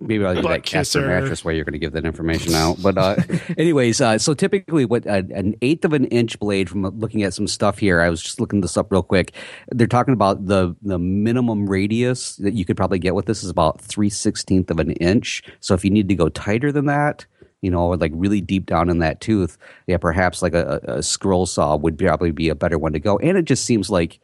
maybe 0.02 0.26
I'll 0.26 0.36
do 0.36 0.42
that 0.42 0.64
kisser. 0.64 1.08
mattress 1.08 1.46
where 1.46 1.54
you're 1.54 1.64
going 1.64 1.74
to 1.74 1.80
give 1.80 1.94
that 1.94 2.06
information 2.06 2.54
out. 2.54 2.82
But 2.82 2.98
uh, 2.98 3.16
anyways, 3.58 4.02
uh, 4.02 4.18
so 4.18 4.34
typically, 4.34 4.86
what 4.86 5.08
uh, 5.08 5.24
an 5.34 5.56
eighth 5.62 5.86
of 5.86 5.94
an 5.94 6.06
inch 6.06 6.40
blade. 6.40 6.70
From 6.70 6.84
looking 7.00 7.24
at 7.24 7.34
some 7.34 7.48
stuff 7.48 7.78
here, 7.78 8.02
I 8.02 8.10
was 8.10 8.22
just 8.22 8.40
looking 8.40 8.62
this 8.62 8.78
up 8.78 8.92
real 8.92 9.04
quick. 9.04 9.34
They're 9.70 9.88
talking 9.88 10.14
about 10.14 10.48
the 10.48 10.76
the 10.82 11.00
minimum 11.00 11.70
radius 11.70 12.36
that 12.38 12.54
you 12.54 12.66
could 12.66 12.78
probably 12.78 13.00
get 13.00 13.16
with 13.16 13.26
this 13.26 13.44
is 13.44 13.50
about 13.50 13.80
three 13.80 14.10
sixteenth 14.10 14.72
of 14.72 14.80
an 14.80 14.92
inch. 14.94 15.44
So 15.60 15.74
if 15.74 15.86
you 15.86 15.92
need 15.92 16.10
to 16.10 16.16
go 16.16 16.30
tighter 16.30 16.72
than 16.72 16.86
that, 16.86 17.26
you 17.62 17.70
know, 17.72 17.88
or 17.88 17.98
like 17.98 18.12
really 18.16 18.42
deep 18.42 18.66
down 18.66 18.90
in 18.90 19.00
that 19.00 19.22
tooth, 19.22 19.58
yeah, 19.88 19.98
perhaps 19.98 20.42
like 20.42 20.54
a, 20.54 20.82
a 20.88 20.98
a 20.98 21.04
scroll 21.04 21.46
saw 21.46 21.76
would 21.76 21.98
probably 21.98 22.32
be 22.32 22.50
a 22.50 22.56
better 22.56 22.78
one 22.78 22.94
to 22.94 23.00
go. 23.00 23.18
And 23.20 23.38
it 23.38 23.46
just 23.46 23.66
seems 23.66 23.90
like 23.90 24.20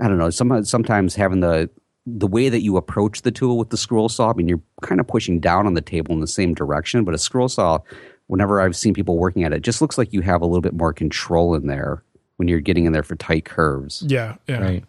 I 0.00 0.08
don't 0.08 0.18
know. 0.18 0.30
Some, 0.30 0.64
sometimes 0.64 1.14
having 1.14 1.40
the 1.40 1.70
the 2.06 2.26
way 2.26 2.48
that 2.48 2.62
you 2.62 2.76
approach 2.76 3.22
the 3.22 3.30
tool 3.30 3.56
with 3.58 3.70
the 3.70 3.76
scroll 3.76 4.08
saw, 4.08 4.30
I 4.30 4.34
mean, 4.34 4.48
you're 4.48 4.62
kind 4.82 5.00
of 5.00 5.06
pushing 5.06 5.38
down 5.40 5.66
on 5.66 5.74
the 5.74 5.80
table 5.80 6.12
in 6.14 6.20
the 6.20 6.26
same 6.26 6.52
direction. 6.54 7.04
But 7.04 7.14
a 7.14 7.18
scroll 7.18 7.48
saw, 7.48 7.78
whenever 8.26 8.60
I've 8.60 8.74
seen 8.76 8.92
people 8.94 9.18
working 9.18 9.44
at 9.44 9.52
it, 9.52 9.62
just 9.62 9.80
looks 9.80 9.96
like 9.98 10.12
you 10.12 10.20
have 10.22 10.42
a 10.42 10.46
little 10.46 10.60
bit 10.62 10.74
more 10.74 10.92
control 10.92 11.54
in 11.54 11.66
there 11.66 12.02
when 12.36 12.48
you're 12.48 12.60
getting 12.60 12.86
in 12.86 12.92
there 12.92 13.02
for 13.04 13.14
tight 13.16 13.44
curves. 13.44 14.02
yeah. 14.06 14.36
Yeah. 14.48 14.58
Right. 14.60 14.84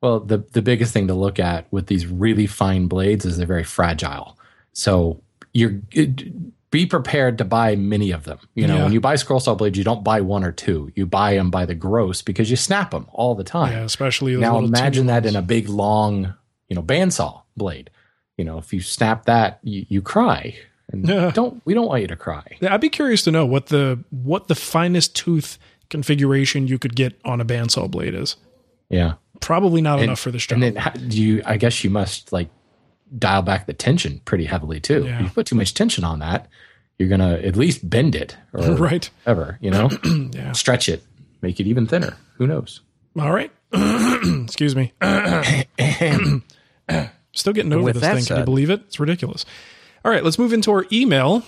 Well, 0.00 0.20
the 0.20 0.38
the 0.52 0.60
biggest 0.62 0.92
thing 0.92 1.06
to 1.08 1.14
look 1.14 1.38
at 1.40 1.66
with 1.70 1.86
these 1.86 2.06
really 2.06 2.46
fine 2.46 2.88
blades 2.88 3.24
is 3.24 3.36
they're 3.38 3.46
very 3.46 3.64
fragile. 3.64 4.38
So 4.72 5.20
you're 5.52 5.80
it, 5.92 6.70
be 6.70 6.84
prepared 6.86 7.38
to 7.38 7.44
buy 7.44 7.76
many 7.76 8.10
of 8.10 8.24
them. 8.24 8.38
You 8.54 8.66
know, 8.66 8.76
Yeah. 8.76 8.82
when 8.84 8.92
you 8.92 9.00
buy 9.00 9.14
scroll 9.16 9.38
saw 9.40 9.54
blades, 9.54 9.78
you 9.78 9.84
don't 9.84 10.02
buy 10.04 10.20
one 10.20 10.44
or 10.44 10.50
two. 10.52 10.90
You 10.94 11.06
buy 11.06 11.34
them 11.34 11.50
by 11.50 11.64
the 11.66 11.74
gross 11.74 12.20
because 12.20 12.50
you 12.50 12.56
snap 12.56 12.90
them 12.90 13.06
all 13.12 13.34
the 13.34 13.44
time. 13.44 13.72
Yeah. 13.72 13.84
Especially 13.84 14.36
now 14.36 14.58
imagine 14.58 15.04
teeny 15.04 15.20
that 15.20 15.26
in 15.26 15.36
a 15.36 15.42
big 15.42 15.68
long, 15.68 16.34
you 16.68 16.76
know, 16.76 16.82
bandsaw 16.82 17.42
blade. 17.56 17.90
You 18.36 18.44
know, 18.44 18.58
if 18.58 18.72
you 18.72 18.80
snap 18.80 19.26
that, 19.26 19.60
you, 19.62 19.86
you 19.88 20.02
cry. 20.02 20.56
And 20.92 21.06
don't 21.06 21.62
we 21.64 21.72
don't 21.72 21.86
want 21.86 22.02
you 22.02 22.08
to 22.08 22.16
cry. 22.16 22.44
I'd 22.62 22.80
be 22.80 22.90
curious 22.90 23.22
to 23.22 23.30
know 23.30 23.46
what 23.46 23.66
the 23.66 23.98
what 24.10 24.48
the 24.48 24.54
finest 24.54 25.16
tooth 25.16 25.58
configuration 25.88 26.66
you 26.66 26.78
could 26.78 26.94
get 26.96 27.18
on 27.24 27.40
a 27.40 27.44
bandsaw 27.44 27.90
blade 27.90 28.14
is. 28.14 28.36
Yeah. 28.90 29.14
Probably 29.40 29.80
not 29.80 29.94
And- 29.98 30.04
enough 30.04 30.20
for 30.20 30.30
this 30.30 30.46
job. 30.46 30.60
And 30.62 30.76
then 30.76 31.08
do 31.08 31.20
you 31.22 31.42
I 31.46 31.56
guess 31.56 31.82
you 31.84 31.90
must 31.90 32.32
like 32.32 32.48
dial 33.18 33.42
back 33.42 33.66
the 33.66 33.72
tension 33.72 34.20
pretty 34.24 34.44
heavily 34.44 34.80
too. 34.80 35.04
Yeah. 35.06 35.16
If 35.20 35.22
you 35.22 35.30
put 35.30 35.46
too 35.46 35.54
much 35.56 35.72
tension 35.74 36.04
on 36.04 36.18
that, 36.18 36.48
you're 36.98 37.08
gonna 37.08 37.34
at 37.34 37.56
least 37.56 37.88
bend 37.88 38.14
it 38.14 38.36
or 38.52 38.74
right. 38.76 39.08
ever, 39.26 39.58
you 39.62 39.70
know, 39.70 39.88
Yeah. 40.32 40.52
stretch 40.52 40.88
it, 40.88 41.02
make 41.40 41.60
it 41.60 41.66
even 41.66 41.86
thinner. 41.86 42.16
Who 42.36 42.46
knows? 42.46 42.80
All 43.18 43.32
right. 43.32 43.50
Excuse 44.44 44.76
me. 44.76 44.92
Still 47.32 47.52
getting 47.52 47.72
over 47.72 47.82
With 47.82 48.00
this 48.00 48.14
thing. 48.14 48.24
Can 48.24 48.38
you 48.38 48.44
believe 48.44 48.70
it? 48.70 48.82
It's 48.86 49.00
ridiculous. 49.00 49.44
All 50.04 50.10
right, 50.12 50.22
let's 50.22 50.38
move 50.38 50.52
into 50.52 50.70
our 50.70 50.86
email. 50.92 51.42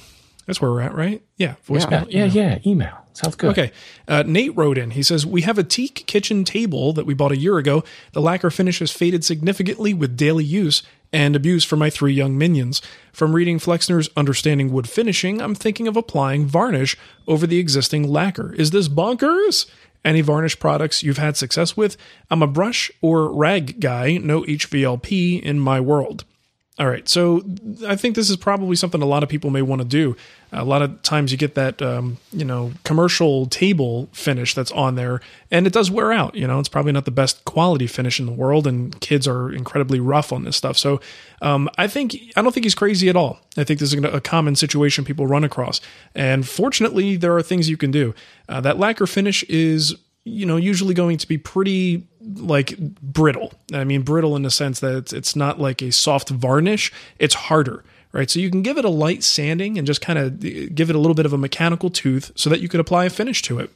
That's 0.47 0.61
where 0.61 0.71
we're 0.71 0.81
at, 0.81 0.95
right? 0.95 1.23
Yeah, 1.37 1.55
Yeah, 1.69 1.77
voicemail. 1.79 2.07
yeah, 2.11 2.25
yeah. 2.25 2.59
Email 2.65 2.99
sounds 3.17 3.35
good. 3.37 3.51
Okay. 3.51 3.73
Uh, 4.07 4.23
Nate 4.27 4.57
wrote 4.57 4.79
in. 4.79 4.91
He 4.93 5.03
says, 5.03 5.27
We 5.27 5.43
have 5.43 5.59
a 5.59 5.65
teak 5.65 6.05
kitchen 6.07 6.45
table 6.45 6.93
that 6.93 7.07
we 7.07 7.15
bought 7.15 7.33
a 7.33 7.37
year 7.37 7.59
ago. 7.59 7.83
The 8.13 8.21
lacquer 8.21 8.51
finish 8.51 8.79
has 8.81 8.91
faded 8.93 9.25
significantly 9.25 9.95
with 9.95 10.17
daily 10.17 10.45
use 10.45 10.83
and 11.13 11.35
abuse 11.35 11.65
for 11.65 11.77
my 11.77 11.91
three 11.91 12.13
young 12.13 12.37
minions. 12.39 12.83
From 13.13 13.35
reading 13.35 13.59
Flexner's 13.59 14.09
Understanding 14.17 14.71
Wood 14.73 14.89
Finishing, 14.89 15.41
I'm 15.41 15.55
thinking 15.55 15.89
of 15.89 15.97
applying 15.97 16.47
varnish 16.47 16.97
over 17.27 17.47
the 17.47 17.59
existing 17.59 18.07
lacquer. 18.09 18.53
Is 18.55 18.71
this 18.71 18.89
bonkers? 18.89 19.67
Any 20.07 20.21
varnish 20.21 20.61
products 20.61 21.03
you've 21.03 21.19
had 21.19 21.37
success 21.37 21.77
with? 21.77 21.97
I'm 22.31 22.41
a 22.41 22.47
brush 22.47 22.93
or 23.03 23.35
rag 23.35 23.81
guy, 23.81 24.19
no 24.19 24.43
HVLP 24.43 25.43
in 25.43 25.59
my 25.59 25.81
world. 25.81 26.25
All 26.79 26.87
right, 26.87 27.09
so 27.09 27.43
I 27.87 27.97
think 27.97 28.17
this 28.17 28.29
is 28.29 28.37
probably 28.37 28.77
something 28.77 29.01
a 29.01 29.07
lot 29.07 29.23
of 29.23 29.31
people 29.31 29.49
may 29.49 29.63
want 29.63 29.81
to 29.81 29.89
do. 29.89 30.15
A 30.53 30.63
lot 30.63 30.83
of 30.83 31.01
times 31.01 31.33
you 31.33 31.39
get 31.39 31.55
that, 31.55 31.81
um, 31.81 32.19
you 32.35 32.45
know, 32.45 32.73
commercial 32.85 33.47
table 33.47 34.11
finish 34.13 34.53
that's 34.53 34.71
on 34.73 34.95
there, 34.95 35.23
and 35.51 35.67
it 35.67 35.73
does 35.73 35.91
wear 35.91 36.13
out. 36.13 36.35
You 36.35 36.47
know, 36.47 36.59
it's 36.59 36.69
probably 36.69 36.93
not 36.93 37.07
the 37.07 37.11
best 37.11 37.47
quality 37.47 37.87
finish 37.87 38.21
in 38.21 38.27
the 38.27 38.33
world, 38.33 38.67
and 38.67 39.01
kids 39.01 39.27
are 39.27 39.51
incredibly 39.51 40.01
rough 40.01 40.35
on 40.35 40.45
this 40.45 40.55
stuff. 40.55 40.77
So 40.77 41.01
um, 41.41 41.71
I 41.79 41.87
think 41.87 42.15
I 42.37 42.43
don't 42.43 42.53
think 42.53 42.65
he's 42.65 42.75
crazy 42.75 43.09
at 43.09 43.17
all. 43.17 43.41
I 43.57 43.65
think 43.65 43.81
this 43.81 43.95
is 43.95 44.05
a 44.05 44.21
common 44.21 44.55
situation 44.55 45.03
people 45.03 45.27
run 45.27 45.45
across, 45.45 45.81
and 46.15 46.47
fortunately, 46.47 47.17
there 47.17 47.35
are 47.35 47.43
things 47.43 47.71
you 47.71 47.79
can 47.79 47.91
do. 47.91 48.15
Uh, 48.51 48.61
that 48.61 48.79
lacquer 48.79 49.07
finish 49.07 49.43
is 49.45 49.95
you 50.25 50.45
know 50.45 50.59
usually 50.59 50.93
going 50.93 51.17
to 51.17 51.27
be 51.27 51.39
pretty 51.39 52.07
like 52.35 52.77
brittle 52.79 53.53
i 53.73 53.85
mean 53.85 54.03
brittle 54.03 54.35
in 54.35 54.43
the 54.43 54.51
sense 54.51 54.81
that 54.81 54.97
it's, 54.97 55.13
it's 55.13 55.37
not 55.37 55.61
like 55.61 55.81
a 55.81 55.93
soft 55.93 56.29
varnish 56.31 56.93
it's 57.19 57.35
harder 57.35 57.85
right 58.13 58.31
so 58.31 58.41
you 58.41 58.51
can 58.51 58.63
give 58.63 58.79
it 58.79 58.85
a 58.85 58.91
light 58.91 59.23
sanding 59.23 59.79
and 59.79 59.87
just 59.87 60.01
kind 60.01 60.19
of 60.19 60.41
give 60.75 60.91
it 60.91 60.97
a 60.97 60.99
little 60.99 61.15
bit 61.15 61.27
of 61.27 61.33
a 61.33 61.39
mechanical 61.39 61.91
tooth 61.91 62.33
so 62.35 62.51
that 62.51 62.61
you 62.61 62.69
could 62.69 62.81
apply 62.81 63.05
a 63.05 63.11
finish 63.11 63.43
to 63.43 63.59
it 63.59 63.71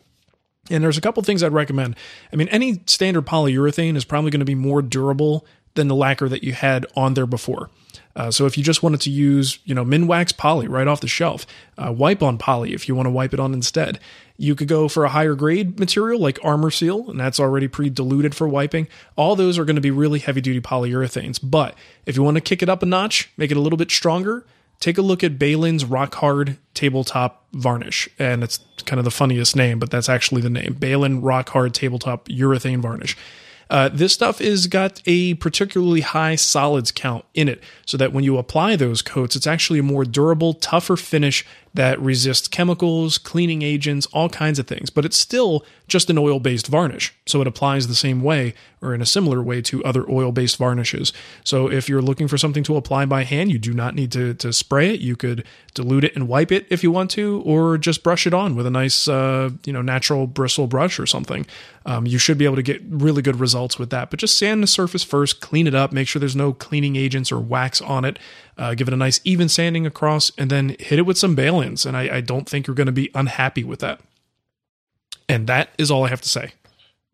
and 0.69 0.85
there's 0.85 0.99
a 0.99 1.01
couple 1.01 1.23
things 1.23 1.43
I'd 1.43 1.53
recommend. 1.53 1.97
I 2.33 2.37
mean, 2.37 2.49
any 2.49 2.83
standard 2.87 3.27
polyurethane 3.27 3.97
is 3.97 4.05
probably 4.05 4.31
going 4.31 4.41
to 4.41 4.47
be 4.47 4.55
more 4.55 4.83
durable 4.83 5.47
than 5.75 5.89
the 5.89 5.95
lacquer 5.95 6.29
that 6.29 6.43
you 6.43 6.53
had 6.53 6.87
on 6.97 7.15
there 7.15 7.27
before. 7.27 7.71
Uh, 8.17 8.31
so 8.31 8.47
if 8.47 8.59
you 8.59 8.65
just 8.65 8.83
wanted 8.83 9.01
to 9.01 9.11
use, 9.11 9.61
you 9.65 9.75
know, 9.75 9.85
Minwax 9.85 10.37
poly 10.37 10.67
right 10.67 10.89
off 10.89 11.01
the 11.01 11.09
shelf, 11.09 11.47
uh, 11.79 11.93
wipe 11.93 12.23
on 12.23 12.39
poly 12.39 12.75
if 12.75 12.89
you 12.89 12.95
want 12.95 13.07
to 13.07 13.11
wipe 13.11 13.33
it 13.33 13.41
on 13.41 13.55
instead. 13.55 14.01
You 14.41 14.55
could 14.55 14.69
go 14.69 14.89
for 14.89 15.05
a 15.05 15.11
higher 15.11 15.35
grade 15.35 15.79
material 15.79 16.19
like 16.19 16.39
Arm-R-Seal, 16.43 17.11
and 17.11 17.21
that's 17.21 17.39
already 17.39 17.69
pre-diluted 17.69 18.35
for 18.35 18.49
wiping. 18.49 18.89
All 19.15 19.37
those 19.37 19.59
are 19.59 19.67
going 19.67 19.77
to 19.77 19.83
be 19.83 19.91
really 19.91 20.19
heavy 20.19 20.41
duty 20.41 20.63
polyurethanes. 20.63 21.39
But 21.43 21.77
if 22.07 22.17
you 22.17 22.23
want 22.23 22.37
to 22.37 22.41
kick 22.41 22.63
it 22.63 22.71
up 22.71 22.83
a 22.83 22.87
notch, 22.87 23.31
make 23.37 23.51
it 23.51 23.59
a 23.59 23.61
little 23.61 23.77
bit 23.77 23.91
stronger, 23.91 24.47
take 24.79 24.97
a 24.97 25.03
look 25.03 25.23
at 25.23 25.39
Behlen's 25.39 25.85
Rock 25.85 26.15
Hard 26.15 26.57
Tabletop 26.73 27.45
Varnish. 27.53 28.09
And 28.19 28.43
it's 28.43 28.61
kind 28.87 28.99
of 28.99 29.05
the 29.05 29.11
funniest 29.11 29.57
name, 29.57 29.79
but 29.79 29.91
that's 29.91 30.09
actually 30.09 30.41
the 30.41 30.49
name 30.49 30.75
Balin 30.81 31.21
Rock 31.21 31.51
Hard 31.51 31.75
Tabletop 31.75 32.27
Urethane 32.29 32.81
Varnish. 32.81 33.19
Uh, 33.69 33.89
this 33.89 34.13
stuff 34.13 34.41
is 34.41 34.67
got 34.67 35.01
a 35.07 35.35
particularly 35.35 36.01
high 36.01 36.35
solids 36.35 36.91
count 36.91 37.25
in 37.35 37.49
it, 37.49 37.63
so 37.87 37.97
that 37.97 38.13
when 38.13 38.25
you 38.25 38.37
apply 38.37 38.75
those 38.75 39.01
coats, 39.01 39.37
it's 39.37 39.47
actually 39.47 39.79
a 39.79 39.83
more 39.83 40.05
durable, 40.05 40.55
tougher 40.55 40.97
finish 40.97 41.47
that 41.73 42.01
resists 42.01 42.49
chemicals, 42.49 43.19
cleaning 43.19 43.63
agents, 43.63 44.07
all 44.07 44.29
kinds 44.29 44.59
of 44.59 44.67
things. 44.67 44.91
But 44.91 45.05
it's 45.05 45.17
still 45.17 45.65
just 45.87 46.11
an 46.11 46.19
oil 46.19 46.41
based 46.41 46.67
varnish, 46.67 47.15
so 47.27 47.41
it 47.41 47.47
applies 47.47 47.87
the 47.87 47.95
same 47.95 48.23
way 48.23 48.55
or 48.83 48.95
in 48.95 49.03
a 49.03 49.07
similar 49.07 49.43
way 49.43 49.61
to 49.61 49.85
other 49.85 50.09
oil 50.11 50.33
based 50.33 50.57
varnishes. 50.57 51.13
So 51.45 51.71
if 51.71 51.89
you're 51.89 52.03
looking 52.03 52.29
for 52.29 52.39
something 52.39 52.63
to 52.65 52.77
apply 52.77 53.07
by 53.07 53.25
hand, 53.25 53.53
you 53.53 53.59
do 53.59 53.75
not 53.75 53.95
need 53.95 54.11
to, 54.13 54.35
to 54.35 54.53
spray 54.53 54.95
it. 54.95 55.01
You 55.01 55.17
could 55.17 55.45
dilute 55.75 56.05
it 56.05 56.15
and 56.15 56.29
wipe 56.29 56.51
it 56.51 56.67
if 56.71 56.83
you 56.83 56.91
want 56.91 57.11
to, 57.13 57.43
or 57.45 57.77
just 57.79 58.03
brush 58.03 58.27
it 58.27 58.35
on 58.35 58.57
with 58.57 58.67
a 58.67 58.71
nice, 58.71 59.07
uh, 59.07 59.51
you 59.65 59.73
know, 59.73 59.83
natural 59.83 60.27
bristle 60.27 60.67
brush 60.67 60.99
or 60.99 61.07
something. 61.07 61.47
Um, 61.87 62.07
you 62.07 62.19
should 62.19 62.39
be 62.39 62.45
able 62.45 62.57
to 62.57 62.63
get 62.63 62.83
really 62.89 63.23
good 63.23 63.39
results 63.39 63.79
with 63.79 63.91
that. 63.91 64.11
But 64.11 64.21
just 64.21 64.39
sand 64.39 64.63
the 64.63 64.67
surface 64.67 65.03
first, 65.03 65.41
clean 65.41 65.67
it 65.67 65.75
up, 65.75 65.93
make 65.93 66.09
sure 66.09 66.21
there's 66.21 66.37
no 66.37 66.53
cleaning 66.53 66.97
agents 66.97 67.31
or 67.31 67.39
wax 67.39 67.81
on 67.81 68.05
it. 68.05 68.19
Uh, 68.59 68.75
give 68.75 68.89
it 68.89 68.95
a 68.95 68.97
nice 68.97 69.21
even 69.25 69.49
sanding 69.49 69.87
across, 69.87 70.31
and 70.37 70.51
then 70.51 70.77
hit 70.79 70.99
it 70.99 71.03
with 71.03 71.17
some 71.17 71.35
Behlen's. 71.61 71.87
And 71.87 71.97
I, 71.97 72.17
I 72.17 72.21
don't 72.21 72.49
think 72.49 72.67
you're 72.67 72.75
going 72.77 72.87
to 72.87 72.93
be 72.93 73.11
unhappy 73.15 73.65
with 73.65 73.81
that. 73.81 74.01
And 75.29 75.47
that 75.47 75.71
is 75.79 75.91
all 75.91 76.05
I 76.05 76.09
have 76.09 76.21
to 76.23 76.29
say. 76.29 76.53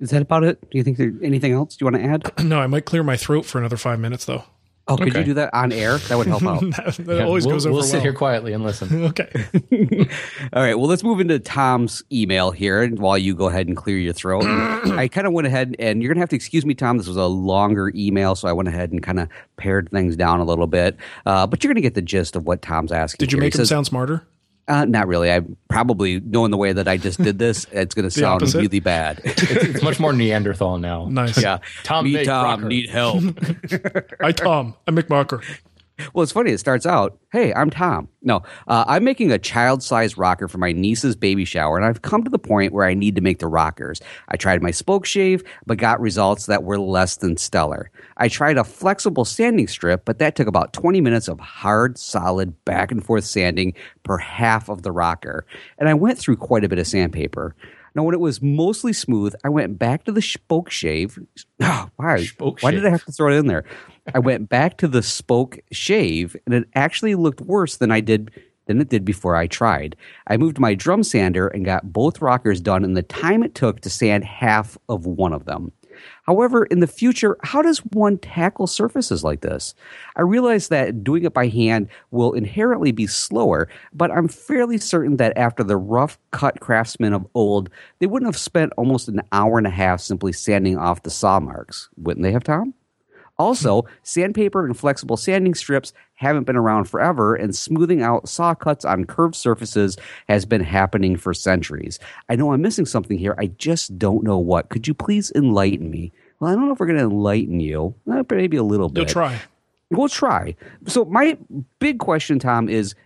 Is 0.00 0.10
that 0.10 0.22
about 0.22 0.44
it? 0.44 0.60
Do 0.70 0.78
you 0.78 0.84
think 0.84 0.98
there's 0.98 1.14
anything 1.22 1.52
else 1.52 1.76
you 1.80 1.86
want 1.86 1.96
to 1.96 2.02
add? 2.04 2.32
No, 2.44 2.58
I 2.60 2.66
might 2.66 2.84
clear 2.84 3.02
my 3.02 3.16
throat 3.16 3.44
for 3.46 3.58
another 3.58 3.76
five 3.76 3.98
minutes 3.98 4.24
though. 4.26 4.44
Oh, 4.88 4.96
could 4.96 5.08
Okay. 5.08 5.18
you 5.18 5.24
do 5.24 5.34
that 5.34 5.52
on 5.52 5.72
air? 5.72 5.98
That 5.98 6.16
would 6.16 6.28
help 6.28 6.42
out. 6.46 6.60
that 6.60 6.94
that 7.06 7.16
Yeah, 7.18 7.24
always 7.24 7.44
we'll, 7.44 7.56
goes 7.56 7.66
over 7.66 7.72
We'll 7.74 7.82
sit 7.82 7.94
well. 7.94 8.02
here 8.02 8.12
quietly 8.12 8.52
and 8.52 8.62
listen. 8.62 9.04
Okay. 9.06 9.28
All 10.52 10.62
right. 10.62 10.74
Well, 10.78 10.86
let's 10.86 11.02
move 11.02 11.18
into 11.20 11.38
Tom's 11.40 12.02
email 12.12 12.52
here 12.52 12.88
while 12.90 13.18
you 13.18 13.34
go 13.34 13.48
ahead 13.48 13.66
and 13.66 13.76
clear 13.76 13.96
your 13.98 14.12
throat. 14.12 14.44
I 14.46 15.08
kind 15.08 15.26
of 15.26 15.32
went 15.32 15.46
ahead 15.48 15.74
and 15.78 16.02
you're 16.02 16.10
going 16.10 16.18
to 16.18 16.22
have 16.22 16.28
to 16.30 16.36
excuse 16.36 16.64
me, 16.64 16.74
Tom. 16.74 16.98
This 16.98 17.08
was 17.08 17.16
a 17.16 17.24
longer 17.26 17.90
email, 17.94 18.34
so 18.36 18.46
I 18.48 18.52
went 18.52 18.68
ahead 18.68 18.92
and 18.92 19.02
kind 19.02 19.18
of 19.18 19.28
pared 19.56 19.90
things 19.90 20.14
down 20.14 20.40
a 20.40 20.44
little 20.44 20.66
bit. 20.68 20.96
Uh, 21.24 21.46
but 21.46 21.64
you're 21.64 21.70
going 21.70 21.82
to 21.82 21.86
get 21.86 21.94
the 21.94 22.02
gist 22.02 22.36
of 22.36 22.46
what 22.46 22.62
Tom's 22.62 22.92
asking. 22.92 23.18
Did 23.18 23.32
you 23.32 23.36
here. 23.38 23.42
He 23.42 23.46
make 23.46 23.54
him 23.54 23.58
says- 23.58 23.70
sound 23.70 23.86
smarter? 23.86 24.26
Uh, 24.68 24.84
not 24.84 25.06
really. 25.06 25.32
I 25.32 25.42
probably 25.68 26.18
knowing 26.20 26.50
the 26.50 26.56
way 26.56 26.72
that 26.72 26.88
I 26.88 26.96
just 26.96 27.22
did 27.22 27.38
this, 27.38 27.66
it's 27.70 27.94
going 27.94 28.04
to 28.08 28.10
sound 28.10 28.42
opposite? 28.42 28.58
really 28.60 28.80
bad. 28.80 29.20
It's, 29.24 29.42
it's 29.42 29.82
much 29.82 30.00
more 30.00 30.12
Neanderthal 30.12 30.78
now. 30.78 31.06
Nice. 31.08 31.40
yeah. 31.40 31.58
Tom 31.84 32.04
Me, 32.04 32.24
Tom, 32.24 32.44
rocker. 32.44 32.68
need 32.68 32.90
help. 32.90 33.22
Hi, 34.20 34.32
Tom. 34.32 34.74
I'm 34.88 34.96
McMarker. 34.96 35.44
Well, 36.12 36.22
it's 36.22 36.32
funny. 36.32 36.50
It 36.50 36.58
starts 36.58 36.84
out, 36.84 37.18
"Hey, 37.32 37.54
I'm 37.54 37.70
Tom. 37.70 38.08
No, 38.22 38.42
uh, 38.68 38.84
I'm 38.86 39.02
making 39.02 39.32
a 39.32 39.38
child-sized 39.38 40.18
rocker 40.18 40.46
for 40.46 40.58
my 40.58 40.72
niece's 40.72 41.16
baby 41.16 41.44
shower, 41.44 41.76
and 41.76 41.86
I've 41.86 42.02
come 42.02 42.22
to 42.22 42.30
the 42.30 42.38
point 42.38 42.72
where 42.72 42.84
I 42.84 42.92
need 42.92 43.14
to 43.14 43.22
make 43.22 43.38
the 43.38 43.46
rockers. 43.46 44.00
I 44.28 44.36
tried 44.36 44.62
my 44.62 44.70
spoke 44.70 45.06
shave, 45.06 45.42
but 45.64 45.78
got 45.78 46.00
results 46.00 46.46
that 46.46 46.64
were 46.64 46.78
less 46.78 47.16
than 47.16 47.36
stellar. 47.36 47.90
I 48.18 48.28
tried 48.28 48.58
a 48.58 48.64
flexible 48.64 49.24
sanding 49.24 49.68
strip, 49.68 50.04
but 50.04 50.18
that 50.18 50.36
took 50.36 50.48
about 50.48 50.72
20 50.74 51.00
minutes 51.00 51.28
of 51.28 51.40
hard, 51.40 51.96
solid, 51.98 52.62
back 52.64 52.92
and 52.92 53.04
forth 53.04 53.24
sanding 53.24 53.72
per 54.02 54.18
half 54.18 54.68
of 54.68 54.82
the 54.82 54.92
rocker, 54.92 55.46
and 55.78 55.88
I 55.88 55.94
went 55.94 56.18
through 56.18 56.36
quite 56.36 56.64
a 56.64 56.68
bit 56.68 56.78
of 56.78 56.86
sandpaper." 56.86 57.54
Now, 57.94 58.02
when 58.02 58.12
it 58.12 58.20
was 58.20 58.42
mostly 58.42 58.92
smooth, 58.92 59.34
I 59.42 59.48
went 59.48 59.78
back 59.78 60.04
to 60.04 60.12
the 60.12 60.20
spoke 60.20 60.70
shave. 60.70 61.18
Oh, 61.62 61.88
why? 61.96 62.24
Spoke 62.24 62.60
why 62.60 62.70
did 62.70 62.84
I 62.84 62.90
have 62.90 63.06
to 63.06 63.12
throw 63.12 63.32
it 63.32 63.38
in 63.38 63.46
there? 63.46 63.64
I 64.14 64.18
went 64.18 64.48
back 64.48 64.76
to 64.78 64.88
the 64.88 65.02
spoke 65.02 65.58
shave, 65.72 66.36
and 66.46 66.54
it 66.54 66.68
actually 66.74 67.14
looked 67.14 67.40
worse 67.40 67.76
than 67.76 67.90
I 67.90 68.00
did 68.00 68.30
than 68.66 68.80
it 68.80 68.88
did 68.88 69.04
before 69.04 69.36
I 69.36 69.46
tried. 69.46 69.96
I 70.26 70.36
moved 70.36 70.58
my 70.58 70.74
drum 70.74 71.04
sander 71.04 71.46
and 71.48 71.64
got 71.64 71.92
both 71.92 72.20
rockers 72.20 72.60
done 72.60 72.84
in 72.84 72.94
the 72.94 73.02
time 73.02 73.42
it 73.42 73.54
took 73.54 73.80
to 73.80 73.90
sand 73.90 74.24
half 74.24 74.76
of 74.88 75.06
one 75.06 75.32
of 75.32 75.44
them. 75.44 75.72
However, 76.24 76.64
in 76.64 76.80
the 76.80 76.86
future, 76.86 77.36
how 77.42 77.62
does 77.62 77.78
one 77.78 78.18
tackle 78.18 78.66
surfaces 78.66 79.24
like 79.24 79.40
this? 79.40 79.74
I 80.16 80.22
realize 80.22 80.68
that 80.68 81.02
doing 81.04 81.24
it 81.24 81.32
by 81.32 81.48
hand 81.48 81.88
will 82.10 82.32
inherently 82.32 82.92
be 82.92 83.06
slower, 83.06 83.68
but 83.92 84.10
I'm 84.10 84.28
fairly 84.28 84.78
certain 84.78 85.16
that 85.16 85.36
after 85.38 85.62
the 85.62 85.76
rough 85.76 86.18
cut 86.32 86.60
craftsmen 86.60 87.12
of 87.12 87.26
old, 87.34 87.70
they 87.98 88.06
wouldn't 88.06 88.28
have 88.28 88.38
spent 88.38 88.72
almost 88.76 89.08
an 89.08 89.22
hour 89.32 89.58
and 89.58 89.66
a 89.66 89.70
half 89.70 90.00
simply 90.00 90.32
sanding 90.32 90.76
off 90.76 91.02
the 91.02 91.10
saw 91.10 91.40
marks. 91.40 91.88
Wouldn't 91.96 92.24
they 92.24 92.32
have, 92.32 92.44
Tom? 92.44 92.74
Also, 93.38 93.84
sandpaper 94.02 94.64
and 94.64 94.76
flexible 94.76 95.16
sanding 95.16 95.54
strips 95.54 95.92
haven't 96.14 96.44
been 96.44 96.56
around 96.56 96.84
forever, 96.84 97.34
and 97.34 97.54
smoothing 97.54 98.02
out 98.02 98.28
saw 98.28 98.54
cuts 98.54 98.84
on 98.84 99.04
curved 99.04 99.34
surfaces 99.34 99.96
has 100.28 100.46
been 100.46 100.62
happening 100.62 101.16
for 101.16 101.34
centuries. 101.34 101.98
I 102.28 102.36
know 102.36 102.52
I'm 102.52 102.62
missing 102.62 102.86
something 102.86 103.18
here. 103.18 103.34
I 103.38 103.48
just 103.48 103.98
don't 103.98 104.24
know 104.24 104.38
what. 104.38 104.70
Could 104.70 104.88
you 104.88 104.94
please 104.94 105.30
enlighten 105.34 105.90
me? 105.90 106.12
Well, 106.40 106.50
I 106.50 106.54
don't 106.54 106.66
know 106.66 106.72
if 106.72 106.80
we're 106.80 106.86
going 106.86 106.98
to 106.98 107.04
enlighten 107.04 107.60
you. 107.60 107.94
Uh, 108.10 108.22
maybe 108.30 108.56
a 108.56 108.62
little 108.62 108.88
bit. 108.88 109.00
You'll 109.00 109.12
try. 109.12 109.40
We'll 109.90 110.08
try. 110.08 110.56
So 110.88 111.04
my 111.04 111.38
big 111.78 112.00
question, 112.00 112.40
Tom, 112.40 112.68
is 112.68 112.96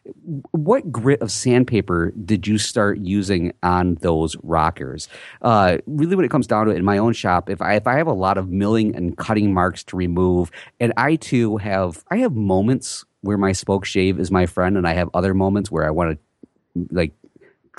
what 0.53 0.91
grit 0.91 1.21
of 1.21 1.31
sandpaper 1.31 2.13
did 2.25 2.47
you 2.47 2.57
start 2.57 2.99
using 3.01 3.53
on 3.63 3.97
those 3.97 4.35
rockers? 4.43 5.07
Uh, 5.43 5.79
really, 5.87 6.17
when 6.17 6.25
it 6.25 6.31
comes 6.31 6.47
down 6.47 6.65
to 6.67 6.73
it, 6.73 6.77
in 6.77 6.85
my 6.85 6.97
own 6.97 7.13
shop, 7.13 7.51
if 7.51 7.61
I 7.61 7.75
if 7.75 7.87
I 7.87 7.97
have 7.97 8.07
a 8.07 8.15
lot 8.15 8.39
of 8.39 8.49
milling 8.49 8.97
and 8.97 9.15
cutting 9.19 9.53
marks 9.53 9.85
to 9.85 9.97
remove, 9.97 10.51
and 10.81 10.95
I 10.97 11.17
too 11.17 11.59
have 11.59 12.03
I 12.11 12.17
have 12.19 12.35
moments 12.35 13.05
where 13.21 13.37
my 13.37 13.53
spoke 13.53 13.85
shave 13.85 14.19
is 14.19 14.31
my 14.31 14.47
friend, 14.47 14.79
and 14.79 14.89
I 14.89 14.95
have 14.95 15.11
other 15.13 15.35
moments 15.35 15.71
where 15.71 15.87
I 15.87 15.91
want 15.91 16.13
to 16.13 16.87
like 16.91 17.13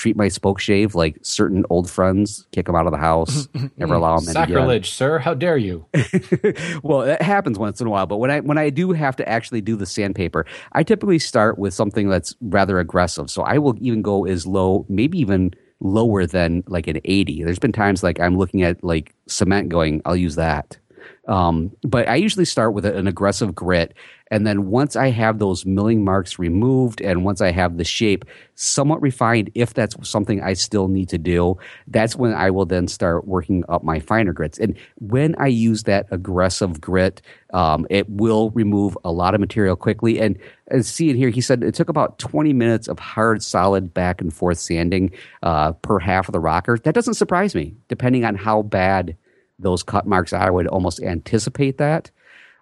treat 0.01 0.15
my 0.15 0.27
spoke 0.27 0.59
shave 0.59 0.95
like 0.95 1.15
certain 1.21 1.63
old 1.69 1.87
friends, 1.87 2.47
kick 2.51 2.65
them 2.65 2.75
out 2.75 2.87
of 2.87 2.91
the 2.91 2.97
house, 2.97 3.45
mm-hmm. 3.53 3.67
never 3.77 3.93
allow 3.93 4.17
them 4.17 4.29
in 4.29 4.31
again. 4.31 4.47
Sacrilege, 4.47 4.89
sir! 4.89 5.19
How 5.19 5.35
dare 5.35 5.57
you? 5.57 5.85
well, 6.83 7.01
that 7.01 7.21
happens 7.21 7.59
once 7.59 7.79
in 7.79 7.85
a 7.85 7.89
while. 7.91 8.07
But 8.07 8.17
when 8.17 8.31
I 8.31 8.39
when 8.39 8.57
I 8.57 8.71
do 8.71 8.93
have 8.93 9.15
to 9.17 9.29
actually 9.29 9.61
do 9.61 9.75
the 9.75 9.85
sandpaper, 9.85 10.47
I 10.71 10.81
typically 10.81 11.19
start 11.19 11.59
with 11.59 11.75
something 11.75 12.09
that's 12.09 12.35
rather 12.41 12.79
aggressive. 12.79 13.29
So 13.29 13.43
I 13.43 13.59
will 13.59 13.75
even 13.79 14.01
go 14.01 14.25
as 14.25 14.47
low, 14.47 14.87
maybe 14.89 15.19
even 15.19 15.53
lower 15.81 16.25
than 16.25 16.63
like 16.67 16.87
an 16.87 16.99
80. 17.05 17.43
There's 17.43 17.59
been 17.59 17.71
times 17.71 18.01
like 18.01 18.19
I'm 18.19 18.37
looking 18.37 18.63
at 18.63 18.83
like 18.83 19.13
cement 19.27 19.69
going, 19.69 20.01
I'll 20.05 20.15
use 20.15 20.35
that. 20.35 20.79
Um, 21.27 21.71
but 21.83 22.07
I 22.07 22.15
usually 22.15 22.45
start 22.45 22.73
with 22.73 22.85
an 22.85 23.07
aggressive 23.07 23.53
grit. 23.53 23.93
And 24.31 24.47
then 24.47 24.67
once 24.67 24.95
I 24.95 25.09
have 25.09 25.39
those 25.39 25.65
milling 25.65 26.05
marks 26.05 26.39
removed 26.39 27.01
and 27.01 27.25
once 27.25 27.41
I 27.41 27.51
have 27.51 27.77
the 27.77 27.83
shape 27.83 28.23
somewhat 28.55 29.01
refined, 29.01 29.51
if 29.55 29.73
that's 29.73 29.95
something 30.09 30.41
I 30.41 30.53
still 30.53 30.87
need 30.87 31.09
to 31.09 31.17
do, 31.17 31.57
that's 31.87 32.15
when 32.15 32.33
I 32.33 32.49
will 32.49 32.65
then 32.65 32.87
start 32.87 33.27
working 33.27 33.65
up 33.67 33.83
my 33.83 33.99
finer 33.99 34.31
grits. 34.31 34.57
And 34.57 34.77
when 34.99 35.35
I 35.37 35.47
use 35.47 35.83
that 35.83 36.07
aggressive 36.11 36.79
grit, 36.79 37.21
um, 37.53 37.85
it 37.89 38.09
will 38.09 38.51
remove 38.51 38.97
a 39.03 39.11
lot 39.11 39.35
of 39.35 39.41
material 39.41 39.75
quickly. 39.75 40.19
And 40.21 40.39
as 40.69 40.87
see 40.87 41.09
it 41.09 41.17
here, 41.17 41.29
he 41.29 41.41
said 41.41 41.61
it 41.61 41.75
took 41.75 41.89
about 41.89 42.17
20 42.17 42.53
minutes 42.53 42.87
of 42.87 42.99
hard, 42.99 43.43
solid 43.43 43.93
back 43.93 44.21
and 44.21 44.33
forth 44.33 44.59
sanding 44.59 45.11
uh, 45.43 45.73
per 45.73 45.99
half 45.99 46.29
of 46.29 46.33
the 46.33 46.39
rocker. 46.39 46.77
That 46.77 46.95
doesn't 46.95 47.15
surprise 47.15 47.53
me, 47.53 47.75
depending 47.89 48.23
on 48.23 48.35
how 48.35 48.61
bad 48.61 49.17
those 49.61 49.83
cut 49.83 50.05
marks 50.05 50.33
I 50.33 50.49
would 50.49 50.67
almost 50.67 51.01
anticipate 51.01 51.77
that. 51.77 52.11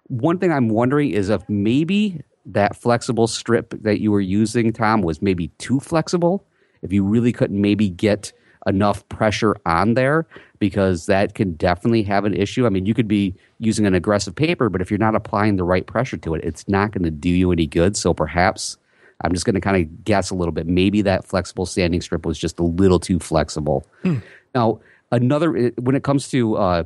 One 0.08 0.38
thing 0.38 0.52
I'm 0.52 0.68
wondering 0.68 1.10
is 1.10 1.28
if 1.28 1.48
maybe 1.48 2.22
that 2.46 2.76
flexible 2.76 3.26
strip 3.26 3.74
that 3.82 4.00
you 4.00 4.10
were 4.10 4.20
using, 4.20 4.72
Tom, 4.72 5.02
was 5.02 5.22
maybe 5.22 5.48
too 5.58 5.80
flexible. 5.80 6.44
If 6.82 6.92
you 6.92 7.04
really 7.04 7.32
couldn't 7.32 7.60
maybe 7.60 7.88
get 7.88 8.32
enough 8.66 9.08
pressure 9.08 9.56
on 9.66 9.94
there, 9.94 10.26
because 10.60 11.06
that 11.06 11.34
can 11.34 11.54
definitely 11.54 12.02
have 12.04 12.24
an 12.24 12.34
issue. 12.34 12.66
I 12.66 12.68
mean, 12.68 12.86
you 12.86 12.94
could 12.94 13.08
be 13.08 13.34
using 13.58 13.86
an 13.86 13.94
aggressive 13.94 14.34
paper, 14.36 14.68
but 14.68 14.80
if 14.80 14.90
you're 14.90 14.98
not 14.98 15.16
applying 15.16 15.56
the 15.56 15.64
right 15.64 15.86
pressure 15.86 16.18
to 16.18 16.34
it, 16.34 16.44
it's 16.44 16.68
not 16.68 16.92
going 16.92 17.02
to 17.04 17.10
do 17.10 17.30
you 17.30 17.50
any 17.50 17.66
good. 17.66 17.96
So 17.96 18.14
perhaps 18.14 18.76
I'm 19.22 19.32
just 19.32 19.46
going 19.46 19.54
to 19.54 19.60
kind 19.60 19.82
of 19.82 20.04
guess 20.04 20.30
a 20.30 20.34
little 20.34 20.52
bit. 20.52 20.66
Maybe 20.66 21.02
that 21.02 21.24
flexible 21.24 21.66
sanding 21.66 22.00
strip 22.02 22.26
was 22.26 22.38
just 22.38 22.58
a 22.58 22.62
little 22.62 23.00
too 23.00 23.18
flexible. 23.18 23.86
Hmm. 24.02 24.18
Now, 24.54 24.80
another 25.10 25.72
when 25.78 25.94
it 25.94 26.04
comes 26.04 26.28
to 26.28 26.56
uh, 26.56 26.84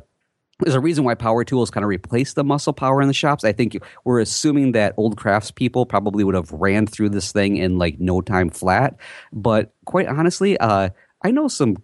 there's 0.59 0.75
a 0.75 0.79
reason 0.79 1.03
why 1.03 1.15
power 1.15 1.43
tools 1.43 1.69
kind 1.69 1.83
of 1.83 1.89
replace 1.89 2.33
the 2.33 2.43
muscle 2.43 2.73
power 2.73 3.01
in 3.01 3.07
the 3.07 3.13
shops. 3.13 3.43
I 3.43 3.51
think 3.51 3.77
we're 4.05 4.21
assuming 4.21 4.71
that 4.71 4.93
old 4.95 5.17
craftspeople 5.17 5.89
probably 5.89 6.23
would 6.23 6.35
have 6.35 6.51
ran 6.51 6.87
through 6.87 7.09
this 7.09 7.31
thing 7.31 7.57
in 7.57 7.77
like 7.77 7.99
no 7.99 8.21
time 8.21 8.49
flat. 8.49 8.95
But 9.33 9.73
quite 9.85 10.07
honestly, 10.07 10.57
uh, 10.57 10.89
I 11.23 11.31
know 11.31 11.47
some 11.47 11.77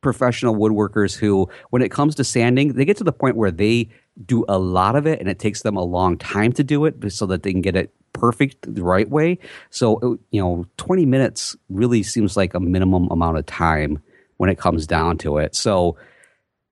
professional 0.00 0.54
woodworkers 0.54 1.16
who, 1.16 1.48
when 1.70 1.82
it 1.82 1.90
comes 1.90 2.14
to 2.14 2.24
sanding, 2.24 2.74
they 2.74 2.84
get 2.84 2.98
to 2.98 3.04
the 3.04 3.12
point 3.12 3.36
where 3.36 3.50
they 3.50 3.88
do 4.24 4.44
a 4.48 4.58
lot 4.58 4.94
of 4.94 5.06
it 5.06 5.18
and 5.18 5.28
it 5.28 5.40
takes 5.40 5.62
them 5.62 5.76
a 5.76 5.82
long 5.82 6.16
time 6.16 6.52
to 6.52 6.62
do 6.62 6.84
it 6.84 7.12
so 7.12 7.26
that 7.26 7.42
they 7.42 7.50
can 7.50 7.62
get 7.62 7.74
it 7.74 7.92
perfect 8.12 8.72
the 8.72 8.84
right 8.84 9.10
way. 9.10 9.38
So, 9.70 10.20
you 10.30 10.40
know, 10.40 10.66
20 10.76 11.04
minutes 11.04 11.56
really 11.68 12.04
seems 12.04 12.36
like 12.36 12.54
a 12.54 12.60
minimum 12.60 13.08
amount 13.10 13.38
of 13.38 13.46
time 13.46 14.00
when 14.36 14.50
it 14.50 14.58
comes 14.58 14.86
down 14.86 15.18
to 15.18 15.38
it. 15.38 15.54
So 15.54 15.96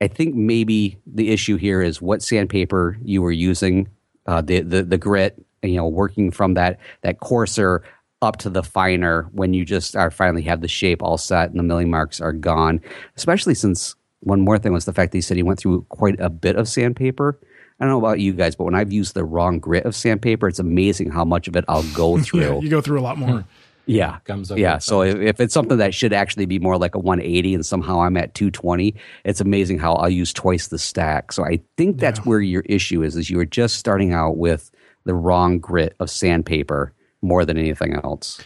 I 0.01 0.09
think 0.09 0.35
maybe 0.35 0.99
the 1.07 1.31
issue 1.31 1.57
here 1.57 1.81
is 1.81 2.03
what 2.03 2.23
sandpaper 2.23 2.99
you 3.03 3.23
were 3.23 3.33
using, 3.33 3.89
uh, 4.27 4.41
the, 4.41 4.61
the 4.61 4.83
the 4.83 4.99
grit, 4.99 5.41
you 5.63 5.77
know, 5.77 5.87
working 5.87 6.31
from 6.31 6.55
that 6.55 6.79
that 7.03 7.21
coarser 7.21 7.83
up 8.21 8.37
to 8.39 8.51
the 8.51 8.63
finer 8.63 9.29
when 9.33 9.53
you 9.53 9.65
just 9.65 9.97
are 9.97 10.11
finally 10.11 10.43
have 10.43 10.61
the 10.61 10.69
shape 10.69 11.03
all 11.03 11.19
set 11.19 11.51
and 11.51 11.59
the 11.59 11.63
milling 11.63 11.91
marks 11.91 12.21
are 12.21 12.33
gone. 12.33 12.81
Especially 13.17 13.55
since 13.55 13.95
one 14.21 14.41
more 14.41 14.59
thing 14.59 14.73
was 14.73 14.85
the 14.85 14.93
fact 14.93 15.13
that 15.13 15.19
he 15.19 15.23
said 15.23 15.37
he 15.37 15.43
went 15.43 15.59
through 15.59 15.83
quite 15.89 16.19
a 16.21 16.31
bit 16.31 16.57
of 16.57 16.69
sandpaper. 16.69 17.39
I 17.81 17.85
don't 17.85 17.91
know 17.91 17.99
about 17.99 18.21
you 18.21 18.33
guys, 18.33 18.55
but 18.55 18.65
when 18.65 18.77
I've 18.77 18.93
used 18.93 19.15
the 19.15 19.25
wrong 19.25 19.59
grit 19.59 19.85
of 19.85 19.97
sandpaper, 19.97 20.47
it's 20.47 20.61
amazing 20.61 21.11
how 21.11 21.25
much 21.25 21.49
of 21.49 21.57
it 21.57 21.65
I'll 21.67 21.83
go 21.95 22.19
through. 22.23 22.41
yeah, 22.41 22.59
you 22.61 22.69
go 22.69 22.81
through 22.81 23.01
a 23.01 23.03
lot 23.03 23.19
more. 23.19 23.45
Yeah. 23.87 24.19
Comes 24.25 24.51
up 24.51 24.59
yeah. 24.59 24.79
So 24.79 25.03
if, 25.03 25.17
if, 25.17 25.41
it's 25.41 25.55
something 25.55 25.79
that 25.79 25.95
should 25.95 26.13
actually 26.13 26.47
be 26.47 26.59
more 26.59 26.79
like 26.79 26.95
a 26.95 26.99
180 26.99 27.55
and 27.55 27.67
somehow 27.67 28.03
I'm 28.03 28.17
at 28.17 28.35
220, 28.35 28.95
it's 29.25 29.41
amazing 29.41 29.79
how 29.79 29.95
I'll 29.95 30.11
use 30.11 30.33
twice 30.33 30.69
the 30.69 30.79
stack. 30.79 31.33
So 31.33 31.45
I 31.45 31.61
think 31.77 31.99
that's 31.99 32.21
yeah. 32.21 32.25
where 32.25 32.41
your 32.41 32.63
issue 32.67 33.03
is, 33.03 33.17
is 33.17 33.31
you 33.31 33.39
are 33.41 33.45
just 33.45 33.77
starting 33.77 34.13
out 34.13 34.37
with 34.37 34.71
the 35.05 35.15
wrong 35.15 35.59
grit 35.59 35.95
of 36.01 36.11
sandpaper 36.11 36.93
more 37.23 37.45
than 37.45 37.59
anything 37.59 37.95
else. 38.05 38.41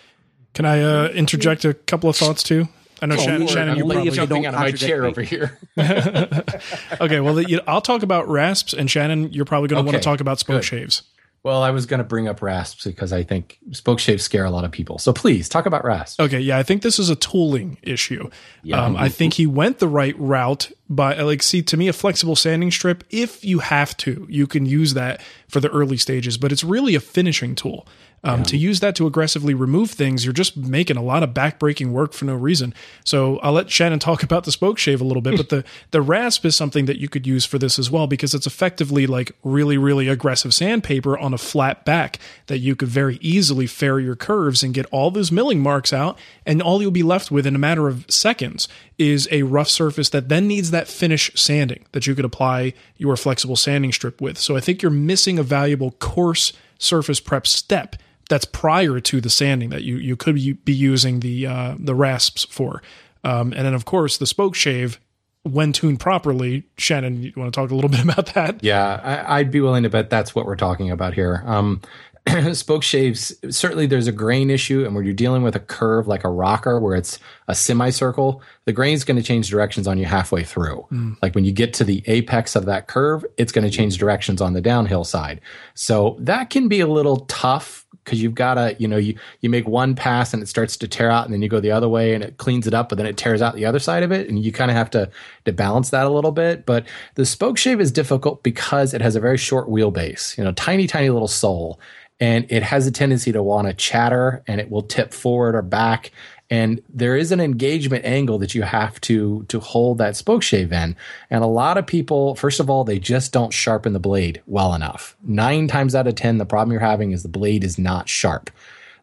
Can 0.55 0.65
I 0.65 0.83
uh, 0.83 1.09
interject 1.09 1.65
a 1.65 1.75
couple 1.75 2.09
of 2.09 2.17
thoughts 2.17 2.43
too? 2.43 2.69
I 3.03 3.07
know 3.07 3.17
oh, 3.17 3.19
Shannon, 3.19 3.47
Shannon, 3.47 3.77
you're 3.77 3.87
probably 3.87 4.11
jumping 4.11 4.47
out 4.47 4.55
of 4.55 4.61
my 4.61 4.73
chair 4.73 5.03
me. 5.03 5.09
over 5.09 5.21
here. 5.21 5.59
okay, 5.79 7.21
well, 7.21 7.43
you 7.43 7.59
know, 7.59 7.63
I'll 7.67 7.83
talk 7.83 8.03
about 8.03 8.27
rasps, 8.27 8.73
and 8.73 8.91
Shannon, 8.91 9.35
you're 9.35 9.45
probably 9.45 9.69
going 9.69 9.85
to 9.85 9.89
okay, 9.89 9.95
want 9.97 10.03
to 10.03 10.09
talk 10.09 10.21
about 10.21 10.39
spoke 10.39 10.63
good. 10.63 10.65
shaves. 10.65 11.03
Well, 11.47 11.63
I 11.63 11.71
was 11.71 11.87
going 11.87 11.99
to 11.99 12.05
bring 12.05 12.27
up 12.27 12.43
rasps 12.43 12.87
because 12.87 13.13
I 13.13 13.23
think 13.23 13.61
spoke 13.71 14.01
shaves 14.01 14.25
scare 14.25 14.45
a 14.45 14.51
lot 14.51 14.65
of 14.65 14.73
people. 14.73 14.99
So 14.99 15.13
please 15.13 15.49
talk 15.49 15.65
about 15.65 15.85
rasps. 15.85 16.19
Okay, 16.19 16.41
yeah, 16.41 16.59
I 16.59 16.65
think 16.65 16.83
this 16.83 16.99
is 16.99 17.09
a 17.09 17.15
tooling 17.15 17.79
issue. 17.83 18.29
Yeah. 18.65 18.85
Um, 18.85 18.97
I 18.97 19.09
think 19.09 19.35
he 19.35 19.47
went 19.47 19.79
the 19.79 19.87
right 19.87 20.19
route 20.19 20.73
by 20.89 21.17
like 21.21 21.45
see 21.45 21.63
to 21.63 21.77
me 21.77 21.87
a 21.87 21.93
flexible 21.93 22.35
sanding 22.35 22.73
strip. 22.73 23.05
If 23.11 23.45
you 23.45 23.61
have 23.61 23.97
to, 23.99 24.27
you 24.29 24.49
can 24.49 24.67
use 24.67 24.95
that 24.95 25.21
for 25.47 25.61
the 25.61 25.69
early 25.69 25.99
stages, 25.99 26.37
but 26.37 26.51
it's 26.51 26.65
really 26.65 26.97
a 26.97 27.01
finishing 27.01 27.55
tool. 27.55 27.87
Um, 28.27 28.41
yeah. 28.41 28.45
To 28.47 28.57
use 28.57 28.81
that 28.81 28.97
to 28.97 29.07
aggressively 29.07 29.55
remove 29.55 29.93
things, 29.93 30.25
you're 30.25 30.33
just 30.33 30.57
making 30.57 30.97
a 30.97 31.03
lot 31.03 31.23
of 31.23 31.31
backbreaking 31.31 31.93
work 31.93 32.13
for 32.13 32.25
no 32.25 32.35
reason. 32.35 32.75
So 33.05 33.39
I'll 33.39 33.53
let 33.53 33.71
Shannon 33.71 34.01
talk 34.01 34.25
about 34.25 34.43
the 34.43 34.51
spoke 34.51 34.79
shave 34.79 35.01
a 35.01 35.05
little 35.05 35.21
bit, 35.21 35.37
but 35.37 35.49
the 35.49 35.65
the 35.93 36.03
rasp 36.03 36.45
is 36.45 36.57
something 36.57 36.87
that 36.87 36.99
you 36.99 37.09
could 37.09 37.25
use 37.25 37.45
for 37.45 37.57
this 37.57 37.79
as 37.79 37.89
well 37.89 38.09
because 38.09 38.35
it's 38.35 38.47
effectively 38.47 39.07
like 39.07 39.31
really 39.45 39.79
really 39.79 40.09
aggressive 40.09 40.53
sandpaper 40.53 41.17
on 41.17 41.33
a 41.33 41.39
flat 41.39 41.85
back 41.85 42.19
that 42.49 42.59
you 42.59 42.75
could 42.75 42.89
very 42.89 43.19
easily 43.21 43.69
ferry 43.69 44.03
your 44.03 44.17
curves 44.17 44.65
and 44.65 44.75
get 44.75 44.87
all 44.87 45.13
those 45.13 45.31
milling 45.31 45.61
marks 45.61 45.93
out, 45.93 46.19
and 46.45 46.61
all 46.61 46.83
you'll 46.83 46.91
be 46.91 47.05
left 47.05 47.31
with 47.31 47.47
in 47.47 47.55
a 47.55 47.61
matter 47.61 47.87
of 47.87 48.05
seconds 48.09 48.67
is 48.99 49.29
a 49.31 49.45
rough 49.45 49.69
surface 49.69 50.09
that 50.09 50.29
then 50.29 50.49
needs 50.49 50.73
that 50.73 50.89
finish 50.89 51.31
sanding 51.37 51.85
that 51.93 52.09
you 52.09 52.15
could 52.17 52.25
apply 52.25 52.73
your 52.97 53.17
flexible 53.17 53.55
sanding 53.57 53.93
strip 53.93 54.21
with. 54.21 54.37
So 54.37 54.57
I 54.57 54.61
think 54.61 54.83
you're 54.83 54.91
missing 54.91 55.39
a 55.39 55.45
valuable 55.45 55.93
coarse 55.93 56.53
surface 56.79 57.21
prep 57.21 57.47
step 57.47 57.95
that's 58.29 58.45
prior 58.45 59.01
to 59.01 59.21
the 59.21 59.31
sanding 59.31 59.71
that 59.71 59.83
you 59.83 59.97
you 59.97 60.17
could 60.17 60.65
be 60.65 60.73
using 60.73 61.21
the 61.21 61.47
uh, 61.47 61.75
the 61.79 61.95
rasps 61.95 62.45
for. 62.45 62.83
Um, 63.25 63.53
and 63.53 63.67
then 63.67 63.75
of 63.75 63.85
course 63.85 64.19
the 64.19 64.27
spoke 64.27 64.55
shave 64.55 65.01
when 65.43 65.73
tuned 65.73 66.01
properly. 66.01 66.65
Shannon, 66.77 67.23
you 67.23 67.33
want 67.37 67.53
to 67.53 67.61
talk 67.61 67.71
a 67.71 67.75
little 67.75 67.91
bit 67.97 68.03
about 68.03 68.35
that? 68.35 68.63
Yeah, 68.63 69.25
I, 69.27 69.39
would 69.39 69.51
be 69.51 69.61
willing 69.61 69.85
to 69.85 69.91
bet 69.91 70.11
that's 70.11 70.35
what 70.35 70.47
we're 70.47 70.57
talking 70.57 70.91
about 70.91 71.15
here. 71.15 71.43
Um, 71.47 71.81
spoke 72.53 72.83
shaves 72.83 73.35
certainly 73.51 73.87
there's 73.87 74.09
a 74.09 74.13
grain 74.13 74.51
issue 74.51 74.85
and 74.85 74.97
when 74.97 75.05
you're 75.05 75.15
dealing 75.15 75.43
with 75.43 75.55
a 75.55 75.61
curve 75.61 76.09
like 76.09 76.25
a 76.25 76.29
rocker 76.29 76.81
where 76.81 76.97
it's 76.97 77.21
a 77.47 77.55
semicircle 77.55 78.43
the 78.65 78.73
grain 78.73 78.95
is 78.95 79.05
going 79.05 79.17
to 79.17 79.23
change 79.23 79.49
directions 79.49 79.87
on 79.87 79.97
you 79.97 80.07
halfway 80.07 80.43
through 80.43 80.85
mm. 80.91 81.17
like 81.23 81.37
when 81.37 81.45
you 81.45 81.53
get 81.53 81.73
to 81.73 81.85
the 81.85 82.03
apex 82.07 82.57
of 82.57 82.65
that 82.65 82.89
curve 82.89 83.25
it's 83.37 83.53
going 83.53 83.65
to 83.65 83.71
change 83.71 83.97
directions 83.99 84.41
on 84.41 84.55
the 84.55 84.61
downhill 84.61 85.05
side 85.05 85.41
so 85.75 86.17
that 86.19 86.51
can 86.51 86.67
be 86.67 86.81
a 86.81 86.87
little 86.89 87.19
tough 87.27 87.86
because 88.07 88.23
you've 88.23 88.37
got 88.37 88.55
to, 88.55 88.77
you 88.79 88.87
know, 88.87 88.97
you, 88.97 89.19
you 89.41 89.51
make 89.51 89.67
one 89.67 89.97
pass 89.97 90.33
and 90.33 90.41
it 90.41 90.47
starts 90.47 90.77
to 90.77 90.87
tear 90.87 91.11
out 91.11 91.25
and 91.25 91.35
then 91.35 91.43
you 91.43 91.49
go 91.49 91.59
the 91.59 91.73
other 91.73 91.89
way 91.89 92.15
and 92.15 92.23
it 92.23 92.39
cleans 92.39 92.69
it 92.69 92.73
up, 92.73 92.89
but 92.89 92.97
then 92.97 93.07
it 93.07 93.17
tears 93.17 93.43
out 93.43 93.57
the 93.57 93.67
other 93.67 93.81
side 93.81 94.05
of 94.05 94.13
it. 94.13 94.29
And 94.29 94.43
you 94.43 94.53
kind 94.53 94.71
of 94.71 94.77
have 94.77 94.91
to, 94.91 95.11
to 95.45 95.53
balance 95.53 95.91
that 95.91 96.07
a 96.07 96.11
little 96.11 96.31
bit. 96.31 96.65
But 96.65 96.87
the 97.17 97.27
spoke 97.27 97.59
shave 97.59 97.81
is 97.81 97.91
difficult 97.91 98.45
because 98.45 98.95
it 98.95 99.01
has 99.01 99.17
a 99.17 99.21
very 99.21 99.37
short 99.37 99.69
wheelbase, 99.69 100.39
you 100.39 100.45
know, 100.45 100.53
tiny, 100.53 100.87
tiny 100.87 101.11
little 101.11 101.29
sole. 101.29 101.81
And 102.21 102.47
it 102.49 102.63
has 102.63 102.87
a 102.87 102.93
tendency 102.93 103.33
to 103.33 103.43
want 103.43 103.67
to 103.67 103.75
chatter 103.75 104.43
and 104.47 104.61
it 104.61 104.71
will 104.71 104.83
tip 104.83 105.13
forward 105.13 105.57
or 105.57 105.63
back 105.63 106.13
and 106.51 106.83
there 106.89 107.17
is 107.17 107.33
an 107.33 107.41
engagement 107.41 108.05
angle 108.05 108.39
that 108.39 108.55
you 108.55 108.63
have 108.63 109.01
to 109.03 109.45
to 109.49 109.61
hold 109.61 109.99
that 109.99 110.17
spoke 110.17 110.43
shave 110.43 110.73
in. 110.73 110.97
And 111.31 111.43
a 111.43 111.49
lot 111.49 111.79
of 111.79 111.87
people 111.87 112.35
first 112.37 112.61
of 112.61 112.71
all 112.71 112.85
they 112.85 112.99
just 112.99 113.33
don't 113.33 113.53
sharpen 113.53 113.93
the 113.93 114.01
blade 114.01 114.43
well 114.47 114.75
enough. 114.75 115.17
Nine 115.23 115.69
times 115.69 115.95
out 115.95 116.07
of 116.07 116.15
ten 116.15 116.39
the 116.39 116.47
problem 116.47 116.73
you're 116.73 116.81
having 116.81 117.13
is 117.13 117.23
the 117.23 117.29
blade 117.29 117.65
is 117.65 117.79
not 117.79 118.09
sharp. 118.09 118.51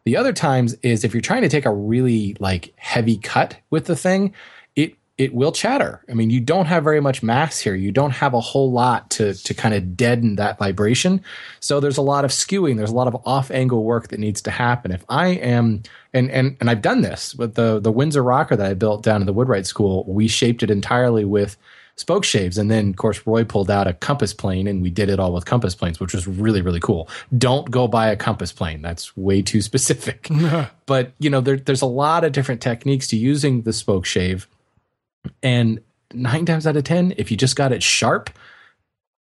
The 0.06 0.18
other 0.18 0.34
times 0.34 0.76
is 0.82 1.04
if 1.04 1.14
you're 1.14 1.22
trying 1.22 1.44
to 1.44 1.50
take 1.50 1.66
a 1.66 1.74
really 1.74 2.36
like 2.40 2.74
heavy 2.76 3.18
cut 3.18 3.58
with 3.70 3.86
the 3.86 3.96
thing 3.96 4.34
it 5.18 5.34
will 5.34 5.52
chatter. 5.52 6.04
I 6.10 6.14
mean, 6.14 6.32
you 6.32 6.40
don't 6.40 6.66
have 6.66 6.84
very 6.84 7.00
much 7.00 7.22
mass 7.22 7.60
here. 7.60 7.76
You 7.76 7.92
don't 7.92 8.12
have 8.12 8.34
a 8.34 8.40
whole 8.40 8.72
lot 8.72 9.12
to 9.12 9.34
to 9.36 9.54
kind 9.54 9.76
of 9.76 9.96
deaden 9.96 10.38
that 10.38 10.58
vibration. 10.58 11.22
So 11.60 11.80
there's 11.80 11.98
a 11.98 12.02
lot 12.02 12.26
of 12.26 12.32
skewing. 12.32 12.78
There's 12.78 12.90
a 12.90 12.96
lot 12.96 13.08
of 13.08 13.22
off 13.26 13.52
angle 13.52 13.84
work 13.84 14.08
that 14.08 14.20
needs 14.20 14.42
to 14.44 14.52
happen. 14.52 14.92
If 14.92 15.06
I 15.10 15.28
am 15.28 15.84
and 16.14 16.32
and 16.32 16.58
and 16.60 16.70
I've 16.70 16.82
done 16.82 17.02
this 17.02 17.36
with 17.36 17.54
the 17.54 17.80
the 17.80 17.92
Windsor 17.92 18.24
rocker 18.24 18.56
that 18.56 18.66
I 18.66 18.74
built 18.74 19.04
down 19.04 19.22
in 19.22 19.28
the 19.28 19.34
Woodwright 19.34 19.68
School. 19.68 20.04
We 20.08 20.28
shaped 20.28 20.64
it 20.64 20.72
entirely 20.72 21.26
with 21.26 21.58
spoke 21.96 22.24
shaves. 22.24 22.58
And 22.58 22.72
then, 22.72 22.90
of 22.90 22.96
course, 22.96 23.26
Roy 23.26 23.44
pulled 23.44 23.70
out 23.70 23.88
a 23.88 23.94
compass 23.94 24.34
plane 24.34 24.68
and 24.68 24.82
we 24.82 24.90
did 24.90 25.10
it 25.10 25.20
all 25.20 25.34
with 25.34 25.46
compass 25.46 25.76
planes, 25.76 26.00
which 26.00 26.14
was 26.14 26.28
really, 26.28 26.62
really 26.62 26.80
cool. 26.80 27.08
Don't 27.38 27.70
go 27.70 27.88
buy 27.88 28.08
a 28.08 28.16
compass 28.16 28.52
plane. 28.52 28.82
That's 28.82 29.16
way 29.16 29.42
too 29.42 29.62
specific. 29.70 30.28
but, 30.86 31.14
you 31.20 31.30
know, 31.30 31.42
there, 31.42 31.58
there's 31.58 31.82
a 31.82 31.88
lot 31.88 32.24
of 32.24 32.32
different 32.32 32.62
techniques 32.62 33.08
to 33.10 33.18
using 33.18 33.62
the 33.62 33.74
spoke 33.74 34.06
shave. 34.06 34.48
And 35.42 35.82
nine 36.14 36.46
times 36.46 36.68
out 36.68 36.78
of 36.78 36.84
10, 36.84 37.16
if 37.18 37.32
you 37.32 37.38
just 37.38 37.56
got 37.56 37.72
it 37.72 37.84
sharp, 37.84 38.30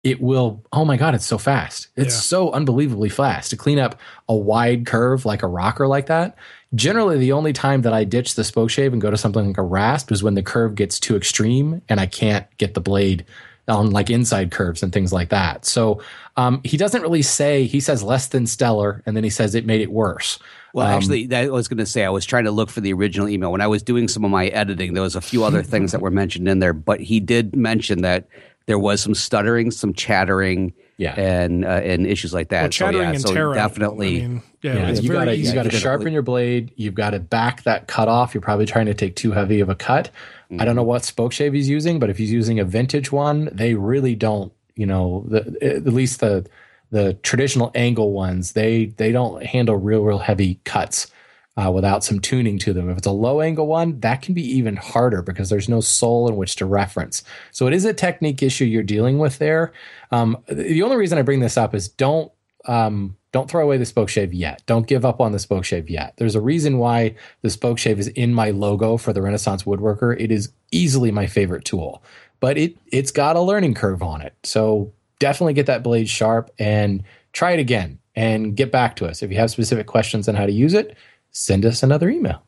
it 0.05 0.21
will 0.21 0.65
oh 0.73 0.85
my 0.85 0.97
god 0.97 1.15
it's 1.15 1.27
so 1.27 1.39
fast. 1.39 1.89
It's 1.97 2.15
yeah. 2.15 2.21
so 2.21 2.53
unbelievably 2.53 3.09
fast. 3.09 3.51
To 3.51 3.57
clean 3.57 3.79
up 3.79 3.99
a 4.29 4.35
wide 4.35 4.87
curve 4.87 5.27
like 5.27 5.43
a 5.43 5.49
rocker 5.49 5.87
like 5.89 6.07
that 6.07 6.37
generally 6.75 7.17
the 7.17 7.33
only 7.33 7.51
time 7.51 7.81
that 7.81 7.95
i 7.95 8.05
ditch 8.05 8.35
the 8.35 8.45
spoke 8.45 8.69
shave 8.69 8.93
and 8.93 9.01
go 9.01 9.11
to 9.11 9.17
something 9.17 9.47
like 9.47 9.57
a 9.57 9.63
rasp 9.63 10.13
is 10.13 10.23
when 10.23 10.35
the 10.35 10.43
curve 10.43 10.75
gets 10.75 11.01
too 11.01 11.17
extreme 11.17 11.81
and 11.89 11.99
i 11.99 12.05
can't 12.05 12.47
get 12.59 12.75
the 12.75 12.81
blade 12.81 13.25
on 13.69 13.91
like 13.91 14.11
inside 14.11 14.51
curves 14.51 14.83
and 14.83 14.93
things 14.93 15.13
like 15.13 15.29
that. 15.29 15.65
So 15.65 16.01
um, 16.37 16.61
he 16.65 16.77
doesn't 16.77 17.03
really 17.03 17.23
say 17.23 17.65
he 17.65 17.81
says 17.81 18.03
less 18.03 18.29
than 18.29 18.47
stellar 18.47 19.03
and 19.07 19.17
then 19.17 19.25
he 19.25 19.31
says 19.31 19.55
it 19.55 19.67
made 19.67 19.81
it 19.81 19.93
worse 19.93 20.39
well, 20.75 20.87
um, 20.87 20.93
actually, 20.93 21.33
I 21.35 21.49
was 21.49 21.69
going 21.69 21.79
to 21.79 21.87
say 21.87 22.05
I 22.05 22.11
was 22.11 22.25
trying 22.25 22.45
to 22.45 22.51
look 22.51 22.71
for 22.71 22.81
the 22.81 22.93
original 22.93 23.29
email 23.29 23.53
when 23.53 23.61
I 23.61 23.67
was 23.67 23.83
doing 23.83 24.09
some 24.09 24.25
of 24.25 24.31
my 24.31 24.49
editing. 24.49 24.95
There 24.95 25.03
was 25.03 25.17
a 25.17 25.21
few 25.21 25.45
other 25.45 25.63
things 25.63 25.93
that 25.93 26.01
were 26.01 26.11
mentioned 26.11 26.49
in 26.49 26.59
there, 26.59 26.73
but 26.73 27.01
he 27.01 27.21
did 27.21 27.57
mention 27.57 28.03
that 28.03 28.29
there 28.67 28.79
was 28.79 29.01
some 29.01 29.15
stuttering, 29.15 29.71
some 29.71 29.95
chattering, 29.95 30.75
yeah, 30.99 31.19
and 31.19 31.65
uh, 31.65 31.69
and 31.69 32.07
issues 32.07 32.35
like 32.35 32.51
that. 32.51 32.63
Well, 32.63 32.71
chattering 32.71 32.97
so, 32.97 33.03
yeah, 33.03 33.11
and 33.11 33.23
so 33.23 33.35
tearing. 33.35 33.55
definitely. 33.55 34.25
I 34.25 34.27
mean, 34.27 34.43
yeah, 34.61 34.75
yeah 34.75 34.91
you 34.91 35.13
got 35.13 35.25
to 35.25 35.37
you 35.37 35.53
got 35.55 35.63
to 35.63 35.71
sharpen 35.71 36.13
your 36.13 36.23
blade. 36.23 36.73
You've 36.77 36.95
got 36.95 37.11
to 37.11 37.19
back 37.19 37.63
that 37.63 37.87
cut 37.87 38.09
off. 38.09 38.35
You're 38.35 38.43
probably 38.43 38.67
trying 38.67 38.87
to 38.87 38.95
take 38.95 39.17
too 39.17 39.33
heavy 39.33 39.61
of 39.61 39.71
a 39.71 39.75
cut. 39.75 40.11
Mm-hmm. 40.51 40.61
I 40.61 40.65
don't 40.67 40.77
know 40.77 40.83
what 40.83 41.05
spoke 41.05 41.33
shave 41.33 41.55
he's 41.55 41.69
using, 41.69 41.99
but 41.99 42.11
if 42.11 42.19
he's 42.19 42.31
using 42.31 42.61
a 42.61 42.65
vintage 42.65 43.11
one, 43.11 43.49
they 43.53 43.75
really 43.75 44.15
don't. 44.15 44.53
You 44.75 44.87
know, 44.87 45.25
the, 45.29 45.57
at 45.63 45.87
least 45.87 46.21
the 46.21 46.47
the 46.91 47.15
traditional 47.15 47.71
angle 47.75 48.13
ones, 48.13 48.53
they 48.53 48.87
they 48.87 49.13
don't 49.13 49.45
handle 49.45 49.77
real 49.77 50.03
real 50.03 50.19
heavy 50.19 50.61
cuts 50.65 51.11
uh, 51.59 51.71
without 51.71 52.05
some 52.05 52.21
tuning 52.21 52.59
to 52.59 52.73
them. 52.73 52.89
If 52.89 52.99
it's 52.99 53.07
a 53.07 53.13
low 53.13 53.41
angle 53.41 53.67
one, 53.67 53.99
that 54.01 54.23
can 54.23 54.33
be 54.33 54.43
even 54.57 54.77
harder 54.77 55.23
because 55.23 55.51
there's 55.51 55.69
no 55.69 55.81
sole 55.81 56.29
in 56.29 56.37
which 56.37 56.57
to 56.57 56.67
reference. 56.67 57.25
So 57.51 57.67
it 57.67 57.73
is 57.73 57.85
a 57.85 57.93
technique 57.93 58.43
issue 58.43 58.65
you're 58.65 58.83
dealing 58.85 59.19
with 59.19 59.39
there. 59.39 59.73
Um, 60.13 60.39
the 60.47 60.83
only 60.83 60.97
reason 60.97 61.19
I 61.19 61.23
bring 61.23 61.41
this 61.41 61.57
up 61.57 61.75
is 61.75 61.89
don't 61.89 62.31
um, 62.67 63.17
don't 63.33 63.51
throw 63.51 63.63
away 63.63 63.77
the 63.77 63.87
spoke 63.87 64.09
shave 64.09 64.33
yet. 64.33 64.63
Don't 64.67 64.87
give 64.87 65.05
up 65.05 65.21
on 65.21 65.33
the 65.33 65.39
spoke 65.39 65.65
shave 65.65 65.91
yet. 65.91 66.15
There's 66.17 66.35
a 66.35 66.41
reason 66.41 66.79
why 66.79 67.17
the 67.43 67.51
spoke 67.51 67.79
shave 67.79 67.99
is 67.99 68.09
in 68.09 68.33
my 68.33 68.51
logo 68.51 68.97
for 68.97 69.13
the 69.13 69.23
Renaissance 69.23 69.65
Woodworker. 69.65 70.19
It 70.19 70.31
is 70.31 70.53
easily 70.71 71.11
my 71.11 71.27
favorite 71.27 71.65
tool, 71.65 72.03
but 72.41 72.57
it 72.57 72.77
it's 72.87 73.11
got 73.11 73.37
a 73.37 73.41
learning 73.41 73.75
curve 73.75 74.03
on 74.03 74.23
it. 74.23 74.35
So 74.45 74.93
definitely 75.19 75.55
get 75.55 75.67
that 75.67 75.83
blade 75.83 76.09
sharp 76.09 76.51
and 76.59 77.03
try 77.33 77.53
it 77.53 77.61
again 77.61 77.99
and 78.15 78.57
get 78.57 78.73
back 78.73 78.97
to 78.97 79.07
us 79.07 79.23
if 79.23 79.31
you 79.31 79.37
have 79.37 79.51
specific 79.51 79.87
questions 79.87 80.29
on 80.29 80.35
how 80.35 80.47
to 80.47 80.53
use 80.53 80.75
it 80.75 80.97
send 81.31 81.65
us 81.65 81.83
another 81.83 82.09
email. 82.09 82.43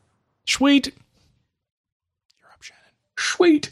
Sweet. 0.45 0.87
You're 0.87 2.49
up, 2.51 2.61
Shannon. 2.61 2.83
Sweet. 3.17 3.71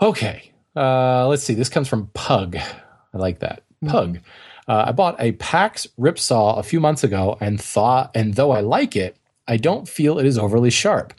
Okay. 0.00 0.52
Uh, 0.76 1.26
let's 1.28 1.42
see. 1.42 1.54
This 1.54 1.68
comes 1.68 1.88
from 1.88 2.08
Pug. 2.08 2.56
I 2.56 3.18
like 3.18 3.40
that. 3.40 3.62
Mm-hmm. 3.82 3.88
Pug. 3.88 4.08
Mm-hmm. 4.16 4.70
Uh, 4.70 4.84
I 4.88 4.92
bought 4.92 5.16
a 5.18 5.32
PAX 5.32 5.88
rip 5.96 6.18
saw 6.18 6.54
a 6.56 6.62
few 6.62 6.80
months 6.80 7.02
ago 7.02 7.36
and 7.40 7.60
thought, 7.60 8.10
and 8.14 8.34
though 8.34 8.52
I 8.52 8.60
like 8.60 8.94
it, 8.94 9.16
I 9.48 9.56
don't 9.56 9.88
feel 9.88 10.18
it 10.18 10.26
is 10.26 10.38
overly 10.38 10.70
sharp. 10.70 11.12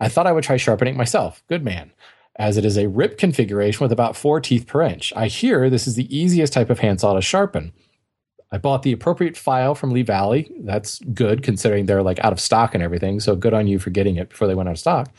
I 0.00 0.08
thought 0.08 0.26
I 0.26 0.32
would 0.32 0.44
try 0.44 0.58
sharpening 0.58 0.96
myself. 0.96 1.42
Good 1.48 1.64
man. 1.64 1.92
As 2.38 2.56
it 2.56 2.64
is 2.64 2.78
a 2.78 2.88
rip 2.88 3.18
configuration 3.18 3.82
with 3.82 3.92
about 3.92 4.16
four 4.16 4.40
teeth 4.40 4.66
per 4.66 4.82
inch. 4.82 5.12
I 5.16 5.26
hear 5.26 5.68
this 5.68 5.86
is 5.86 5.96
the 5.96 6.16
easiest 6.16 6.52
type 6.52 6.70
of 6.70 6.78
handsaw 6.78 7.14
to 7.14 7.20
sharpen. 7.20 7.72
I 8.50 8.58
bought 8.58 8.82
the 8.82 8.92
appropriate 8.92 9.36
file 9.36 9.74
from 9.74 9.90
Lee 9.90 10.02
Valley. 10.02 10.50
That's 10.60 11.00
good 11.00 11.42
considering 11.42 11.86
they're 11.86 12.02
like 12.02 12.18
out 12.20 12.32
of 12.32 12.40
stock 12.40 12.74
and 12.74 12.82
everything. 12.82 13.20
So 13.20 13.36
good 13.36 13.54
on 13.54 13.66
you 13.66 13.78
for 13.78 13.90
getting 13.90 14.16
it 14.16 14.30
before 14.30 14.48
they 14.48 14.54
went 14.54 14.68
out 14.68 14.72
of 14.72 14.78
stock. 14.78 15.10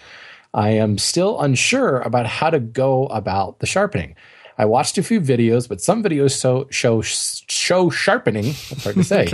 I 0.53 0.69
am 0.69 0.97
still 0.97 1.39
unsure 1.41 1.99
about 1.99 2.25
how 2.25 2.49
to 2.49 2.59
go 2.59 3.05
about 3.07 3.59
the 3.59 3.67
sharpening. 3.67 4.15
I 4.57 4.65
watched 4.65 4.97
a 4.97 5.03
few 5.03 5.21
videos, 5.21 5.69
but 5.69 5.79
some 5.79 6.03
videos 6.03 6.31
so, 6.31 6.67
show 6.69 7.01
show 7.01 7.89
sharpening. 7.89 8.45
That's 8.45 8.83
hard 8.83 8.95
to 8.95 9.03
say. 9.05 9.25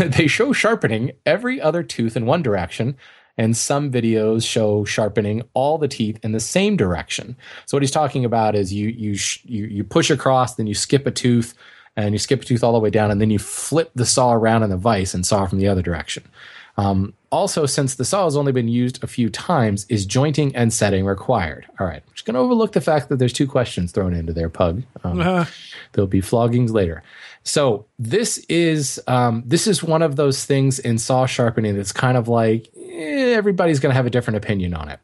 they 0.08 0.26
show 0.26 0.52
sharpening 0.52 1.12
every 1.26 1.60
other 1.60 1.82
tooth 1.82 2.16
in 2.16 2.24
one 2.24 2.42
direction, 2.42 2.96
and 3.38 3.56
some 3.56 3.90
videos 3.90 4.46
show 4.46 4.84
sharpening 4.84 5.42
all 5.54 5.78
the 5.78 5.88
teeth 5.88 6.18
in 6.22 6.32
the 6.32 6.40
same 6.40 6.76
direction. 6.76 7.36
So 7.66 7.76
what 7.76 7.82
he's 7.82 7.90
talking 7.90 8.24
about 8.24 8.54
is 8.54 8.72
you 8.72 8.88
you 8.88 9.16
you 9.44 9.66
you 9.66 9.84
push 9.84 10.10
across, 10.10 10.56
then 10.56 10.66
you 10.66 10.74
skip 10.74 11.06
a 11.06 11.10
tooth, 11.10 11.54
and 11.96 12.14
you 12.14 12.18
skip 12.18 12.42
a 12.42 12.44
tooth 12.44 12.62
all 12.62 12.72
the 12.72 12.80
way 12.80 12.90
down, 12.90 13.10
and 13.10 13.20
then 13.20 13.30
you 13.30 13.38
flip 13.38 13.92
the 13.94 14.04
saw 14.04 14.32
around 14.32 14.64
in 14.64 14.70
the 14.70 14.76
vise 14.76 15.14
and 15.14 15.24
saw 15.24 15.46
from 15.46 15.58
the 15.58 15.68
other 15.68 15.82
direction. 15.82 16.24
Um, 16.76 17.14
also, 17.30 17.66
since 17.66 17.96
the 17.96 18.04
saw 18.04 18.24
has 18.24 18.36
only 18.36 18.52
been 18.52 18.68
used 18.68 19.02
a 19.02 19.08
few 19.08 19.28
times, 19.28 19.84
is 19.88 20.06
jointing 20.06 20.54
and 20.54 20.72
setting 20.72 21.04
required? 21.04 21.66
All 21.78 21.86
right, 21.86 22.02
I'm 22.06 22.14
just 22.14 22.24
going 22.24 22.34
to 22.34 22.40
overlook 22.40 22.72
the 22.72 22.80
fact 22.80 23.08
that 23.08 23.18
there's 23.18 23.32
two 23.32 23.48
questions 23.48 23.90
thrown 23.90 24.14
into 24.14 24.32
there, 24.32 24.48
Pug. 24.48 24.84
Um, 25.02 25.20
uh-huh. 25.20 25.44
There'll 25.92 26.06
be 26.06 26.20
floggings 26.20 26.70
later. 26.70 27.02
So 27.48 27.86
this 27.98 28.38
is 28.48 29.00
um, 29.06 29.42
this 29.46 29.66
is 29.66 29.82
one 29.82 30.02
of 30.02 30.16
those 30.16 30.44
things 30.44 30.78
in 30.78 30.98
saw 30.98 31.26
sharpening 31.26 31.76
that's 31.76 31.92
kind 31.92 32.16
of 32.16 32.28
like 32.28 32.68
eh, 32.76 33.34
everybody's 33.34 33.80
going 33.80 33.90
to 33.90 33.96
have 33.96 34.06
a 34.06 34.10
different 34.10 34.36
opinion 34.36 34.74
on 34.74 34.88
it 34.88 35.00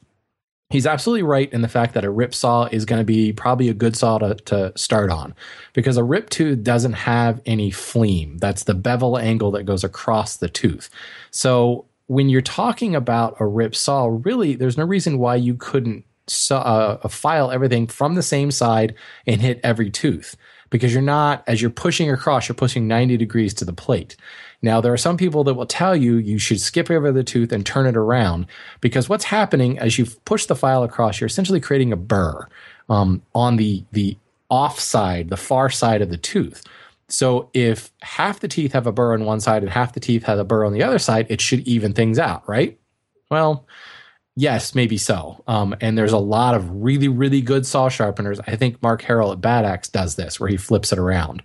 he's 0.74 0.86
absolutely 0.86 1.22
right 1.22 1.52
in 1.52 1.62
the 1.62 1.68
fact 1.68 1.94
that 1.94 2.04
a 2.04 2.10
rip 2.10 2.34
saw 2.34 2.64
is 2.72 2.84
going 2.84 3.00
to 3.00 3.04
be 3.04 3.32
probably 3.32 3.68
a 3.68 3.74
good 3.74 3.94
saw 3.94 4.18
to, 4.18 4.34
to 4.34 4.72
start 4.76 5.08
on 5.08 5.32
because 5.72 5.96
a 5.96 6.02
rip 6.02 6.30
tooth 6.30 6.64
doesn't 6.64 6.94
have 6.94 7.40
any 7.46 7.70
fleam. 7.70 8.38
That's 8.38 8.64
the 8.64 8.74
bevel 8.74 9.16
angle 9.16 9.52
that 9.52 9.62
goes 9.62 9.84
across 9.84 10.36
the 10.36 10.48
tooth. 10.48 10.90
So 11.30 11.84
when 12.06 12.28
you're 12.28 12.42
talking 12.42 12.96
about 12.96 13.36
a 13.38 13.46
rip 13.46 13.76
saw, 13.76 14.06
really, 14.06 14.56
there's 14.56 14.76
no 14.76 14.84
reason 14.84 15.18
why 15.18 15.36
you 15.36 15.54
couldn't 15.54 16.04
saw, 16.26 16.60
uh, 16.60 17.08
file 17.08 17.52
everything 17.52 17.86
from 17.86 18.16
the 18.16 18.22
same 18.22 18.50
side 18.50 18.96
and 19.28 19.40
hit 19.40 19.60
every 19.62 19.90
tooth 19.90 20.36
because 20.74 20.92
you're 20.92 21.02
not, 21.02 21.44
as 21.46 21.62
you're 21.62 21.70
pushing 21.70 22.10
across, 22.10 22.48
you're 22.48 22.56
pushing 22.56 22.88
90 22.88 23.16
degrees 23.16 23.54
to 23.54 23.64
the 23.64 23.72
plate. 23.72 24.16
Now, 24.60 24.80
there 24.80 24.92
are 24.92 24.96
some 24.96 25.16
people 25.16 25.44
that 25.44 25.54
will 25.54 25.66
tell 25.66 25.94
you 25.94 26.16
you 26.16 26.36
should 26.36 26.60
skip 26.60 26.90
over 26.90 27.12
the 27.12 27.22
tooth 27.22 27.52
and 27.52 27.64
turn 27.64 27.86
it 27.86 27.96
around 27.96 28.46
because 28.80 29.08
what's 29.08 29.22
happening 29.22 29.78
as 29.78 30.00
you 30.00 30.06
push 30.24 30.46
the 30.46 30.56
file 30.56 30.82
across, 30.82 31.20
you're 31.20 31.28
essentially 31.28 31.60
creating 31.60 31.92
a 31.92 31.96
burr 31.96 32.48
um, 32.88 33.22
on 33.36 33.54
the 33.54 33.84
the 33.92 34.16
off 34.50 34.80
side, 34.80 35.30
the 35.30 35.36
far 35.36 35.70
side 35.70 36.02
of 36.02 36.10
the 36.10 36.16
tooth. 36.16 36.64
So 37.08 37.50
if 37.54 37.92
half 38.02 38.40
the 38.40 38.48
teeth 38.48 38.72
have 38.72 38.88
a 38.88 38.92
burr 38.92 39.14
on 39.14 39.24
one 39.24 39.38
side 39.38 39.62
and 39.62 39.70
half 39.70 39.92
the 39.92 40.00
teeth 40.00 40.24
have 40.24 40.40
a 40.40 40.44
burr 40.44 40.64
on 40.64 40.72
the 40.72 40.82
other 40.82 40.98
side, 40.98 41.28
it 41.28 41.40
should 41.40 41.60
even 41.68 41.92
things 41.92 42.18
out, 42.18 42.48
right? 42.48 42.76
Well, 43.30 43.64
yes, 44.36 44.74
maybe 44.74 44.98
so. 44.98 45.42
Um, 45.46 45.74
and 45.80 45.96
there's 45.96 46.12
a 46.12 46.18
lot 46.18 46.54
of 46.54 46.68
really, 46.70 47.08
really 47.08 47.40
good 47.40 47.66
saw 47.66 47.88
sharpeners. 47.88 48.40
I 48.46 48.56
think 48.56 48.82
Mark 48.82 49.02
Harrell 49.02 49.32
at 49.32 49.40
Bad 49.40 49.64
Axe 49.64 49.88
does 49.88 50.16
this, 50.16 50.38
where 50.38 50.48
he 50.48 50.56
flips 50.56 50.92
it 50.92 50.98
around. 50.98 51.42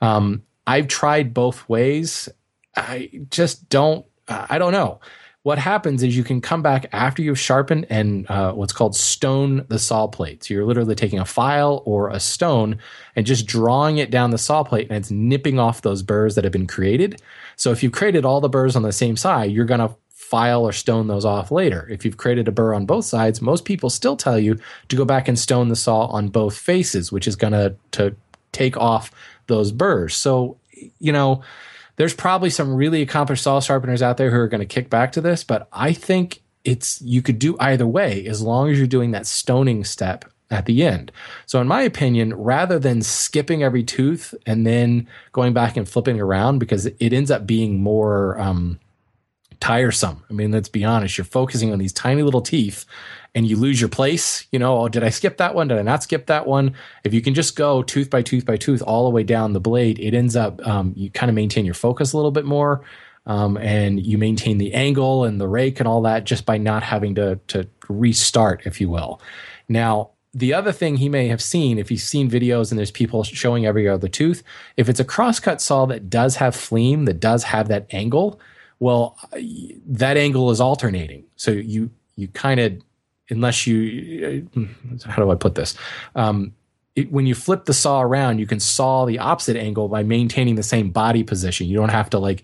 Um, 0.00 0.42
I've 0.66 0.88
tried 0.88 1.34
both 1.34 1.68
ways, 1.68 2.28
I 2.76 3.10
just 3.30 3.68
don't. 3.68 4.06
I 4.28 4.58
don't 4.58 4.72
know. 4.72 5.00
What 5.42 5.58
happens 5.58 6.02
is 6.02 6.16
you 6.16 6.22
can 6.22 6.40
come 6.40 6.62
back 6.62 6.86
after 6.92 7.22
you've 7.22 7.40
sharpened 7.40 7.86
and 7.88 8.30
uh, 8.30 8.52
what's 8.52 8.74
called 8.74 8.94
stone 8.94 9.64
the 9.68 9.78
saw 9.78 10.06
plate. 10.06 10.44
So 10.44 10.54
you're 10.54 10.66
literally 10.66 10.94
taking 10.94 11.18
a 11.18 11.24
file 11.24 11.82
or 11.86 12.10
a 12.10 12.20
stone 12.20 12.78
and 13.16 13.24
just 13.24 13.46
drawing 13.46 13.96
it 13.96 14.10
down 14.10 14.30
the 14.30 14.38
saw 14.38 14.62
plate, 14.62 14.88
and 14.88 14.98
it's 14.98 15.10
nipping 15.10 15.58
off 15.58 15.82
those 15.82 16.02
burrs 16.02 16.34
that 16.34 16.44
have 16.44 16.52
been 16.52 16.66
created. 16.66 17.22
So 17.56 17.72
if 17.72 17.82
you've 17.82 17.92
created 17.92 18.24
all 18.24 18.40
the 18.40 18.48
burrs 18.48 18.76
on 18.76 18.82
the 18.82 18.92
same 18.92 19.16
side, 19.16 19.50
you're 19.50 19.64
going 19.64 19.80
to 19.80 19.94
file 20.30 20.62
or 20.62 20.72
stone 20.72 21.08
those 21.08 21.24
off 21.24 21.50
later. 21.50 21.88
If 21.90 22.04
you've 22.04 22.16
created 22.16 22.46
a 22.46 22.52
burr 22.52 22.72
on 22.72 22.86
both 22.86 23.04
sides, 23.04 23.42
most 23.42 23.64
people 23.64 23.90
still 23.90 24.16
tell 24.16 24.38
you 24.38 24.58
to 24.88 24.96
go 24.96 25.04
back 25.04 25.26
and 25.26 25.36
stone 25.36 25.68
the 25.68 25.76
saw 25.76 26.06
on 26.06 26.28
both 26.28 26.56
faces, 26.56 27.10
which 27.10 27.26
is 27.26 27.34
going 27.34 27.52
to 27.52 27.74
to 27.92 28.14
take 28.52 28.76
off 28.76 29.10
those 29.48 29.72
burrs. 29.72 30.14
So, 30.14 30.56
you 30.98 31.12
know, 31.12 31.42
there's 31.96 32.14
probably 32.14 32.48
some 32.48 32.74
really 32.74 33.02
accomplished 33.02 33.42
saw 33.42 33.60
sharpeners 33.60 34.02
out 34.02 34.16
there 34.16 34.30
who 34.30 34.38
are 34.38 34.48
going 34.48 34.60
to 34.60 34.66
kick 34.66 34.88
back 34.88 35.12
to 35.12 35.20
this, 35.20 35.44
but 35.44 35.68
I 35.72 35.92
think 35.92 36.42
it's 36.64 37.02
you 37.02 37.22
could 37.22 37.38
do 37.38 37.56
either 37.58 37.86
way 37.86 38.26
as 38.26 38.40
long 38.40 38.70
as 38.70 38.78
you're 38.78 38.86
doing 38.86 39.10
that 39.10 39.26
stoning 39.26 39.84
step 39.84 40.24
at 40.50 40.66
the 40.66 40.82
end. 40.84 41.12
So 41.46 41.60
in 41.60 41.68
my 41.68 41.82
opinion, 41.82 42.34
rather 42.34 42.78
than 42.78 43.02
skipping 43.02 43.62
every 43.62 43.82
tooth 43.82 44.34
and 44.46 44.66
then 44.66 45.08
going 45.32 45.52
back 45.52 45.76
and 45.76 45.88
flipping 45.88 46.20
around 46.20 46.58
because 46.58 46.86
it 46.86 47.12
ends 47.12 47.30
up 47.30 47.46
being 47.46 47.80
more 47.80 48.38
um, 48.40 48.78
tiresome. 49.60 50.24
I 50.28 50.32
mean, 50.32 50.50
let's 50.50 50.68
be 50.68 50.84
honest, 50.84 51.18
you're 51.18 51.24
focusing 51.24 51.72
on 51.72 51.78
these 51.78 51.92
tiny 51.92 52.22
little 52.22 52.40
teeth 52.40 52.86
and 53.34 53.46
you 53.46 53.56
lose 53.56 53.80
your 53.80 53.88
place, 53.88 54.46
you 54.50 54.58
know, 54.58 54.80
oh, 54.80 54.88
did 54.88 55.04
I 55.04 55.10
skip 55.10 55.36
that 55.36 55.54
one? 55.54 55.68
Did 55.68 55.78
I 55.78 55.82
not 55.82 56.02
skip 56.02 56.26
that 56.26 56.46
one? 56.46 56.74
If 57.04 57.14
you 57.14 57.20
can 57.20 57.34
just 57.34 57.54
go 57.54 57.82
tooth 57.82 58.10
by 58.10 58.22
tooth 58.22 58.44
by 58.44 58.56
tooth 58.56 58.82
all 58.82 59.04
the 59.04 59.10
way 59.10 59.22
down 59.22 59.52
the 59.52 59.60
blade, 59.60 60.00
it 60.00 60.14
ends 60.14 60.34
up, 60.34 60.66
um, 60.66 60.94
you 60.96 61.10
kind 61.10 61.30
of 61.30 61.36
maintain 61.36 61.64
your 61.64 61.74
focus 61.74 62.12
a 62.12 62.16
little 62.16 62.32
bit 62.32 62.44
more. 62.44 62.82
Um, 63.26 63.58
and 63.58 64.04
you 64.04 64.16
maintain 64.16 64.56
the 64.56 64.72
angle 64.72 65.24
and 65.24 65.38
the 65.38 65.46
rake 65.46 65.78
and 65.78 65.86
all 65.86 66.02
that 66.02 66.24
just 66.24 66.46
by 66.46 66.56
not 66.56 66.82
having 66.82 67.14
to, 67.16 67.38
to 67.48 67.68
restart, 67.86 68.62
if 68.64 68.80
you 68.80 68.88
will. 68.88 69.20
Now, 69.68 70.10
the 70.32 70.54
other 70.54 70.72
thing 70.72 70.96
he 70.96 71.08
may 71.08 71.28
have 71.28 71.42
seen, 71.42 71.78
if 71.78 71.90
he's 71.90 72.02
seen 72.02 72.30
videos 72.30 72.70
and 72.70 72.78
there's 72.78 72.90
people 72.90 73.22
showing 73.22 73.66
every 73.66 73.88
other 73.88 74.08
tooth, 74.08 74.42
if 74.76 74.88
it's 74.88 75.00
a 75.00 75.04
crosscut 75.04 75.60
saw 75.60 75.86
that 75.86 76.08
does 76.08 76.36
have 76.36 76.56
fleam, 76.56 77.04
that 77.04 77.20
does 77.20 77.44
have 77.44 77.68
that 77.68 77.86
angle, 77.90 78.40
well, 78.80 79.18
that 79.86 80.16
angle 80.16 80.50
is 80.50 80.60
alternating. 80.60 81.24
So 81.36 81.52
you 81.52 81.90
you 82.16 82.28
kind 82.28 82.60
of, 82.60 82.72
unless 83.30 83.66
you, 83.66 84.48
uh, 84.56 85.08
how 85.08 85.22
do 85.22 85.30
I 85.30 85.34
put 85.36 85.54
this? 85.54 85.74
Um, 86.14 86.54
it, 86.96 87.12
when 87.12 87.26
you 87.26 87.34
flip 87.34 87.66
the 87.66 87.72
saw 87.72 88.02
around, 88.02 88.40
you 88.40 88.46
can 88.46 88.60
saw 88.60 89.04
the 89.04 89.18
opposite 89.18 89.56
angle 89.56 89.88
by 89.88 90.02
maintaining 90.02 90.56
the 90.56 90.62
same 90.62 90.90
body 90.90 91.22
position. 91.22 91.68
You 91.68 91.76
don't 91.76 91.90
have 91.90 92.10
to 92.10 92.18
like 92.18 92.42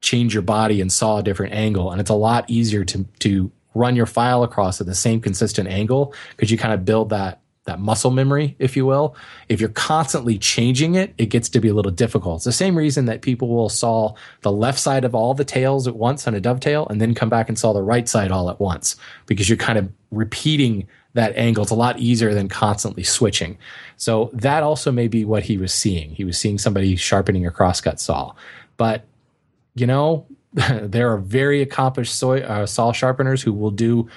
change 0.00 0.32
your 0.32 0.42
body 0.42 0.80
and 0.80 0.92
saw 0.92 1.18
a 1.18 1.22
different 1.22 1.54
angle, 1.54 1.90
and 1.90 2.00
it's 2.00 2.10
a 2.10 2.14
lot 2.14 2.48
easier 2.48 2.84
to 2.84 3.04
to 3.20 3.50
run 3.74 3.96
your 3.96 4.06
file 4.06 4.42
across 4.42 4.80
at 4.80 4.86
the 4.86 4.94
same 4.94 5.20
consistent 5.20 5.68
angle 5.68 6.12
because 6.30 6.50
you 6.50 6.58
kind 6.58 6.74
of 6.74 6.84
build 6.84 7.10
that 7.10 7.40
that 7.70 7.78
muscle 7.78 8.10
memory, 8.10 8.56
if 8.58 8.76
you 8.76 8.84
will. 8.84 9.14
If 9.48 9.60
you're 9.60 9.70
constantly 9.70 10.38
changing 10.38 10.96
it, 10.96 11.14
it 11.18 11.26
gets 11.26 11.48
to 11.50 11.60
be 11.60 11.68
a 11.68 11.74
little 11.74 11.92
difficult. 11.92 12.38
It's 12.38 12.44
the 12.44 12.52
same 12.52 12.76
reason 12.76 13.04
that 13.06 13.22
people 13.22 13.48
will 13.48 13.68
saw 13.68 14.14
the 14.42 14.50
left 14.50 14.80
side 14.80 15.04
of 15.04 15.14
all 15.14 15.34
the 15.34 15.44
tails 15.44 15.86
at 15.86 15.94
once 15.94 16.26
on 16.26 16.34
a 16.34 16.40
dovetail 16.40 16.88
and 16.88 17.00
then 17.00 17.14
come 17.14 17.28
back 17.28 17.48
and 17.48 17.58
saw 17.58 17.72
the 17.72 17.82
right 17.82 18.08
side 18.08 18.32
all 18.32 18.50
at 18.50 18.58
once 18.58 18.96
because 19.26 19.48
you're 19.48 19.56
kind 19.56 19.78
of 19.78 19.88
repeating 20.10 20.88
that 21.14 21.36
angle. 21.36 21.62
It's 21.62 21.70
a 21.70 21.76
lot 21.76 22.00
easier 22.00 22.34
than 22.34 22.48
constantly 22.48 23.04
switching. 23.04 23.56
So 23.96 24.30
that 24.32 24.62
also 24.64 24.90
may 24.90 25.06
be 25.06 25.24
what 25.24 25.44
he 25.44 25.56
was 25.56 25.72
seeing. 25.72 26.10
He 26.10 26.24
was 26.24 26.38
seeing 26.38 26.58
somebody 26.58 26.96
sharpening 26.96 27.46
a 27.46 27.52
crosscut 27.52 28.00
saw. 28.00 28.34
But, 28.76 29.04
you 29.76 29.86
know, 29.86 30.26
there 30.52 31.12
are 31.12 31.18
very 31.18 31.62
accomplished 31.62 32.14
soy, 32.16 32.40
uh, 32.40 32.66
saw 32.66 32.92
sharpeners 32.92 33.42
who 33.42 33.52
will 33.52 33.70
do 33.70 34.08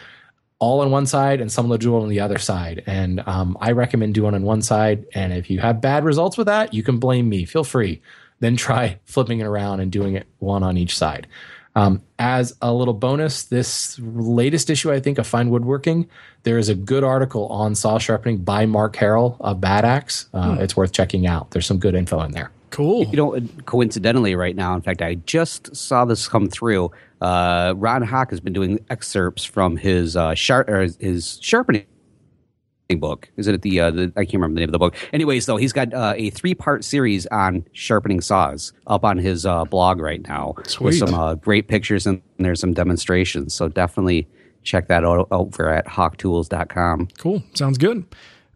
all 0.63 0.79
on 0.79 0.91
one 0.91 1.05
side 1.05 1.41
and 1.41 1.51
some 1.51 1.69
it 1.69 1.85
on 1.85 2.07
the 2.07 2.21
other 2.21 2.39
side. 2.39 2.83
And 2.85 3.19
um, 3.27 3.57
I 3.59 3.73
recommend 3.73 4.13
doing 4.13 4.33
on 4.33 4.43
one 4.43 4.61
side. 4.61 5.05
And 5.13 5.33
if 5.33 5.49
you 5.49 5.59
have 5.59 5.81
bad 5.81 6.05
results 6.05 6.37
with 6.37 6.47
that, 6.47 6.73
you 6.73 6.83
can 6.83 6.99
blame 6.99 7.27
me. 7.27 7.43
Feel 7.43 7.65
free. 7.65 8.01
Then 8.39 8.55
try 8.55 8.97
flipping 9.05 9.41
it 9.41 9.43
around 9.45 9.81
and 9.81 9.91
doing 9.91 10.15
it 10.15 10.25
one 10.39 10.63
on 10.63 10.77
each 10.77 10.97
side. 10.97 11.27
Um, 11.75 12.01
as 12.17 12.55
a 12.61 12.71
little 12.71 12.93
bonus, 12.93 13.43
this 13.43 13.99
latest 13.99 14.69
issue, 14.69 14.89
I 14.89 15.01
think, 15.01 15.17
of 15.17 15.27
Fine 15.27 15.49
Woodworking, 15.49 16.07
there 16.43 16.57
is 16.57 16.69
a 16.69 16.75
good 16.75 17.03
article 17.03 17.47
on 17.47 17.75
saw 17.75 17.97
sharpening 17.97 18.37
by 18.37 18.65
Mark 18.65 18.95
Harrell 18.95 19.35
of 19.41 19.59
Bad 19.59 19.83
Axe. 19.83 20.29
Uh, 20.33 20.55
hmm. 20.55 20.61
It's 20.61 20.77
worth 20.77 20.93
checking 20.93 21.27
out. 21.27 21.51
There's 21.51 21.65
some 21.65 21.79
good 21.79 21.95
info 21.95 22.21
in 22.21 22.31
there. 22.31 22.51
Cool. 22.73 23.05
You 23.05 23.17
know, 23.17 23.39
coincidentally, 23.65 24.33
right 24.33 24.55
now, 24.55 24.73
in 24.73 24.81
fact, 24.81 25.03
I 25.03 25.13
just 25.13 25.75
saw 25.75 26.05
this 26.05 26.27
come 26.27 26.49
through. 26.49 26.89
Uh, 27.21 27.75
Ron 27.77 28.01
Hock 28.01 28.31
has 28.31 28.39
been 28.39 28.51
doing 28.51 28.83
excerpts 28.89 29.45
from 29.45 29.77
his 29.77 30.17
uh, 30.17 30.33
sharp 30.33 30.67
or 30.67 30.87
his 30.99 31.37
sharpening 31.39 31.85
book. 32.95 33.29
Is 33.37 33.45
it 33.45 33.61
the, 33.61 33.79
uh, 33.79 33.91
the 33.91 34.13
I 34.15 34.25
can't 34.25 34.33
remember 34.33 34.55
the 34.55 34.61
name 34.61 34.69
of 34.69 34.71
the 34.71 34.79
book. 34.79 34.95
Anyways, 35.13 35.45
though, 35.45 35.57
he's 35.57 35.71
got 35.71 35.93
uh, 35.93 36.15
a 36.17 36.31
three 36.31 36.55
part 36.55 36.83
series 36.83 37.27
on 37.27 37.63
sharpening 37.73 38.21
saws 38.21 38.73
up 38.87 39.05
on 39.05 39.19
his 39.19 39.45
uh, 39.45 39.65
blog 39.65 39.99
right 39.99 40.27
now 40.27 40.55
Sweet. 40.65 40.85
with 40.85 40.97
some 40.97 41.13
uh, 41.13 41.35
great 41.35 41.67
pictures 41.67 42.07
and 42.07 42.23
there's 42.39 42.59
some 42.59 42.73
demonstrations. 42.73 43.53
So 43.53 43.67
definitely 43.67 44.27
check 44.63 44.87
that 44.87 45.03
out 45.03 45.27
over 45.29 45.69
at 45.69 45.85
hocktools.com. 45.85 47.09
Cool. 47.19 47.43
Sounds 47.53 47.77
good. 47.77 48.03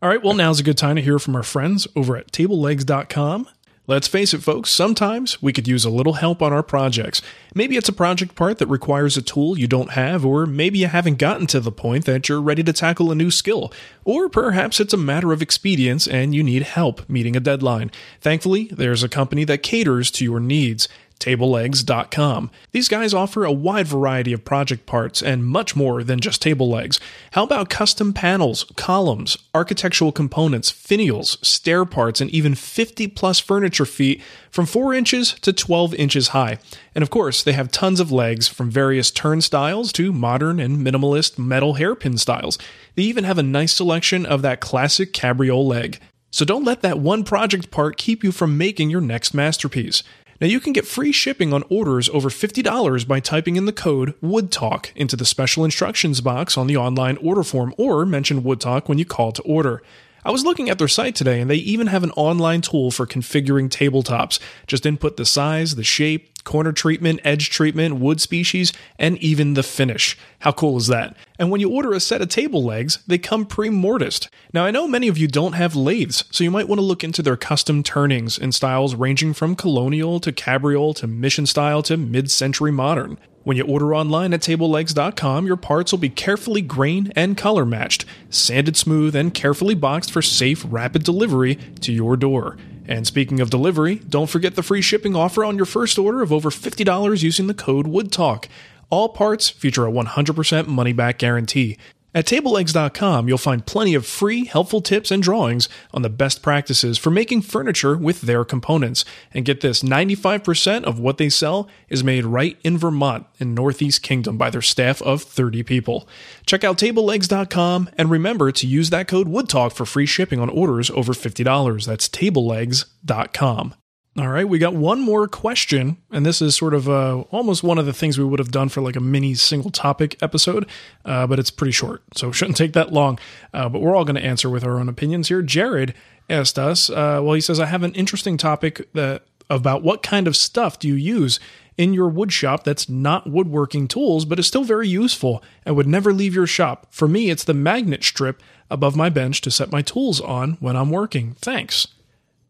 All 0.02 0.10
right. 0.10 0.24
Well, 0.24 0.34
now's 0.34 0.60
a 0.60 0.64
good 0.64 0.78
time 0.78 0.96
to 0.96 1.04
hear 1.04 1.20
from 1.20 1.36
our 1.36 1.44
friends 1.44 1.88
over 1.96 2.18
at 2.18 2.32
tablelegs.com. 2.32 3.48
Let's 3.90 4.10
face 4.10 4.34
it, 4.34 4.44
folks, 4.44 4.70
sometimes 4.70 5.42
we 5.42 5.54
could 5.54 5.66
use 5.66 5.86
a 5.86 5.90
little 5.90 6.14
help 6.14 6.42
on 6.42 6.52
our 6.52 6.62
projects. 6.62 7.22
Maybe 7.56 7.78
it's 7.78 7.88
a 7.88 7.94
project 7.94 8.36
part 8.36 8.58
that 8.58 8.68
requires 8.68 9.16
a 9.16 9.22
tool 9.22 9.58
you 9.58 9.66
don't 9.66 9.92
have, 9.92 10.26
or 10.26 10.46
maybe 10.46 10.80
you 10.80 10.88
haven't 10.88 11.20
gotten 11.20 11.48
to 11.48 11.62
the 11.62 11.72
point 11.72 12.04
that 12.04 12.28
you're 12.28 12.42
ready 12.42 12.64
to 12.64 12.74
tackle 12.74 13.12
a 13.12 13.16
new 13.16 13.32
skill. 13.32 13.72
Or 14.04 14.28
perhaps 14.28 14.82
it's 14.82 14.94
a 14.94 14.98
matter 14.98 15.32
of 15.32 15.42
expedience 15.42 16.06
and 16.06 16.36
you 16.36 16.44
need 16.44 16.64
help 16.64 17.08
meeting 17.10 17.38
a 17.38 17.40
deadline. 17.40 17.90
Thankfully, 18.20 18.66
there's 18.74 19.04
a 19.04 19.10
company 19.10 19.46
that 19.46 19.64
caters 19.64 20.12
to 20.12 20.26
your 20.26 20.42
needs 20.42 20.90
tablelegs.com. 21.20 22.52
These 22.72 22.88
guys 22.88 23.14
offer 23.14 23.44
a 23.44 23.52
wide 23.52 23.88
variety 23.88 24.34
of 24.34 24.46
project 24.46 24.86
parts 24.86 25.22
and 25.22 25.46
much 25.46 25.76
more 25.76 26.04
than 26.04 26.20
just 26.20 26.42
table 26.42 26.70
legs. 26.70 27.00
How 27.32 27.44
about 27.44 27.70
custom 27.70 28.14
panels, 28.14 28.66
columns, 28.76 29.38
architectural 29.54 30.12
components, 30.12 30.72
finials, 30.72 31.44
stair 31.46 31.86
parts, 31.86 32.22
and 32.22 32.30
even 32.32 32.56
50 32.56 33.08
plus 33.08 33.40
furniture 33.40 33.86
feet 33.86 34.22
from 34.50 34.66
4 34.66 34.94
inches 34.94 35.34
to 35.42 35.54
12 35.54 35.94
inches 35.96 36.30
high? 36.30 36.60
And 36.96 37.02
of 37.02 37.10
course, 37.10 37.44
they 37.44 37.54
have 37.54 37.72
tons 37.72 38.00
of 38.00 38.12
legs 38.12 38.48
from 38.48 38.72
various 38.72 39.12
turnstiles 39.12 39.92
to 39.94 40.12
modern 40.12 40.60
and 40.60 40.78
minimalist 40.86 41.38
metal 41.38 41.76
hairpin 41.76 42.18
styles. 42.18 42.58
They 42.96 43.04
even 43.04 43.24
have 43.24 43.38
a 43.38 43.44
nice 43.44 43.74
selection 43.74 44.26
of 44.26 44.42
that 44.42 44.62
classic 44.62 45.14
cabriole 45.14 45.68
leg. 45.68 46.00
So 46.32 46.46
don't 46.46 46.66
let 46.66 46.82
that 46.82 47.00
one 47.00 47.24
project 47.24 47.72
part 47.72 47.98
keep 47.98 48.24
you 48.24 48.32
from 48.32 48.58
making 48.58 48.90
your 48.90 49.02
next 49.02 49.34
masterpiece. 49.34 50.04
Now 50.40 50.46
you 50.46 50.60
can 50.60 50.72
get 50.72 50.86
free 50.86 51.12
shipping 51.12 51.52
on 51.52 51.64
orders 51.68 52.10
over 52.10 52.30
$50 52.30 53.08
by 53.08 53.20
typing 53.20 53.56
in 53.56 53.66
the 53.66 53.74
code 53.74 54.14
WOODTALK 54.22 54.92
into 54.96 55.16
the 55.16 55.26
special 55.26 55.66
instructions 55.66 56.22
box 56.22 56.58
on 56.58 56.68
the 56.68 56.78
online 56.78 57.18
order 57.18 57.42
form 57.42 57.74
or 57.76 58.06
mention 58.06 58.44
WoodTalk 58.44 58.88
when 58.88 59.00
you 59.00 59.06
call 59.06 59.32
to 59.32 59.42
order. 59.42 59.82
I 60.26 60.32
was 60.32 60.44
looking 60.44 60.70
at 60.70 60.78
their 60.78 60.88
site 60.88 61.16
today 61.16 61.40
and 61.40 61.50
they 61.50 61.56
even 61.56 61.88
have 61.88 62.04
an 62.04 62.12
online 62.12 62.62
tool 62.62 62.92
for 62.92 63.06
configuring 63.06 63.70
tabletops. 63.70 64.40
Just 64.66 64.86
input 64.86 65.18
the 65.18 65.26
size, 65.26 65.76
the 65.76 65.84
shape, 65.84 66.44
corner 66.44 66.72
treatment, 66.72 67.20
edge 67.24 67.50
treatment, 67.50 67.96
wood 67.96 68.22
species, 68.22 68.72
and 68.98 69.18
even 69.18 69.54
the 69.54 69.64
finish. 69.64 70.18
How 70.40 70.54
cool 70.54 70.78
is 70.78 70.88
that? 70.88 71.16
And 71.38 71.52
when 71.52 71.60
you 71.60 71.70
order 71.70 71.92
a 71.92 72.00
set 72.00 72.22
of 72.22 72.30
table 72.30 72.64
legs, 72.64 73.00
they 73.06 73.18
come 73.18 73.46
pre-mortised. 73.46 74.30
Now 74.54 74.66
I 74.66 74.72
know 74.72 74.88
many 74.88 75.10
of 75.10 75.18
you 75.18 75.28
don't 75.28 75.54
have 75.54 75.76
lathes, 75.76 76.24
so 76.32 76.44
you 76.44 76.52
might 76.52 76.68
want 76.70 76.80
to 76.80 76.86
look 76.86 77.04
into 77.04 77.22
their 77.22 77.36
custom 77.36 77.84
turnings 77.84 78.38
in 78.38 78.54
styles 78.54 78.96
ranging 78.96 79.34
from 79.34 79.56
colonial 79.56 80.20
to 80.22 80.32
cabriole 80.32 80.94
to 80.96 81.08
mission 81.08 81.46
style 81.46 81.84
to 81.84 81.98
mid-century 81.98 82.72
modern. 82.72 83.20
When 83.48 83.56
you 83.56 83.64
order 83.64 83.96
online 83.96 84.34
at 84.34 84.42
tablelegs.com, 84.42 85.48
your 85.48 85.56
parts 85.56 85.94
will 85.94 86.00
be 86.00 86.10
carefully 86.10 86.60
grain 86.60 87.14
and 87.16 87.38
color 87.38 87.66
matched, 87.66 88.04
sanded 88.30 88.76
smooth, 88.76 89.16
and 89.16 89.34
carefully 89.34 89.74
boxed 89.74 90.12
for 90.12 90.22
safe, 90.22 90.66
rapid 90.68 91.06
delivery 91.06 91.56
to 91.80 91.94
your 91.94 92.18
door. 92.18 92.58
And 92.90 93.08
speaking 93.08 93.40
of 93.40 93.50
delivery, 93.50 94.02
don't 94.10 94.30
forget 94.30 94.56
the 94.56 94.64
free 94.64 94.82
shipping 94.82 95.16
offer 95.16 95.46
on 95.46 95.56
your 95.56 95.66
first 95.66 95.98
order 95.98 96.22
of 96.22 96.34
over 96.34 96.50
$50 96.50 97.24
using 97.24 97.48
the 97.48 97.54
code 97.54 97.88
WOODTALK. 97.88 98.50
All 98.90 99.08
parts 99.08 99.48
feature 99.48 99.88
a 99.88 99.92
100% 99.94 100.68
money 100.68 100.92
back 100.92 101.18
guarantee. 101.18 101.78
At 102.18 102.26
tablelegs.com, 102.26 103.28
you'll 103.28 103.38
find 103.38 103.64
plenty 103.64 103.94
of 103.94 104.04
free, 104.04 104.46
helpful 104.46 104.82
tips 104.82 105.12
and 105.12 105.22
drawings 105.22 105.70
on 105.94 106.02
the 106.02 106.10
best 106.10 106.42
practices 106.42 106.98
for 106.98 107.12
making 107.12 107.44
furniture 107.44 107.96
with 107.96 108.22
their 108.22 108.44
components. 108.44 109.06
And 109.36 109.46
get 109.46 109.62
this 109.62 109.84
95% 109.84 110.84
of 110.86 111.00
what 111.00 111.20
they 111.20 111.30
sell 111.30 111.70
is 111.90 112.04
made 112.04 112.26
right 112.26 112.58
in 112.64 112.76
Vermont 112.76 113.28
in 113.38 113.54
Northeast 113.54 114.02
Kingdom 114.02 114.36
by 114.36 114.50
their 114.50 114.64
staff 114.64 115.00
of 115.04 115.22
30 115.22 115.62
people. 115.62 116.10
Check 116.48 116.64
out 116.64 116.80
tablelegs.com 116.80 117.92
and 118.00 118.10
remember 118.10 118.52
to 118.52 118.66
use 118.66 118.90
that 118.90 119.08
code 119.08 119.28
WOODTALK 119.28 119.72
for 119.74 119.86
free 119.86 120.08
shipping 120.08 120.40
on 120.40 120.50
orders 120.50 120.90
over 120.90 121.14
$50. 121.14 121.86
That's 121.86 122.10
tablelegs.com. 122.10 123.76
All 124.20 124.30
right, 124.30 124.50
we 124.50 124.58
got 124.58 124.74
one 124.74 125.00
more 125.00 125.28
question, 125.28 125.98
and 126.10 126.26
this 126.26 126.42
is 126.42 126.56
sort 126.56 126.74
of 126.74 126.90
uh, 126.90 127.20
almost 127.30 127.62
one 127.62 127.78
of 127.78 127.86
the 127.86 127.94
things 127.94 128.18
we 128.18 128.26
would 128.26 128.40
have 128.40 128.50
done 128.50 128.68
for 128.68 128.82
like 128.82 128.96
a 128.96 129.00
mini 129.00 129.36
single 129.36 129.70
topic 129.70 130.18
episode, 130.24 130.68
uh, 131.06 131.28
but 131.28 131.38
it's 131.38 131.52
pretty 131.52 131.72
short, 131.72 132.02
so 132.16 132.30
it 132.30 132.34
shouldn't 132.34 132.58
take 132.58 132.74
that 132.74 132.92
long. 132.92 133.20
Uh, 133.54 133.70
but 133.70 133.80
we're 133.80 133.96
all 133.96 134.06
going 134.06 134.16
to 134.16 134.26
answer 134.26 134.50
with 134.50 134.64
our 134.64 134.80
own 134.80 134.90
opinions 134.90 135.28
here. 135.28 135.44
Jared 135.44 135.94
asked 136.32 136.58
us, 136.58 136.90
uh, 136.90 137.22
well, 137.22 137.34
he 137.34 137.42
says, 137.42 137.60
I 137.60 137.68
have 137.68 137.84
an 137.84 137.94
interesting 137.94 138.38
topic 138.38 138.92
that 138.94 139.22
about 139.52 139.84
what 139.84 140.02
kind 140.02 140.26
of 140.26 140.36
stuff 140.36 140.80
do 140.80 140.88
you 140.88 140.96
use 140.96 141.40
in 141.78 141.94
your 141.94 142.10
wood 142.10 142.34
shop 142.34 142.64
that's 142.64 142.90
not 142.90 143.30
woodworking 143.30 143.88
tools, 143.88 144.26
but 144.26 144.40
is 144.40 144.48
still 144.48 144.64
very 144.64 144.88
useful 144.88 145.44
and 145.64 145.76
would 145.76 145.86
never 145.86 146.12
leave 146.12 146.34
your 146.34 146.48
shop. 146.48 146.88
For 146.90 147.08
me, 147.08 147.30
it's 147.30 147.44
the 147.44 147.54
magnet 147.54 148.04
strip 148.04 148.42
above 148.72 148.96
my 148.96 149.10
bench 149.10 149.42
to 149.42 149.52
set 149.52 149.72
my 149.72 149.84
tools 149.84 150.20
on 150.20 150.54
when 150.60 150.76
I'm 150.76 150.90
working. 150.90 151.36
Thanks. 151.40 151.88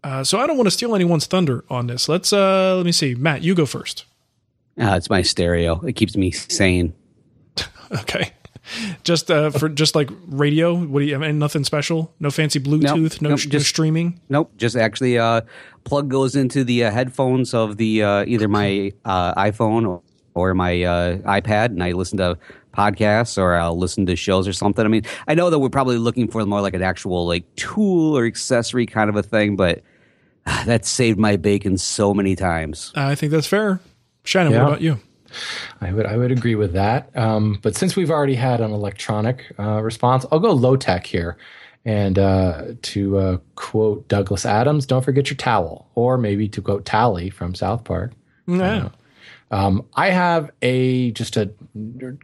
Uh, 0.04 0.24
so 0.24 0.40
I 0.40 0.48
don't 0.48 0.58
want 0.58 0.68
to 0.68 0.72
steal 0.72 0.96
anyone's 0.96 1.26
thunder 1.26 1.64
on 1.70 1.88
this. 1.88 2.08
Let's 2.08 2.32
uh, 2.32 2.76
let 2.76 2.86
me 2.86 2.92
see. 2.92 3.16
Matt, 3.16 3.42
you 3.42 3.56
go 3.56 3.66
first. 3.66 4.06
Uh, 4.80 4.96
it's 4.96 5.10
my 5.10 5.22
stereo. 5.22 5.82
It 5.82 5.94
keeps 5.94 6.16
me 6.16 6.32
sane. 6.32 6.94
okay. 7.92 8.32
Just 9.04 9.32
uh, 9.32 9.50
for 9.50 9.70
just 9.70 9.96
like 9.96 10.10
radio. 10.28 10.76
What 10.76 11.00
do 11.00 11.06
you? 11.06 11.16
I 11.16 11.20
mean, 11.20 11.40
nothing 11.40 11.64
special. 11.64 12.14
No 12.20 12.30
fancy 12.30 12.60
Bluetooth. 12.60 13.22
Nope, 13.22 13.22
no, 13.22 13.30
nope, 13.30 13.40
just, 13.40 13.54
no 13.54 13.60
streaming. 13.60 14.20
Nope. 14.30 14.52
Just 14.58 14.76
actually, 14.76 15.18
uh, 15.18 15.42
plug 15.84 16.10
goes 16.10 16.36
into 16.36 16.64
the 16.64 16.84
uh, 16.84 16.92
headphones 16.92 17.54
of 17.54 17.78
the 17.78 18.04
uh, 18.04 18.26
either 18.28 18.48
my 18.48 18.92
uh, 19.06 19.34
iPhone 19.36 19.88
or, 19.88 20.02
or 20.34 20.54
my 20.54 20.84
uh, 20.84 21.18
iPad, 21.20 21.68
and 21.68 21.84
I 21.84 21.94
listen 21.94 22.18
to 22.18 22.38
podcasts 22.78 23.38
or 23.38 23.56
I'll 23.56 23.78
listen 23.78 24.06
to 24.06 24.16
shows 24.16 24.48
or 24.48 24.54
something. 24.54 24.86
I 24.86 24.90
mean, 24.90 25.04
I 25.28 25.36
know 25.36 25.50
that 25.50 25.60
we're 25.60 25.70
probably 25.70 25.98
looking 25.98 26.28
for 26.28 26.46
more 26.46 26.62
like 26.62 26.74
an 26.74 26.84
actual 26.84 27.26
like 27.26 27.44
tool 27.56 28.18
or 28.18 28.26
accessory 28.26 28.86
kind 28.86 29.10
of 29.10 29.16
a 29.16 29.24
thing, 29.24 29.56
but 29.56 29.82
uh, 30.46 30.64
that 30.66 30.86
saved 30.86 31.20
my 31.20 31.36
bacon 31.36 31.78
so 31.78 32.14
many 32.14 32.36
times. 32.36 32.92
I 32.96 33.16
think 33.16 33.32
that's 33.32 33.48
fair. 33.48 33.80
Shannon, 34.24 34.54
yeah. 34.54 34.64
what 34.64 34.68
about 34.68 34.82
you? 34.82 35.00
I 35.82 35.92
would 35.92 36.06
I 36.06 36.16
would 36.18 36.32
agree 36.32 36.56
with 36.56 36.74
that. 36.74 37.16
Um, 37.16 37.60
but 37.62 37.76
since 37.76 37.96
we've 37.96 38.12
already 38.12 38.36
had 38.36 38.62
an 38.62 38.72
electronic 38.72 39.54
uh, 39.60 39.82
response, 39.82 40.26
I'll 40.32 40.40
go 40.40 40.52
low 40.52 40.76
tech 40.78 41.06
here. 41.06 41.38
And 41.86 42.20
uh, 42.20 42.74
to 42.82 43.18
uh, 43.18 43.38
quote 43.56 44.08
Douglas 44.10 44.46
Adams, 44.46 44.86
don't 44.86 45.04
forget 45.04 45.30
your 45.30 45.38
towel. 45.38 45.90
Or 45.96 46.18
maybe 46.18 46.50
to 46.50 46.62
quote 46.62 46.86
Towelie 46.86 47.32
from 47.32 47.56
South 47.56 47.84
Park. 47.84 48.12
Yeah. 48.46 48.90
Um, 49.50 49.86
I 49.96 50.10
have 50.10 50.52
a 50.62 51.12
just 51.12 51.38
a 51.38 51.50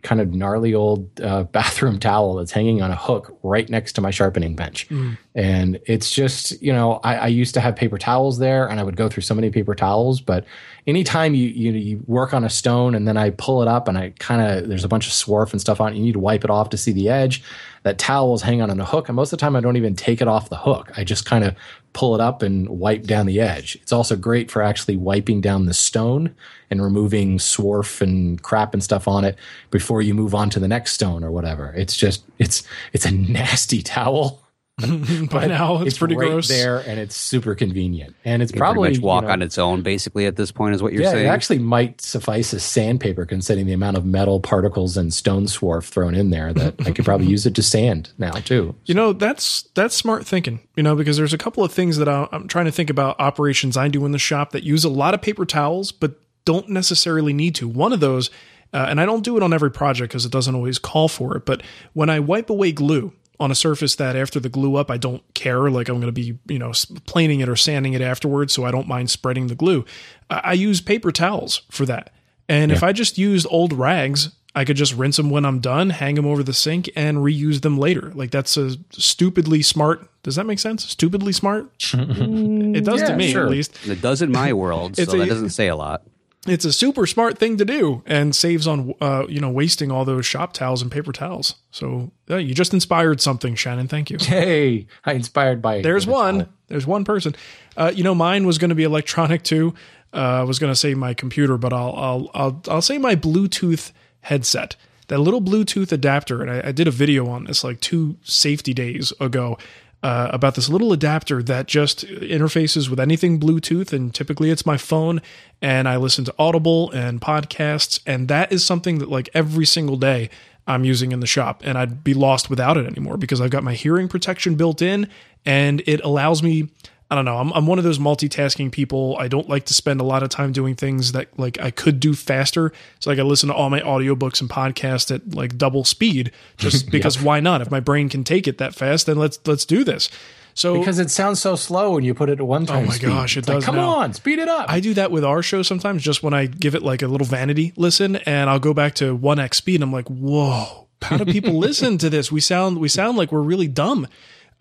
kind 0.01 0.19
of 0.19 0.33
gnarly 0.33 0.73
old 0.73 1.21
uh, 1.21 1.43
bathroom 1.57 1.99
towel 1.99 2.35
that's 2.35 2.51
hanging 2.51 2.81
on 2.81 2.91
a 2.91 2.95
hook 2.97 3.37
right 3.43 3.69
next 3.69 3.93
to 3.93 4.01
my 4.01 4.11
sharpening 4.11 4.55
bench, 4.55 4.89
Mm. 4.89 5.17
and 5.33 5.79
it's 5.85 6.11
just 6.11 6.61
you 6.61 6.73
know 6.73 6.99
I, 7.03 7.15
I 7.15 7.27
used 7.27 7.53
to 7.53 7.61
have 7.61 7.75
paper 7.75 7.97
towels 7.97 8.39
there, 8.39 8.67
and 8.67 8.79
I 8.79 8.83
would 8.83 8.97
go 8.97 9.07
through 9.07 9.23
so 9.23 9.33
many 9.35 9.49
paper 9.51 9.73
towels, 9.73 10.19
but 10.21 10.45
anytime 10.85 11.33
you 11.35 11.47
you, 11.47 11.71
you 11.71 12.03
work 12.07 12.33
on 12.33 12.43
a 12.43 12.49
stone 12.49 12.95
and 12.95 13.07
then 13.07 13.17
I 13.17 13.31
pull 13.31 13.61
it 13.61 13.67
up 13.67 13.87
and 13.87 13.97
I 13.97 14.13
kind 14.19 14.41
of 14.41 14.67
there's 14.67 14.83
a 14.83 14.87
bunch 14.87 15.07
of 15.07 15.13
swarf 15.13 15.51
and 15.51 15.61
stuff 15.61 15.79
on 15.79 15.93
it, 15.93 15.95
you 15.95 16.03
need 16.03 16.13
to 16.13 16.19
wipe 16.19 16.43
it 16.43 16.49
off 16.49 16.69
to 16.69 16.77
see 16.77 16.91
the 16.91 17.09
edge. 17.09 17.43
That 17.83 17.97
towel 17.97 18.33
is 18.33 18.41
hanging 18.41 18.61
on 18.61 18.79
a 18.79 18.85
hook, 18.85 19.09
and 19.09 19.15
most 19.15 19.33
of 19.33 19.39
the 19.39 19.41
time 19.41 19.57
I 19.57 19.59
don't 19.59 19.75
even 19.75 19.95
take 19.95 20.21
it 20.21 20.27
off 20.27 20.49
the 20.49 20.57
hook. 20.57 20.91
I 20.95 21.03
just 21.03 21.25
kind 21.25 21.43
of 21.43 21.55
pull 21.91 22.15
it 22.15 22.21
up 22.21 22.41
and 22.41 22.67
wipe 22.69 23.03
down 23.03 23.25
the 23.25 23.41
edge. 23.41 23.75
It's 23.81 23.91
also 23.91 24.15
great 24.15 24.49
for 24.49 24.61
actually 24.61 24.97
wiping 24.97 25.41
down 25.41 25.65
the 25.65 25.73
stone 25.73 26.33
and 26.69 26.81
removing 26.81 27.37
swarf 27.37 28.01
and 28.01 28.41
crap 28.41 28.73
and 28.73 28.83
stuff 28.83 29.07
on 29.07 29.25
it 29.25 29.37
before 29.69 30.01
you 30.01 30.13
move 30.13 30.33
on 30.33 30.49
to 30.51 30.59
the 30.59 30.67
next 30.67 30.93
stone 30.93 31.23
or 31.23 31.31
whatever. 31.31 31.73
It's 31.75 31.95
just 31.95 32.23
it's 32.39 32.63
it's 32.93 33.05
a 33.05 33.11
nasty 33.11 33.81
towel. 33.83 34.42
By 35.29 35.45
now, 35.45 35.83
it's, 35.83 35.99
pretty 35.99 36.15
right 36.15 36.31
gross. 36.31 36.47
there, 36.47 36.79
and 36.79 36.99
it's 36.99 37.15
super 37.15 37.53
convenient. 37.53 38.15
And 38.25 38.41
it's 38.41 38.51
It 38.51 38.57
probably 38.57 38.89
pretty 38.89 39.01
much 39.01 39.03
walk 39.05 39.21
you 39.21 39.27
know, 39.27 39.33
on 39.33 39.41
its 39.43 39.59
own, 39.59 39.83
basically. 39.83 40.25
At 40.25 40.35
this 40.35 40.51
point, 40.51 40.73
is 40.73 40.81
what 40.81 40.93
you're 40.93 41.03
yeah, 41.03 41.11
saying. 41.11 41.25
it 41.27 41.29
actually 41.29 41.59
might 41.59 42.01
suffice 42.01 42.55
as 42.55 42.63
sandpaper, 42.63 43.23
considering 43.27 43.67
the 43.67 43.73
amount 43.73 43.97
of 43.97 44.05
metal 44.05 44.39
particles 44.39 44.97
and 44.97 45.13
stone 45.13 45.45
swarf 45.45 45.83
thrown 45.83 46.15
in 46.15 46.31
there. 46.31 46.53
That 46.53 46.73
I 46.87 46.91
could 46.91 47.05
probably 47.05 47.27
use 47.29 47.45
it 47.45 47.53
to 47.53 47.61
sand 47.61 48.09
now 48.17 48.31
too. 48.31 48.73
You 48.85 48.95
know, 48.95 49.13
that's 49.13 49.61
that's 49.75 49.95
smart 49.95 50.25
thinking. 50.25 50.59
You 50.75 50.81
know, 50.81 50.95
because 50.95 51.17
there's 51.17 51.33
a 51.33 51.37
couple 51.37 51.63
of 51.63 51.71
things 51.71 51.97
that 51.97 52.09
I- 52.09 52.27
I'm 52.31 52.47
trying 52.47 52.65
to 52.65 52.71
think 52.71 52.89
about 52.89 53.19
operations 53.19 53.77
I 53.77 53.89
do 53.89 54.05
in 54.05 54.11
the 54.11 54.17
shop 54.19 54.53
that 54.53 54.63
use 54.63 54.83
a 54.83 54.89
lot 54.89 55.13
of 55.13 55.21
paper 55.21 55.45
towels, 55.45 55.91
but 55.91 56.15
don't 56.45 56.67
necessarily 56.69 57.31
need 57.31 57.53
to. 57.55 57.67
One 57.67 57.93
of 57.93 57.99
those, 57.99 58.31
uh, 58.73 58.87
and 58.89 58.99
I 58.99 59.05
don't 59.05 59.23
do 59.23 59.37
it 59.37 59.43
on 59.43 59.53
every 59.53 59.71
project 59.71 60.11
because 60.11 60.25
it 60.25 60.31
doesn't 60.31 60.55
always 60.55 60.79
call 60.79 61.07
for 61.07 61.37
it. 61.37 61.45
But 61.45 61.61
when 61.93 62.09
I 62.09 62.19
wipe 62.19 62.49
away 62.49 62.71
glue 62.71 63.13
on 63.43 63.51
a 63.51 63.55
surface 63.55 63.95
that 63.95 64.15
after 64.15 64.39
the 64.39 64.49
glue 64.49 64.75
up, 64.75 64.89
I 64.89 64.97
don't 64.97 65.21
care, 65.33 65.69
like 65.69 65.89
I'm 65.89 65.95
going 65.99 66.07
to 66.07 66.11
be, 66.11 66.37
you 66.47 66.59
know, 66.59 66.69
s- 66.69 66.85
planing 67.05 67.39
it 67.41 67.49
or 67.49 67.55
sanding 67.55 67.93
it 67.93 68.01
afterwards, 68.01 68.53
so 68.53 68.63
I 68.65 68.71
don't 68.71 68.87
mind 68.87 69.09
spreading 69.09 69.47
the 69.47 69.55
glue. 69.55 69.83
I, 70.29 70.41
I 70.43 70.53
use 70.53 70.81
paper 70.81 71.11
towels 71.11 71.61
for 71.69 71.85
that. 71.85 72.13
And 72.49 72.71
if 72.71 72.83
I 72.83 72.91
just 72.93 73.17
used 73.17 73.47
old 73.49 73.73
rags, 73.73 74.29
I 74.55 74.65
could 74.65 74.75
just 74.77 74.93
rinse 74.95 75.17
them 75.17 75.29
when 75.29 75.45
I'm 75.45 75.59
done, 75.59 75.89
hang 75.91 76.15
them 76.15 76.25
over 76.27 76.43
the 76.43 76.53
sink, 76.53 76.89
and 76.95 77.17
reuse 77.19 77.61
them 77.61 77.77
later. 77.77 78.11
Like 78.13 78.31
that's 78.31 78.55
a 78.57 78.77
stupidly 78.91 79.61
smart. 79.61 80.07
Does 80.23 80.35
that 80.35 80.45
make 80.45 80.59
sense? 80.59 80.85
Stupidly 80.85 81.33
smart. 81.33 81.71
Mm, 81.93 82.75
it 82.77 82.85
does 82.85 83.01
to 83.03 83.15
me, 83.15 83.31
sure. 83.31 83.45
at 83.45 83.49
least. 83.51 83.87
it 83.87 84.01
does 84.01 84.21
in 84.21 84.31
my 84.31 84.53
world, 84.53 84.95
so 84.97 85.01
a- 85.03 85.17
that 85.17 85.27
doesn't 85.29 85.49
say 85.49 85.67
a 85.67 85.75
lot. 85.75 86.03
It's 86.45 86.65
a 86.65 86.73
super 86.73 87.07
smart 87.07 87.37
thing 87.37 87.55
to 87.57 87.63
do, 87.63 88.03
and 88.05 88.35
saves 88.35 88.67
on 88.67 88.93
uh, 88.99 89.25
you 89.29 89.39
know 89.39 89.49
wasting 89.49 89.91
all 89.91 90.03
those 90.03 90.25
shop 90.25 90.51
towels 90.51 90.81
and 90.81 90.91
paper 90.91 91.13
towels. 91.13 91.55
So 91.71 92.11
yeah, 92.27 92.37
you 92.37 92.53
just 92.53 92.73
inspired 92.73 93.21
something, 93.21 93.55
Shannon. 93.55 93.87
Thank 93.87 94.09
you. 94.09 94.17
Hey, 94.19 94.87
I 95.05 95.13
inspired 95.13 95.61
by 95.61 95.81
There's 95.81 96.05
one. 96.05 96.49
There's 96.67 96.85
one 96.85 97.05
person. 97.05 97.35
Uh, 97.77 97.91
you 97.95 98.03
know, 98.03 98.13
mine 98.13 98.45
was 98.45 98.57
going 98.57 98.69
to 98.69 98.75
be 98.75 98.83
electronic 98.83 99.43
too. 99.43 99.73
Uh, 100.13 100.17
I 100.17 100.43
was 100.43 100.59
going 100.59 100.71
to 100.71 100.75
say 100.75 100.93
my 100.95 101.13
computer, 101.13 101.57
but 101.57 101.71
I'll 101.71 101.95
I'll 101.95 102.31
I'll 102.33 102.61
I'll 102.67 102.81
say 102.81 102.97
my 102.97 103.15
Bluetooth 103.15 103.91
headset. 104.21 104.75
That 105.07 105.19
little 105.19 105.41
Bluetooth 105.41 105.91
adapter, 105.91 106.41
and 106.41 106.51
I, 106.51 106.69
I 106.69 106.71
did 106.71 106.87
a 106.87 106.91
video 106.91 107.27
on 107.27 107.45
this 107.45 107.63
like 107.63 107.79
two 107.79 108.17
safety 108.23 108.73
days 108.73 109.13
ago 109.19 109.57
uh, 110.03 110.29
about 110.33 110.55
this 110.55 110.67
little 110.67 110.91
adapter 110.91 111.41
that 111.41 111.65
just 111.65 112.05
interfaces 112.05 112.89
with 112.89 112.99
anything 112.99 113.39
Bluetooth, 113.39 113.93
and 113.93 114.13
typically 114.13 114.49
it's 114.49 114.65
my 114.65 114.77
phone. 114.77 115.21
And 115.61 115.87
I 115.87 115.95
listen 115.95 116.25
to 116.25 116.35
Audible 116.37 116.91
and 116.91 117.21
podcasts, 117.21 118.01
and 118.05 118.27
that 118.27 118.51
is 118.51 118.65
something 118.65 118.99
that 118.99 119.09
like 119.09 119.29
every 119.33 119.65
single 119.65 119.95
day 119.95 120.29
I'm 120.67 120.83
using 120.83 121.13
in 121.13 121.21
the 121.21 121.27
shop, 121.27 121.61
and 121.63 121.77
I'd 121.77 122.03
be 122.03 122.13
lost 122.13 122.49
without 122.49 122.75
it 122.75 122.85
anymore 122.85 123.15
because 123.17 123.39
I've 123.39 123.49
got 123.49 123.63
my 123.63 123.73
hearing 123.73 124.09
protection 124.09 124.55
built 124.55 124.81
in, 124.81 125.07
and 125.45 125.81
it 125.87 126.01
allows 126.03 126.43
me. 126.43 126.69
I 127.13 127.15
don't 127.15 127.25
know. 127.25 127.37
I'm, 127.37 127.51
I'm 127.53 127.67
one 127.67 127.77
of 127.77 127.83
those 127.83 127.99
multitasking 127.99 128.71
people. 128.71 129.15
I 129.19 129.27
don't 129.27 129.47
like 129.47 129.65
to 129.65 129.73
spend 129.75 130.01
a 130.01 130.03
lot 130.03 130.23
of 130.23 130.29
time 130.29 130.51
doing 130.51 130.73
things 130.73 131.11
that 131.11 131.27
like 131.37 131.59
I 131.59 131.69
could 131.69 131.99
do 131.99 132.15
faster. 132.15 132.73
So 132.99 133.11
like 133.11 133.19
I 133.19 133.21
listen 133.21 133.49
to 133.49 133.53
all 133.55 133.69
my 133.69 133.81
audiobooks 133.81 134.41
and 134.41 134.49
podcasts 134.49 135.13
at 135.13 135.35
like 135.35 135.55
double 135.55 135.83
speed 135.83 136.31
just 136.57 136.89
because 136.89 137.21
why 137.21 137.39
not? 137.39 137.61
If 137.61 137.69
my 137.69 137.79
brain 137.79 138.09
can 138.09 138.23
take 138.23 138.47
it 138.47 138.57
that 138.57 138.73
fast, 138.73 139.05
then 139.05 139.17
let's 139.17 139.39
let's 139.45 139.63
do 139.63 139.83
this. 139.83 140.09
So 140.55 140.79
because 140.79 140.97
it 140.97 141.11
sounds 141.11 141.39
so 141.39 141.55
slow 141.55 141.93
when 141.93 142.03
you 142.03 142.15
put 142.15 142.29
it 142.29 142.39
at 142.39 142.45
one 142.47 142.65
time. 142.65 142.83
Oh 142.83 142.87
my 142.87 142.93
speed. 142.95 143.05
gosh, 143.07 143.37
it 143.37 143.39
It's 143.41 143.47
like, 143.47 143.57
does 143.57 143.65
Come 143.65 143.75
now. 143.75 143.89
on, 143.89 144.13
speed 144.13 144.39
it 144.39 144.47
up. 144.47 144.65
I 144.67 144.79
do 144.79 144.95
that 144.95 145.11
with 145.11 145.23
our 145.23 145.43
show 145.43 145.61
sometimes 145.61 146.01
just 146.01 146.23
when 146.23 146.33
I 146.33 146.47
give 146.47 146.73
it 146.73 146.81
like 146.81 147.03
a 147.03 147.07
little 147.07 147.27
vanity 147.27 147.73
listen 147.75 148.15
and 148.17 148.49
I'll 148.49 148.59
go 148.59 148.73
back 148.73 148.95
to 148.95 149.15
1x 149.15 149.53
speed 149.53 149.75
and 149.75 149.83
I'm 149.83 149.91
like, 149.93 150.07
"Whoa, 150.07 150.87
how 151.03 151.17
do 151.17 151.31
people 151.31 151.57
listen 151.59 151.99
to 151.99 152.09
this? 152.09 152.31
We 152.31 152.39
sound 152.41 152.79
we 152.79 152.87
sound 152.87 153.17
like 153.19 153.31
we're 153.31 153.41
really 153.41 153.67
dumb." 153.67 154.07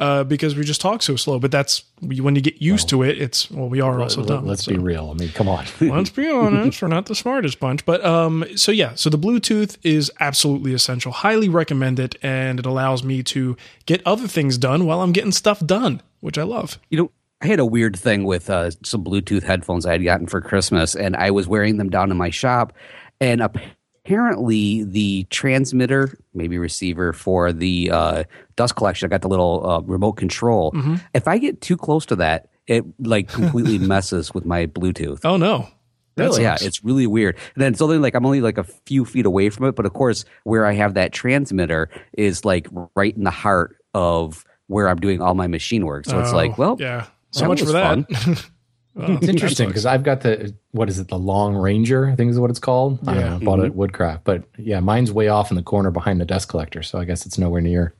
Uh, 0.03 0.25
because 0.25 0.57
we 0.57 0.65
just 0.65 0.81
talk 0.81 1.01
so 1.01 1.15
slow, 1.15 1.39
but 1.39 1.53
that's 1.53 1.85
when 2.01 2.35
you 2.35 2.43
get 2.43 2.61
used 2.61 2.89
to 2.89 3.05
it. 3.05 3.23
It's 3.23 3.49
well, 3.53 3.69
we 3.69 3.81
are 3.81 4.01
also 4.01 4.19
Let- 4.23 4.29
dumb. 4.29 4.47
Let's 4.49 4.65
so. 4.65 4.73
be 4.73 4.79
real. 4.79 5.11
I 5.13 5.15
mean, 5.15 5.29
come 5.29 5.47
on. 5.49 5.65
Let's 5.81 6.11
be 6.11 6.29
honest, 6.29 6.83
we're 6.83 6.89
not 6.89 7.07
the 7.07 7.15
smartest 7.15 7.61
bunch. 7.61 7.87
But 7.87 8.05
um, 8.05 8.45
so 8.57 8.73
yeah, 8.73 8.97
so 8.97 9.11
the 9.11 9.19
Bluetooth 9.19 9.77
is 9.85 10.11
absolutely 10.19 10.75
essential. 10.75 11.13
Highly 11.13 11.49
recommend 11.49 12.01
it, 12.01 12.17
and 12.21 12.59
it 12.59 12.67
allows 12.67 13.05
me 13.05 13.23
to 13.23 13.57
get 13.87 14.05
other 14.05 14.27
things 14.27 14.59
done 14.59 14.87
while 14.87 15.03
I'm 15.03 15.13
getting 15.13 15.31
stuff 15.31 15.65
done, 15.65 16.03
which 16.19 16.37
I 16.37 16.43
love. 16.43 16.81
You 16.91 16.99
know, 16.99 17.11
I 17.41 17.47
had 17.47 17.61
a 17.61 17.65
weird 17.65 17.97
thing 17.97 18.25
with 18.25 18.51
uh, 18.51 18.73
some 18.83 19.05
Bluetooth 19.05 19.45
headphones 19.45 19.87
I 19.87 19.93
had 19.93 20.03
gotten 20.03 20.27
for 20.27 20.41
Christmas, 20.41 20.97
and 20.97 21.15
I 21.15 21.31
was 21.31 21.47
wearing 21.47 21.77
them 21.77 21.91
down 21.91 22.11
in 22.11 22.17
my 22.17 22.31
shop, 22.31 22.73
and 23.21 23.41
apparently 23.41 23.77
the 24.05 25.27
transmitter, 25.31 26.19
maybe 26.35 26.59
receiver 26.59 27.13
for 27.13 27.53
the 27.53 27.91
uh, 27.91 28.25
dust 28.57 28.77
collection, 28.77 29.07
I 29.07 29.11
got 29.11 29.23
the 29.23 29.29
little 29.29 29.69
uh, 29.69 29.81
remote 29.81 30.15
control. 30.15 30.73
Mm-hmm. 30.73 30.97
If 31.15 31.29
I 31.29 31.39
get 31.39 31.61
too 31.61 31.77
close 31.77 32.07
to 32.07 32.17
that, 32.17 32.49
it 32.67 32.85
like 32.99 33.29
completely 33.29 33.79
messes 33.87 34.33
with 34.35 34.45
my 34.45 34.67
Bluetooth. 34.67 35.21
Oh 35.25 35.37
no, 35.37 35.69
That 36.17 36.39
yeah, 36.39 36.57
it's 36.61 36.85
really 36.85 37.07
weird. 37.07 37.37
And 37.55 37.63
then 37.63 37.73
it's 37.73 37.83
only 37.83 37.99
like 37.99 38.15
I'm 38.15 38.25
only 38.27 38.41
like 38.41 38.59
a 38.59 38.65
few 38.65 39.05
feet 39.05 39.27
away 39.27 39.51
from 39.51 39.67
it, 39.67 39.77
but 39.77 39.87
of 39.87 39.93
course, 39.93 40.25
where 40.45 40.67
I 40.67 40.75
have 40.75 40.95
that 40.95 41.13
transmitter 41.13 41.89
is 42.13 42.45
like 42.45 42.69
right 42.95 43.17
in 43.17 43.25
the 43.25 43.31
heart 43.31 43.77
of 43.95 44.45
where 44.69 44.89
I'm 44.89 44.99
doing 45.01 45.21
all 45.21 45.35
my 45.35 45.47
machine 45.49 45.85
work. 45.85 46.07
So 46.07 46.19
it's 46.21 46.33
Oh, 46.33 46.37
like, 46.37 46.57
well, 46.59 46.77
yeah, 46.79 47.07
so 47.31 47.47
much 47.49 47.61
for 47.61 47.73
that. 47.73 48.49
Well, 48.95 49.17
It's 49.17 49.29
interesting 49.29 49.69
because 49.69 49.87
I've 49.87 50.03
got 50.03 50.21
the 50.21 50.55
what 50.73 50.89
is 50.89 50.99
it, 50.99 51.09
the 51.09 51.19
Long 51.19 51.55
Ranger? 51.55 52.09
I 52.09 52.15
think 52.15 52.31
is 52.31 52.39
what 52.39 52.51
it's 52.51 52.59
called. 52.59 52.99
I 53.07 53.15
don't 53.15 53.23
Yeah. 53.23 53.29
know. 53.39 53.45
Bought 53.45 53.61
it 53.61 53.67
at 53.67 53.75
Woodcraft, 53.75 54.25
but 54.25 54.45
yeah, 54.59 54.81
mine's 54.81 55.11
way 55.11 55.29
off 55.29 55.51
in 55.51 55.57
the 55.57 55.63
corner 55.63 55.91
behind 55.91 56.21
the 56.21 56.25
dust 56.27 56.49
collector, 56.49 56.83
so 56.83 56.99
I 56.99 57.05
guess 57.05 57.25
it's 57.27 57.39
nowhere 57.39 57.61
near. 57.63 57.95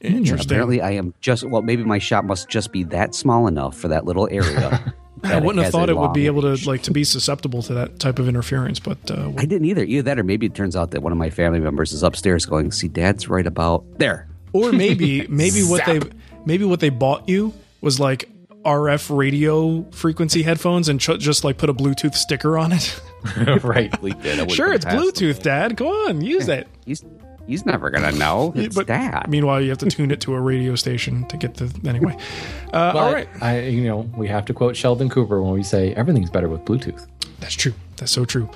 sucks. 0.00 0.14
Interesting. 0.14 0.50
apparently 0.52 0.80
I 0.82 0.90
am 0.92 1.14
just 1.20 1.44
well, 1.44 1.62
maybe 1.62 1.82
my 1.84 1.98
shop 1.98 2.24
must 2.24 2.48
just 2.48 2.72
be 2.72 2.84
that 2.84 3.14
small 3.14 3.46
enough 3.46 3.76
for 3.76 3.88
that 3.88 4.04
little 4.04 4.28
area. 4.30 4.92
I 5.24 5.38
wouldn't 5.38 5.64
have 5.64 5.72
thought 5.72 5.88
it 5.88 5.96
would 5.96 6.12
be 6.12 6.28
long 6.28 6.36
able 6.38 6.48
range. 6.48 6.64
to 6.64 6.68
like 6.68 6.82
to 6.82 6.90
be 6.90 7.02
susceptible 7.04 7.62
to 7.62 7.74
that 7.74 7.98
type 7.98 8.18
of 8.18 8.28
interference, 8.28 8.78
but 8.78 8.98
uh, 9.10 9.32
I 9.38 9.46
didn't 9.46 9.64
either. 9.64 9.82
Either 9.82 10.02
that, 10.02 10.18
or 10.18 10.22
maybe 10.24 10.44
it 10.46 10.54
turns 10.54 10.76
out 10.76 10.90
that 10.90 11.02
one 11.02 11.12
of 11.12 11.18
my 11.18 11.30
family 11.30 11.60
members 11.60 11.92
is 11.92 12.02
upstairs 12.02 12.44
going, 12.44 12.70
"See, 12.70 12.88
Dad's 12.88 13.28
right 13.28 13.46
about 13.46 13.84
there." 13.98 14.28
or 14.52 14.70
maybe 14.70 15.26
maybe 15.30 15.62
what 15.62 15.84
they 15.86 16.00
maybe 16.44 16.64
what 16.64 16.78
they 16.80 16.90
bought 16.90 17.26
you 17.28 17.52
was 17.80 17.98
like 17.98 18.28
RF 18.64 19.16
radio 19.16 19.84
frequency 19.90 20.42
headphones 20.42 20.88
and 20.88 21.00
ch- 21.00 21.18
just 21.18 21.44
like 21.44 21.58
put 21.58 21.70
a 21.70 21.74
Bluetooth 21.74 22.14
sticker 22.14 22.58
on 22.58 22.72
it. 22.72 23.00
right. 23.64 24.00
We 24.02 24.12
did. 24.12 24.38
I 24.38 24.42
wouldn't 24.42 24.52
sure, 24.52 24.72
it's. 24.72 24.84
Bluetooth, 24.84 25.42
Dad. 25.42 25.76
Go 25.76 25.88
on, 26.08 26.20
use 26.20 26.48
it. 26.48 26.66
He's 26.86 27.04
he's 27.46 27.66
never 27.66 27.90
gonna 27.90 28.12
know. 28.12 28.52
It's 28.56 28.74
but 28.74 28.86
Dad. 28.86 29.28
meanwhile, 29.28 29.60
you 29.60 29.68
have 29.70 29.78
to 29.78 29.90
tune 29.90 30.10
it 30.10 30.20
to 30.22 30.34
a 30.34 30.40
radio 30.40 30.74
station 30.74 31.26
to 31.28 31.36
get 31.36 31.54
the 31.54 31.88
anyway. 31.88 32.16
Uh, 32.72 32.92
all 32.94 33.12
right, 33.12 33.28
I, 33.40 33.60
you 33.60 33.84
know, 33.84 34.10
we 34.16 34.28
have 34.28 34.44
to 34.46 34.54
quote 34.54 34.76
Sheldon 34.76 35.10
Cooper 35.10 35.42
when 35.42 35.52
we 35.52 35.62
say 35.62 35.94
everything's 35.94 36.30
better 36.30 36.48
with 36.48 36.64
Bluetooth. 36.64 37.06
That's 37.40 37.54
true. 37.54 37.74
That's 37.96 38.12
so 38.12 38.24
true. 38.24 38.48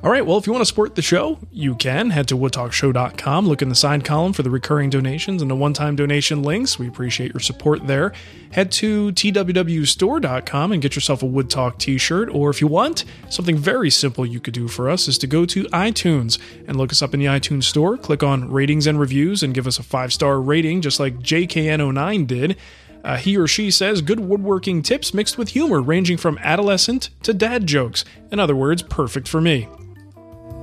All 0.00 0.10
right. 0.10 0.24
Well, 0.24 0.38
if 0.38 0.46
you 0.46 0.52
want 0.52 0.60
to 0.60 0.66
support 0.66 0.94
the 0.94 1.02
show, 1.02 1.40
you 1.50 1.74
can 1.74 2.10
head 2.10 2.28
to 2.28 2.36
woodtalkshow.com, 2.36 3.48
look 3.48 3.62
in 3.62 3.68
the 3.68 3.74
side 3.74 4.04
column 4.04 4.32
for 4.32 4.44
the 4.44 4.50
recurring 4.50 4.90
donations 4.90 5.42
and 5.42 5.50
the 5.50 5.56
one 5.56 5.72
time 5.72 5.96
donation 5.96 6.44
links. 6.44 6.78
We 6.78 6.86
appreciate 6.86 7.32
your 7.32 7.40
support 7.40 7.84
there. 7.88 8.12
Head 8.52 8.70
to 8.72 9.10
twwstore.com 9.10 10.70
and 10.70 10.80
get 10.80 10.94
yourself 10.94 11.24
a 11.24 11.26
Wood 11.26 11.50
Talk 11.50 11.80
t 11.80 11.98
shirt. 11.98 12.30
Or 12.30 12.48
if 12.48 12.60
you 12.60 12.68
want, 12.68 13.06
something 13.28 13.56
very 13.56 13.90
simple 13.90 14.24
you 14.24 14.38
could 14.38 14.54
do 14.54 14.68
for 14.68 14.88
us 14.88 15.08
is 15.08 15.18
to 15.18 15.26
go 15.26 15.44
to 15.46 15.64
iTunes 15.64 16.38
and 16.68 16.76
look 16.76 16.92
us 16.92 17.02
up 17.02 17.12
in 17.12 17.18
the 17.18 17.26
iTunes 17.26 17.64
store, 17.64 17.96
click 17.96 18.22
on 18.22 18.52
ratings 18.52 18.86
and 18.86 19.00
reviews, 19.00 19.42
and 19.42 19.52
give 19.52 19.66
us 19.66 19.80
a 19.80 19.82
five 19.82 20.12
star 20.12 20.40
rating, 20.40 20.80
just 20.80 21.00
like 21.00 21.18
JKN09 21.18 22.24
did. 22.24 22.56
Uh, 23.02 23.16
he 23.16 23.36
or 23.36 23.48
she 23.48 23.70
says 23.70 24.00
good 24.00 24.20
woodworking 24.20 24.80
tips 24.80 25.12
mixed 25.12 25.36
with 25.36 25.48
humor, 25.50 25.82
ranging 25.82 26.16
from 26.16 26.38
adolescent 26.38 27.10
to 27.24 27.34
dad 27.34 27.66
jokes. 27.66 28.04
In 28.30 28.38
other 28.38 28.54
words, 28.54 28.82
perfect 28.82 29.26
for 29.26 29.40
me. 29.40 29.66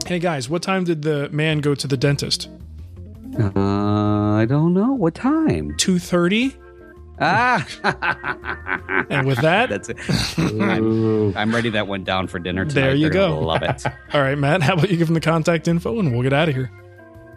Hey 0.06 0.20
guys, 0.20 0.47
what 0.47 0.62
time 0.62 0.84
did 0.84 1.01
the 1.01 1.30
man 1.30 1.60
go 1.60 1.74
to 1.74 1.88
the 1.88 1.97
dentist? 1.97 2.47
Uh, 3.39 3.49
I 3.56 4.45
don't 4.47 4.74
know 4.76 4.93
what 4.93 5.16
time. 5.16 5.72
2.30. 5.78 6.56
Ah, 7.20 7.66
And 9.10 9.26
with 9.26 9.39
that, 9.39 9.70
that's 9.70 9.89
it. 9.89 9.97
I'm, 10.38 11.36
I'm 11.36 11.53
ready. 11.53 11.70
That 11.70 11.88
went 11.88 12.03
down 12.06 12.28
for 12.28 12.38
dinner 12.38 12.66
tonight. 12.66 12.82
There 12.82 12.95
you 12.95 13.10
They're 13.10 13.30
go. 13.30 13.39
Love 13.39 13.64
it. 13.64 13.84
all 14.14 14.22
right, 14.22 14.38
Matt, 14.38 14.62
how 14.62 14.74
about 14.74 14.91
you 14.91 14.97
give 14.97 15.08
them 15.08 15.16
the 15.16 15.22
contact 15.22 15.68
info 15.68 15.97
and 15.99 16.14
we'll 16.14 16.24
get 16.24 16.34
out 16.34 16.49
of 16.49 16.56
here. 16.56 16.72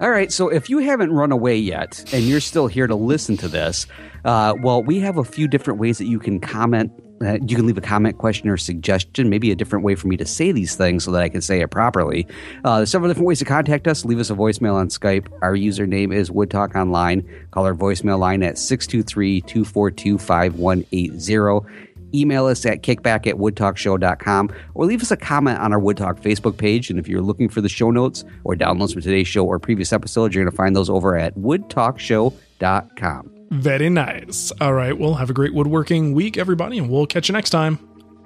All 0.00 0.10
right. 0.10 0.30
So 0.32 0.48
if 0.48 0.70
you 0.70 0.78
haven't 0.78 1.12
run 1.12 1.32
away 1.32 1.56
yet 1.56 2.04
and 2.12 2.22
you're 2.24 2.40
still 2.40 2.68
here 2.68 2.86
to 2.86 2.94
listen 2.94 3.36
to 3.38 3.48
this, 3.48 3.86
uh, 4.24 4.54
well, 4.62 4.82
we 4.82 5.00
have 5.00 5.16
a 5.16 5.24
few 5.24 5.48
different 5.48 5.80
ways 5.80 5.98
that 5.98 6.06
you 6.06 6.20
can 6.20 6.38
comment. 6.38 6.92
Uh, 7.20 7.36
you 7.44 7.56
can 7.56 7.66
leave 7.66 7.76
a 7.76 7.80
comment, 7.80 8.16
question, 8.16 8.48
or 8.48 8.56
suggestion. 8.56 9.28
Maybe 9.28 9.50
a 9.50 9.56
different 9.56 9.84
way 9.84 9.96
for 9.96 10.06
me 10.06 10.16
to 10.18 10.24
say 10.24 10.52
these 10.52 10.76
things 10.76 11.02
so 11.02 11.10
that 11.10 11.22
I 11.22 11.28
can 11.28 11.40
say 11.40 11.60
it 11.60 11.70
properly. 11.72 12.28
Uh, 12.64 12.76
there's 12.76 12.92
several 12.92 13.10
different 13.10 13.26
ways 13.26 13.40
to 13.40 13.44
contact 13.44 13.88
us. 13.88 14.04
Leave 14.04 14.20
us 14.20 14.30
a 14.30 14.34
voicemail 14.34 14.74
on 14.74 14.88
Skype. 14.88 15.26
Our 15.42 15.54
username 15.54 16.14
is 16.14 16.30
Wood 16.30 16.48
Talk 16.48 16.76
Online. 16.76 17.28
Call 17.50 17.64
our 17.64 17.74
voicemail 17.74 18.20
line 18.20 18.44
at 18.44 18.56
623 18.56 19.40
242 19.40 20.16
5180. 20.18 21.87
Email 22.14 22.46
us 22.46 22.64
at 22.66 22.82
kickback 22.82 23.26
at 23.26 23.34
woodtalkshow.com 23.36 24.50
or 24.74 24.86
leave 24.86 25.02
us 25.02 25.10
a 25.10 25.16
comment 25.16 25.58
on 25.58 25.72
our 25.72 25.80
Woodtalk 25.80 26.20
Facebook 26.20 26.56
page. 26.56 26.90
And 26.90 26.98
if 26.98 27.08
you're 27.08 27.22
looking 27.22 27.48
for 27.48 27.60
the 27.60 27.68
show 27.68 27.90
notes 27.90 28.24
or 28.44 28.54
downloads 28.54 28.92
from 28.92 29.02
today's 29.02 29.28
show 29.28 29.44
or 29.44 29.58
previous 29.58 29.92
episodes, 29.92 30.34
you're 30.34 30.44
going 30.44 30.50
to 30.50 30.56
find 30.56 30.74
those 30.76 30.90
over 30.90 31.16
at 31.16 31.34
woodtalkshow.com. 31.36 33.34
Very 33.50 33.88
nice. 33.88 34.52
All 34.60 34.74
right, 34.74 34.98
well, 34.98 35.14
have 35.14 35.30
a 35.30 35.34
great 35.34 35.54
woodworking 35.54 36.12
week, 36.12 36.36
everybody, 36.36 36.78
and 36.78 36.90
we'll 36.90 37.06
catch 37.06 37.28
you 37.28 37.32
next 37.32 37.50
time. 37.50 37.78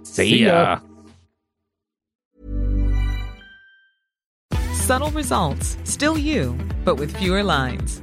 See 0.02 0.44
ya. 0.44 0.80
Subtle 4.72 5.12
results, 5.12 5.76
still 5.84 6.18
you, 6.18 6.58
but 6.84 6.96
with 6.96 7.16
fewer 7.16 7.44
lines. 7.44 8.02